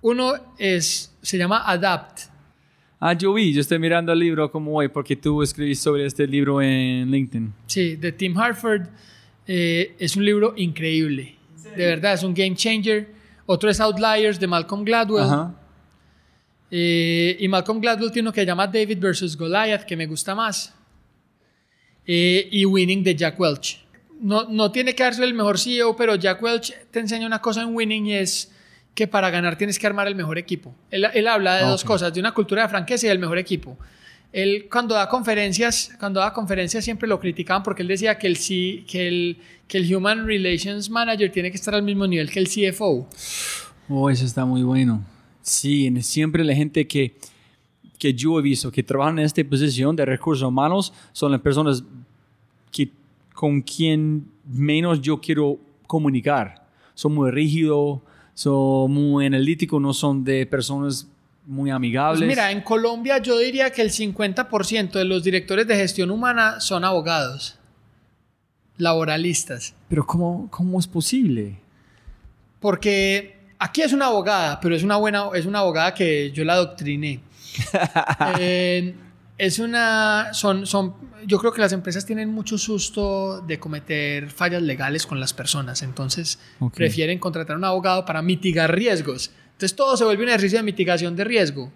[0.02, 2.20] Uno es, se llama Adapt.
[3.00, 6.28] Ah, yo vi, yo estoy mirando el libro como hoy porque tú escribiste sobre este
[6.28, 7.54] libro en LinkedIn.
[7.68, 8.88] Sí, de Tim Harford.
[9.48, 11.37] eh, es un libro increíble.
[11.76, 13.12] De verdad, es un game changer.
[13.46, 15.24] Otro es Outliers de Malcolm Gladwell.
[15.24, 15.54] Ajá.
[16.70, 19.38] Eh, y Malcolm Gladwell tiene uno que se llama David vs.
[19.38, 20.74] Goliath, que me gusta más.
[22.06, 23.86] Eh, y Winning de Jack Welch.
[24.20, 27.62] No, no tiene que darse el mejor CEO, pero Jack Welch te enseña una cosa
[27.62, 28.52] en Winning y es
[28.96, 30.74] que para ganar tienes que armar el mejor equipo.
[30.90, 31.88] Él, él habla de dos Ok.
[31.88, 33.78] cosas, de una cultura de franqueza y del mejor equipo.
[34.38, 38.38] Él cuando da conferencias, cuando da conferencias siempre lo criticaban porque él decía que el,
[38.86, 39.38] que el,
[39.68, 43.10] que el Human Relations Manager tiene que estar al mismo nivel que el CFO.
[43.90, 45.04] Oh, eso está muy bueno.
[45.42, 47.16] Sí, siempre la gente que,
[47.98, 51.84] que yo he visto que trabajan en esta posición de recursos humanos son las personas
[52.72, 52.92] que,
[53.34, 55.58] con quien menos yo quiero
[55.88, 56.64] comunicar.
[56.94, 58.02] Son muy rígidos,
[58.36, 61.08] son muy analíticos, no son de personas
[61.48, 62.20] muy amigables.
[62.20, 66.60] Pues mira, en Colombia yo diría que el 50% de los directores de gestión humana
[66.60, 67.58] son abogados,
[68.78, 69.74] laboralistas.
[69.88, 71.60] Pero ¿cómo, cómo es posible?
[72.60, 76.54] Porque aquí es una abogada, pero es una buena, es una abogada que yo la
[76.54, 77.22] adoctriné.
[78.40, 78.94] Eh,
[79.38, 80.96] es una, son, son,
[81.26, 85.84] yo creo que las empresas tienen mucho susto de cometer fallas legales con las personas,
[85.84, 86.40] entonces
[86.74, 89.32] prefieren contratar a un abogado para mitigar riesgos.
[89.58, 91.72] Entonces todo se vuelve un ejercicio de mitigación de riesgo.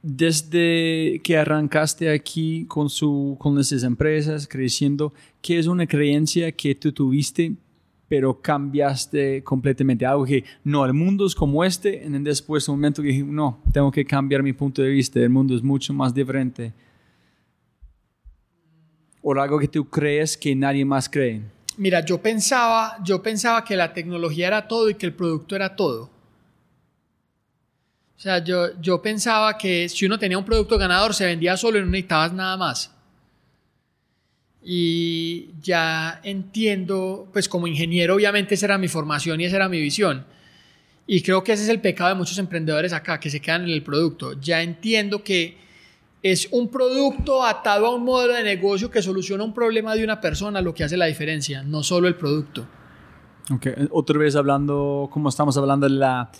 [0.00, 5.12] Desde que arrancaste aquí con, su, con esas empresas, creciendo,
[5.42, 7.52] ¿qué es una creencia que tú tuviste,
[8.08, 10.06] pero cambiaste completamente?
[10.06, 13.60] Algo que, no, el mundo es como este, y después un momento que dije, no,
[13.70, 16.72] tengo que cambiar mi punto de vista, el mundo es mucho más diferente.
[19.20, 21.42] O algo que tú crees que nadie más cree.
[21.76, 25.76] Mira, yo pensaba, yo pensaba que la tecnología era todo y que el producto era
[25.76, 26.16] todo.
[28.18, 31.78] O sea, yo, yo pensaba que si uno tenía un producto ganador se vendía solo
[31.78, 32.92] y no necesitabas nada más.
[34.60, 39.80] Y ya entiendo, pues como ingeniero obviamente esa era mi formación y esa era mi
[39.80, 40.26] visión.
[41.06, 43.70] Y creo que ese es el pecado de muchos emprendedores acá, que se quedan en
[43.70, 44.32] el producto.
[44.32, 45.56] Ya entiendo que
[46.20, 50.20] es un producto atado a un modelo de negocio que soluciona un problema de una
[50.20, 52.66] persona lo que hace la diferencia, no solo el producto.
[53.48, 53.74] Okay.
[53.92, 56.30] Otra vez hablando, como estamos hablando en, la,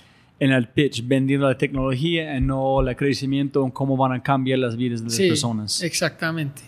[0.40, 4.58] en el pitch, vendiendo la tecnología y no el crecimiento, en cómo van a cambiar
[4.60, 5.82] las vidas de las Sí, personas.
[5.82, 6.62] exactamente.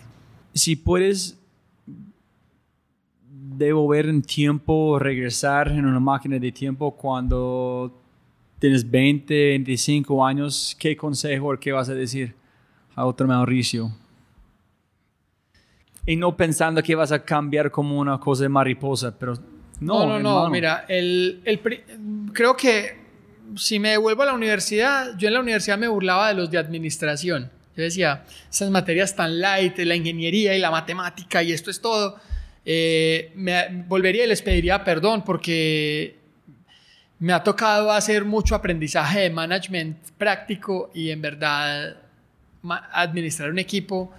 [0.53, 1.37] Si puedes
[3.57, 7.97] devolver en tiempo, regresar en una máquina de tiempo cuando
[8.59, 12.33] tienes 20, 25 años, ¿qué consejo o qué vas a decir
[12.95, 13.91] a otro Mauricio?
[16.05, 19.35] Y no pensando que vas a cambiar como una cosa de mariposa, pero
[19.79, 21.59] no, No, no, no, mira, el, el
[22.33, 23.00] creo que
[23.55, 26.57] si me devuelvo a la universidad, yo en la universidad me burlaba de los de
[26.57, 27.49] administración.
[27.75, 32.17] Yo decía, esas materias tan light, la ingeniería y la matemática y esto es todo,
[32.65, 36.15] eh, me volvería y les pediría perdón porque
[37.19, 41.97] me ha tocado hacer mucho aprendizaje de management práctico y en verdad
[42.91, 44.11] administrar un equipo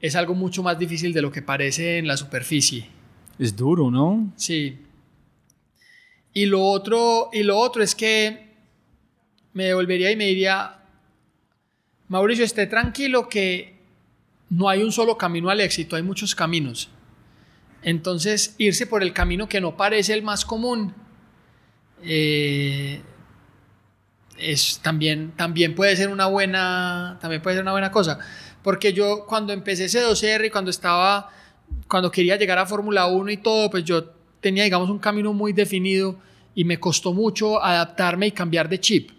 [0.00, 2.86] es algo mucho más difícil de lo que parece en la superficie.
[3.38, 4.32] Es duro, ¿no?
[4.36, 4.78] Sí.
[6.32, 8.43] Y lo otro, y lo otro es que
[9.54, 10.78] me devolvería y me diría,
[12.08, 13.78] Mauricio, esté tranquilo que
[14.50, 16.90] no hay un solo camino al éxito, hay muchos caminos.
[17.82, 20.94] Entonces, irse por el camino que no parece el más común
[22.02, 23.00] eh,
[24.38, 28.18] es también, también puede ser una buena, también puede ser una buena cosa.
[28.62, 31.30] Porque yo cuando empecé C2R y cuando estaba,
[31.88, 34.04] cuando quería llegar a Fórmula 1 y todo, pues yo
[34.40, 36.18] tenía, digamos, un camino muy definido
[36.54, 39.10] y me costó mucho adaptarme y cambiar de chip.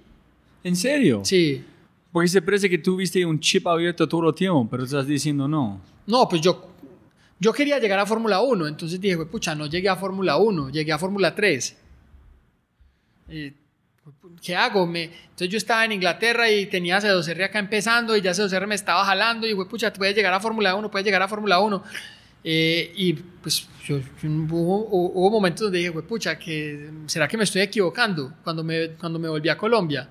[0.66, 1.22] ¿En serio?
[1.24, 1.64] Sí.
[2.12, 5.80] Porque se parece que tuviste un chip abierto todo el tiempo, pero estás diciendo no.
[6.08, 6.72] No, pues yo,
[7.40, 10.70] yo quería llegar a Fórmula 1, entonces dije, "Pues, pucha, no llegué a Fórmula 1,
[10.72, 11.78] llegué a Fórmula 3.
[13.30, 13.54] Eh,
[14.42, 14.88] ¿Qué hago?
[14.88, 18.76] Me, entonces yo estaba en Inglaterra y tenía C2R acá empezando y ya C2R me
[18.76, 21.84] estaba jalando y dije, pucha, puedes llegar a Fórmula 1, puedes llegar a Fórmula 1.
[22.44, 27.44] Eh, y pues yo, yo- hubo, hubo momentos donde dije, pucha, que, ¿será que me
[27.44, 30.08] estoy equivocando cuando me, cuando me volví a Colombia?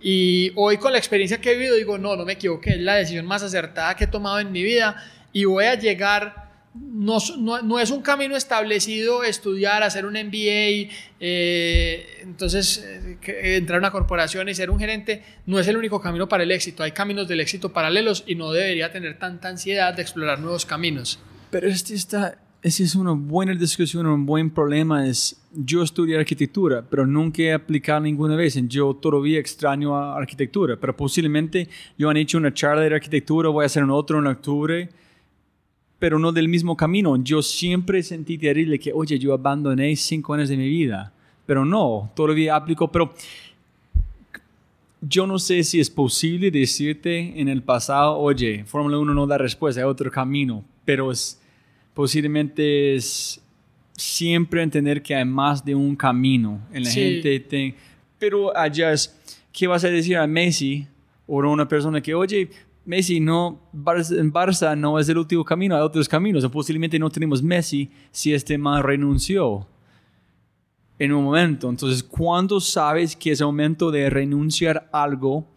[0.00, 2.94] Y hoy con la experiencia que he vivido digo, no, no me equivoqué, es la
[2.94, 4.96] decisión más acertada que he tomado en mi vida
[5.32, 10.92] y voy a llegar no, no, no, es un camino establecido estudiar, hacer un MBA,
[11.20, 16.00] eh, entonces eh, entrar a una corporación y ser un gerente, no es el único
[16.00, 16.82] camino para el éxito.
[16.82, 21.18] Hay caminos del éxito paralelos y no debería tener tanta ansiedad de explorar nuevos caminos.
[21.50, 25.06] Pero este está, esa es una buena discusión, un buen problema.
[25.06, 28.58] Es, yo estudié arquitectura, pero nunca he aplicado ninguna vez.
[28.68, 33.62] Yo todavía extraño a arquitectura, pero posiblemente yo han hecho una charla de arquitectura, voy
[33.62, 34.88] a hacer otro en octubre
[35.98, 37.16] pero no del mismo camino.
[37.16, 41.12] Yo siempre sentí terrible que, oye, yo abandoné cinco años de mi vida,
[41.46, 43.12] pero no, todavía aplico, pero
[45.00, 49.38] yo no sé si es posible decirte en el pasado, oye, Fórmula 1 no da
[49.38, 51.40] respuesta, hay otro camino, pero es,
[51.98, 53.42] posiblemente es
[53.96, 57.74] siempre entender que hay más de un camino en la gente.
[58.20, 59.18] pero allá es,
[59.50, 60.86] ¿qué vas a decir a Messi
[61.26, 62.50] o a una persona que, oye,
[62.84, 66.44] Messi no, en Barça no es el último camino, hay otros caminos.
[66.44, 69.66] O posiblemente no tenemos Messi si este man renunció
[71.00, 71.68] en un momento.
[71.68, 75.48] Entonces, ¿cuándo sabes que es el momento de renunciar a algo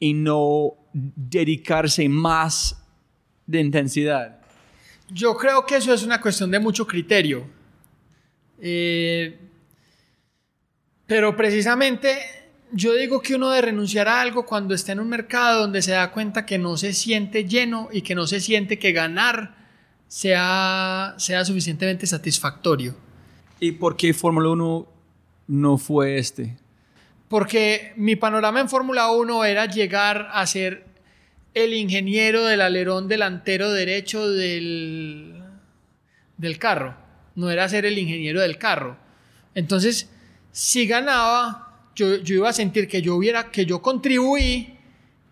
[0.00, 2.82] y no dedicarse más
[3.46, 4.45] de intensidad?
[5.08, 7.46] Yo creo que eso es una cuestión de mucho criterio.
[8.58, 9.38] Eh,
[11.06, 12.18] pero precisamente
[12.72, 15.92] yo digo que uno debe renunciar a algo cuando está en un mercado donde se
[15.92, 19.54] da cuenta que no se siente lleno y que no se siente que ganar
[20.08, 22.94] sea, sea suficientemente satisfactorio.
[23.60, 24.86] ¿Y por qué Fórmula 1
[25.48, 26.56] no fue este?
[27.28, 30.84] Porque mi panorama en Fórmula 1 era llegar a ser
[31.56, 35.42] el ingeniero del alerón delantero derecho del,
[36.36, 36.94] del carro.
[37.34, 38.98] No era ser el ingeniero del carro.
[39.54, 40.10] Entonces,
[40.52, 44.74] si ganaba, yo, iba a sentir que yo hubiera, que yo contribuí,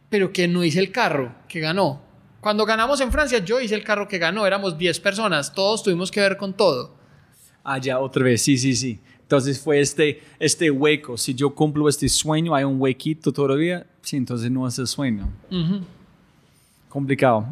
[0.08, 2.02] pero que no hice el carro que ganó.
[2.40, 6.10] Cuando ganamos en Francia, yo hice el carro que ganó, éramos 10 personas, todos tuvimos
[6.10, 6.96] que ver con todo.
[7.62, 8.98] Ah, ya, otra vez, sí, sí, sí.
[9.20, 11.18] Entonces fue este, este hueco.
[11.18, 13.86] Si yo cumplo este sueño, hay un huequito todavía.
[14.00, 15.30] Sí, entonces no es el sueño.
[16.94, 17.44] Complicado.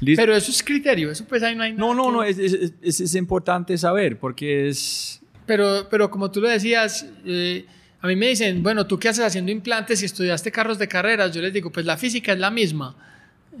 [0.00, 3.14] Pero eso es criterio, eso pues ahí no hay No, no, no, es, es, es,
[3.16, 5.20] importante saber porque es...
[5.44, 7.66] Pero, pero como tú lo decías, eh,
[8.00, 11.34] a mí me dicen, bueno, ¿tú qué haces haciendo implantes y estudiaste carros de carreras?
[11.34, 12.94] Yo les digo, pues la física es la misma.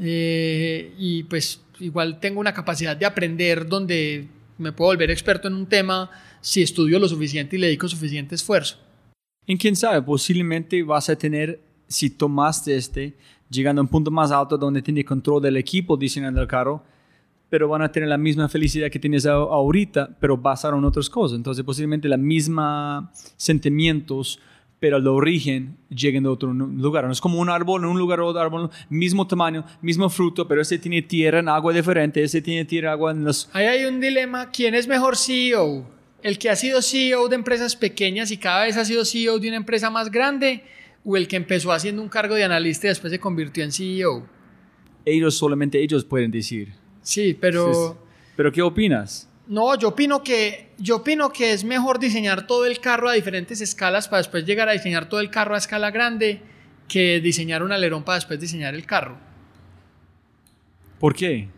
[0.00, 5.54] Eh, y pues igual tengo una capacidad de aprender donde me puedo volver experto en
[5.54, 6.08] un tema
[6.40, 8.78] si estudio lo suficiente y le dedico suficiente esfuerzo.
[9.44, 11.58] Y quién sabe, posiblemente vas a tener,
[11.88, 13.16] si tomaste este,
[13.50, 16.82] llegando a un punto más alto donde tienes control del equipo diseñando el carro,
[17.50, 21.36] pero van a tener la misma felicidad que tienes ahorita, pero basado en otras cosas.
[21.36, 24.38] Entonces, posiblemente la misma sentimientos,
[24.78, 27.04] pero el origen lleguen de otro lugar.
[27.04, 30.62] No es como un árbol, en un lugar otro árbol, mismo tamaño, mismo fruto, pero
[30.62, 33.50] ese tiene tierra en agua diferente, ese tiene tierra agua en los...
[33.52, 35.84] Ahí hay un dilema, ¿quién es mejor CEO?
[36.22, 39.48] ¿El que ha sido CEO de empresas pequeñas y cada vez ha sido CEO de
[39.48, 40.62] una empresa más grande?
[41.04, 44.26] ¿O el que empezó haciendo un cargo de analista y después se convirtió en CEO?
[45.04, 46.72] Ellos, solamente ellos pueden decir.
[47.02, 47.98] Sí, pero...
[48.36, 49.28] ¿Pero qué opinas?
[49.46, 53.60] No, yo opino, que, yo opino que es mejor diseñar todo el carro a diferentes
[53.60, 56.40] escalas para después llegar a diseñar todo el carro a escala grande
[56.86, 59.18] que diseñar un alerón para después diseñar el carro.
[60.98, 61.48] ¿Por qué?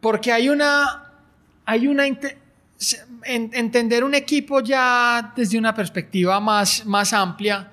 [0.00, 1.06] Porque hay una...
[1.64, 2.06] Hay una
[3.24, 7.72] entender un equipo ya desde una perspectiva más, más amplia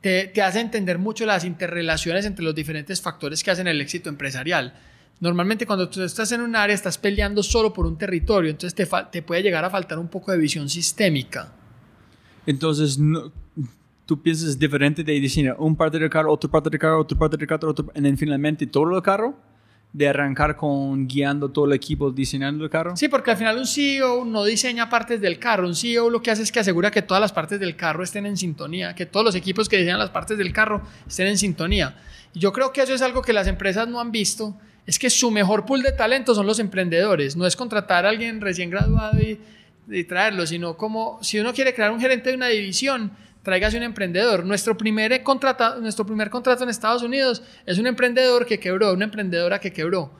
[0.00, 4.74] te, hace entender mucho las interrelaciones entre los diferentes factores que hacen el éxito empresarial
[5.20, 8.86] Normalmente cuando tú estás en un área estás peleando solo por un territorio, entonces te,
[9.10, 11.52] te puede llegar a faltar un poco de visión sistémica.
[12.46, 12.98] Entonces,
[14.04, 17.36] tú piensas diferente de diseñar un parte del carro, otro parte del carro, otro parte
[17.36, 19.34] del carro, otro, y finalmente todo el carro,
[19.94, 22.96] de arrancar con guiando todo el equipo diseñando el carro.
[22.96, 26.30] Sí, porque al final un CEO no diseña partes del carro, un CEO lo que
[26.30, 29.24] hace es que asegura que todas las partes del carro estén en sintonía, que todos
[29.24, 31.96] los equipos que diseñan las partes del carro estén en sintonía.
[32.34, 34.54] Y yo creo que eso es algo que las empresas no han visto
[34.86, 37.36] es que su mejor pool de talento son los emprendedores.
[37.36, 39.38] No es contratar a alguien recién graduado y,
[40.04, 43.12] traerlo, sino como si uno quiere crear un gerente de una división,
[43.44, 44.44] tráigase un emprendedor.
[44.44, 49.04] Nuestro primer, contrata, nuestro primer contrato en Estados Unidos es un emprendedor que quebró, una
[49.04, 50.10] emprendedora que quebró.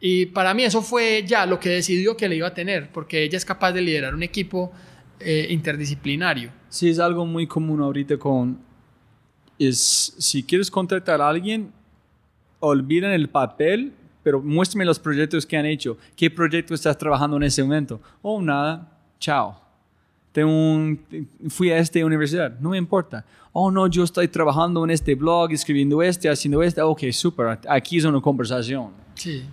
[0.00, 3.24] Y para mí eso fue ya lo que decidió que le iba a tener, porque
[3.24, 4.70] ella es capaz de liderar un equipo
[5.18, 6.52] eh, interdisciplinario.
[6.68, 8.60] Sí, es algo muy común ahorita con...
[9.58, 11.72] Es, si quieres contratar a alguien,
[12.60, 15.98] olvidan el papel, pero muéstrame los proyectos que han hecho.
[16.14, 18.00] ¿Qué proyecto estás trabajando en ese momento?
[18.22, 19.67] Oh, nada, chao.
[20.32, 20.96] Tengo
[21.48, 23.24] fui a esta universidad, no me importa.
[23.52, 26.82] Oh, no, yo estoy trabajando en este blog, escribiendo este, haciendo este.
[26.82, 28.92] Ok, súper, aquí es una conversación.
[29.14, 29.44] Sí.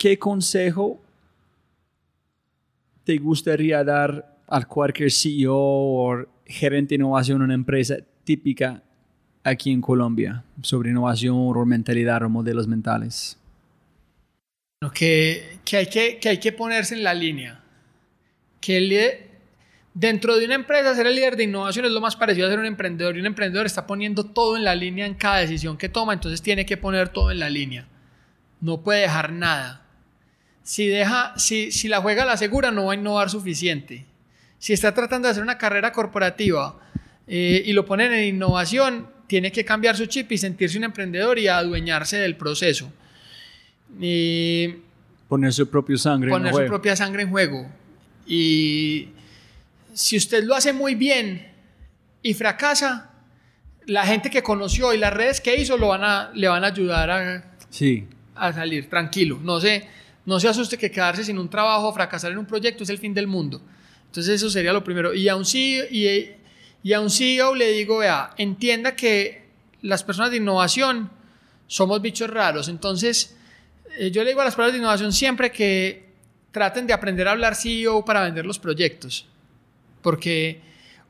[0.00, 0.98] ¿qué consejo
[3.04, 8.82] te gustaría dar a cualquier CEO o gerente de innovación en una empresa típica
[9.44, 13.36] aquí en Colombia sobre innovación o mentalidad o modelos mentales?
[14.94, 17.59] Que, que, hay que, que hay que ponerse en la línea.
[18.60, 19.30] Que el,
[19.94, 22.58] dentro de una empresa ser el líder de innovación es lo más parecido a ser
[22.58, 23.16] un emprendedor.
[23.16, 26.42] Y un emprendedor está poniendo todo en la línea en cada decisión que toma, entonces
[26.42, 27.86] tiene que poner todo en la línea.
[28.60, 29.86] No puede dejar nada.
[30.62, 34.04] Si, deja, si, si la juega a la segura, no va a innovar suficiente.
[34.58, 36.78] Si está tratando de hacer una carrera corporativa
[37.26, 41.38] eh, y lo ponen en innovación, tiene que cambiar su chip y sentirse un emprendedor
[41.38, 42.92] y adueñarse del proceso.
[43.98, 44.74] Y
[45.28, 47.68] poner su propia sangre poner su propia sangre en juego.
[48.30, 49.08] Y
[49.92, 51.48] si usted lo hace muy bien
[52.22, 53.10] y fracasa,
[53.86, 56.68] la gente que conoció y las redes que hizo lo van a, le van a
[56.68, 58.06] ayudar a, sí.
[58.36, 59.40] a salir tranquilo.
[59.42, 59.88] No se,
[60.26, 62.98] no se asuste que quedarse sin un trabajo o fracasar en un proyecto es el
[62.98, 63.60] fin del mundo.
[64.06, 65.12] Entonces eso sería lo primero.
[65.12, 66.30] Y a un CEO, y,
[66.84, 69.42] y a un CEO le digo, vea, entienda que
[69.82, 71.10] las personas de innovación
[71.66, 72.68] somos bichos raros.
[72.68, 73.36] Entonces
[73.98, 76.09] eh, yo le digo a las personas de innovación siempre que
[76.52, 79.26] traten de aprender a hablar CEO para vender los proyectos.
[80.02, 80.60] Porque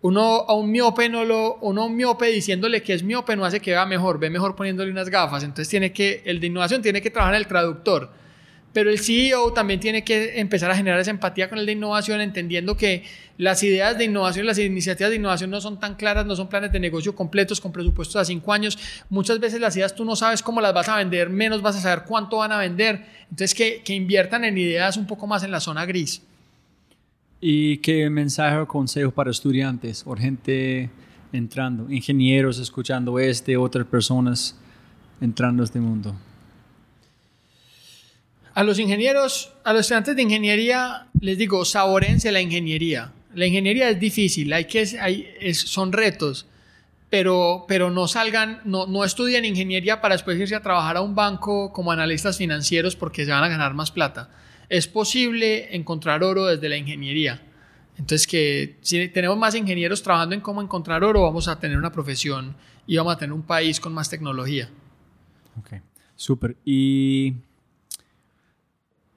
[0.02, 3.60] uno a un miope no lo, uno a miope diciéndole que es miope no hace
[3.60, 5.42] que vea mejor, ve mejor poniéndole unas gafas.
[5.42, 8.10] Entonces tiene que, el de innovación tiene que trabajar en el traductor.
[8.72, 12.20] Pero el CEO también tiene que empezar a generar esa empatía con el de innovación,
[12.20, 13.02] entendiendo que
[13.36, 16.70] las ideas de innovación, las iniciativas de innovación no son tan claras, no son planes
[16.70, 18.78] de negocio completos con presupuestos a cinco años.
[19.08, 21.80] Muchas veces las ideas tú no sabes cómo las vas a vender, menos vas a
[21.80, 23.04] saber cuánto van a vender.
[23.24, 26.22] Entonces que, que inviertan en ideas un poco más en la zona gris.
[27.40, 30.90] ¿Y qué mensaje o consejo para estudiantes o gente
[31.32, 34.56] entrando, ingenieros escuchando este, otras personas
[35.20, 36.14] entrando a este mundo?
[38.54, 43.12] A los ingenieros, a los estudiantes de ingeniería, les digo, saborense la ingeniería.
[43.34, 46.46] La ingeniería es difícil, hay que, hay, son retos,
[47.10, 51.14] pero, pero no salgan, no, no estudien ingeniería para después irse a trabajar a un
[51.14, 54.30] banco como analistas financieros porque se van a ganar más plata.
[54.68, 57.42] Es posible encontrar oro desde la ingeniería.
[57.98, 61.92] Entonces, que si tenemos más ingenieros trabajando en cómo encontrar oro, vamos a tener una
[61.92, 62.56] profesión
[62.86, 64.70] y vamos a tener un país con más tecnología.
[65.58, 65.82] Ok,
[66.16, 66.56] súper.
[66.64, 67.34] Y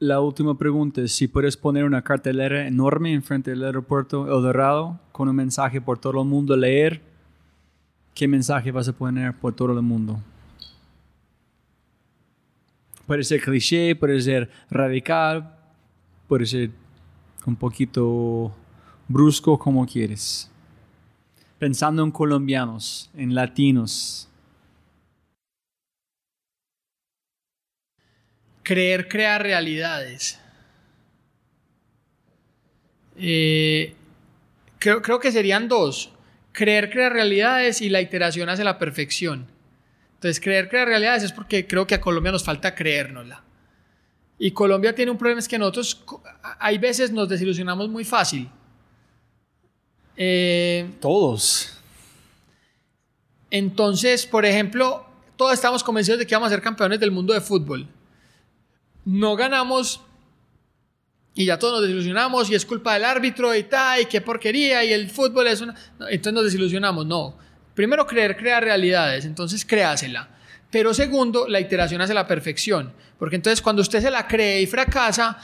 [0.04, 5.00] la última pregunta es si puedes poner una cartelera enorme enfrente del aeropuerto El Dorado
[5.14, 7.02] con un mensaje por todo el mundo a leer.
[8.14, 10.20] ¿Qué mensaje vas a poner por todo el mundo?
[13.08, 15.56] Puede ser cliché, puede ser radical,
[16.28, 16.72] puede ser
[17.46, 18.54] un poquito
[19.08, 20.52] brusco como quieres.
[21.60, 24.28] Pensando en colombianos, en latinos,
[28.64, 30.40] creer crea realidades.
[33.18, 33.94] Eh,
[34.80, 36.12] creo, creo, que serían dos.
[36.52, 39.48] Creer crea realidades y la iteración hace la perfección.
[40.16, 43.44] Entonces, creer crea realidades es porque creo que a Colombia nos falta creérnosla.
[44.40, 46.04] Y Colombia tiene un problema, es que nosotros
[46.60, 48.50] hay veces nos desilusionamos muy fácil.
[50.16, 51.78] Eh, Todos.
[53.52, 57.42] Entonces, por ejemplo, todos estamos convencidos de que vamos a ser campeones del mundo de
[57.42, 57.88] fútbol
[59.06, 60.02] no ganamos
[61.36, 64.84] y ya todos nos desilusionamos y es culpa del árbitro y tal, y qué porquería,
[64.86, 65.74] y el fútbol es una...
[66.10, 67.06] Entonces nos desilusionamos.
[67.06, 67.38] No.
[67.74, 70.30] Primero, creer crea realidades, entonces créasela.
[70.70, 72.94] Pero segundo, la iteración hace la perfección.
[73.18, 75.40] Porque entonces cuando usted se la cree y fracasa,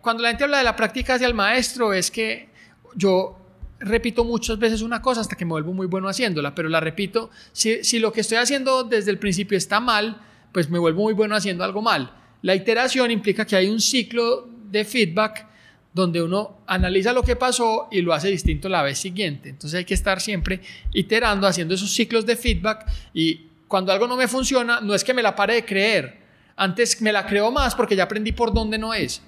[0.00, 2.48] cuando la gente habla de la práctica hacia el maestro, es que
[2.94, 3.36] yo
[3.80, 7.30] repito muchas veces una cosa hasta que me vuelvo muy bueno haciéndola, pero la repito,
[7.52, 10.20] si, si lo que estoy haciendo desde el principio está mal,
[10.52, 12.12] pues me vuelvo muy bueno haciendo algo mal.
[12.42, 15.46] La iteración implica que hay un ciclo de feedback
[15.92, 19.48] donde uno analiza lo que pasó y lo hace distinto la vez siguiente.
[19.48, 20.60] Entonces hay que estar siempre
[20.92, 25.14] iterando, haciendo esos ciclos de feedback y cuando algo no me funciona, no es que
[25.14, 26.20] me la pare de creer,
[26.56, 29.22] antes me la creo más porque ya aprendí por dónde no es.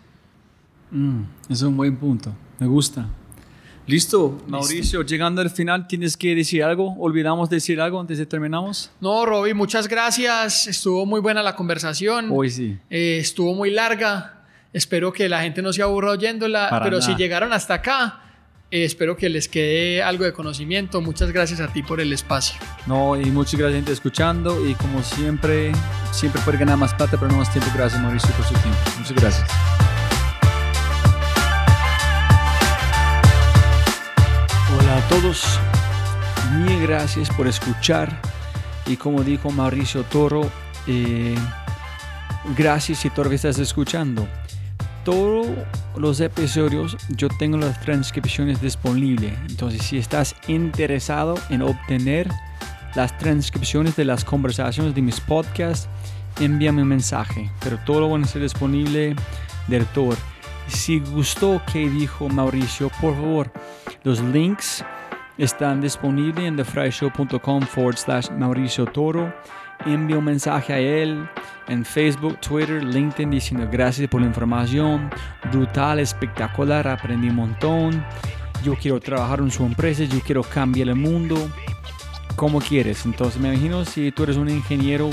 [0.90, 3.08] Mm, es un buen punto, me gusta.
[3.86, 6.94] Listo, Mauricio, llegando al final, ¿tienes que decir algo?
[6.98, 8.90] ¿Olvidamos decir algo antes de terminamos?
[9.00, 10.68] No, Roby, muchas gracias.
[10.68, 12.28] Estuvo muy buena la conversación.
[12.30, 12.78] Hoy sí.
[12.90, 14.44] Eh, estuvo muy larga.
[14.72, 18.22] Espero que la gente no se aburra oyéndola, pero si llegaron hasta acá,
[18.70, 21.02] eh, espero que les quede algo de conocimiento.
[21.02, 22.58] Muchas gracias a ti por el espacio.
[22.86, 25.72] No, y muchas gracias gente escuchando y como siempre,
[26.10, 27.70] siempre puede ganar más plata, pero no más tiempo.
[27.74, 28.78] Gracias Mauricio por su tiempo.
[28.98, 29.91] Muchas gracias.
[35.20, 35.58] Todos,
[36.56, 38.18] mil gracias por escuchar
[38.86, 40.50] y como dijo Mauricio Toro,
[40.86, 41.34] eh,
[42.56, 44.26] gracias si todavía estás escuchando.
[45.04, 45.48] Todos
[45.96, 49.34] los episodios yo tengo las transcripciones disponibles.
[49.50, 52.30] Entonces, si estás interesado en obtener
[52.94, 55.88] las transcripciones de las conversaciones de mis podcasts,
[56.40, 57.50] envíame un mensaje.
[57.62, 59.14] Pero todo van a ser disponible
[59.68, 60.16] del todo.
[60.68, 63.52] Si gustó que dijo Mauricio, por favor,
[64.04, 64.82] los links
[65.38, 69.32] están disponibles en thefryshow.com forward slash Mauricio Toro.
[69.86, 71.28] Envío un mensaje a él
[71.68, 75.10] en Facebook, Twitter, LinkedIn diciendo gracias por la información.
[75.50, 78.04] Brutal, espectacular, aprendí un montón.
[78.62, 81.36] Yo quiero trabajar en su empresa, yo quiero cambiar el mundo.
[82.36, 83.04] Como quieres.
[83.04, 85.10] Entonces me imagino si tú eres un ingeniero,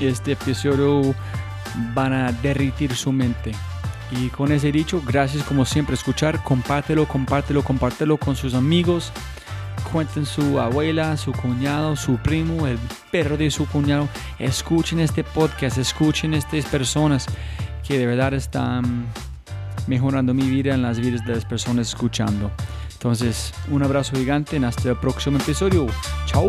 [0.00, 1.14] este episodio
[1.94, 3.52] van a derritir su mente.
[4.10, 9.12] Y con ese dicho, gracias como siempre escuchar, compártelo, compártelo, compártelo con sus amigos.
[9.92, 12.78] Cuenten su abuela, su cuñado, su primo, el
[13.10, 14.08] perro de su cuñado.
[14.38, 17.26] Escuchen este podcast, escuchen estas personas
[17.86, 19.06] que de verdad están
[19.86, 22.50] mejorando mi vida en las vidas de las personas escuchando.
[22.92, 25.86] Entonces, un abrazo gigante hasta el próximo episodio.
[26.26, 26.48] ¡Chao!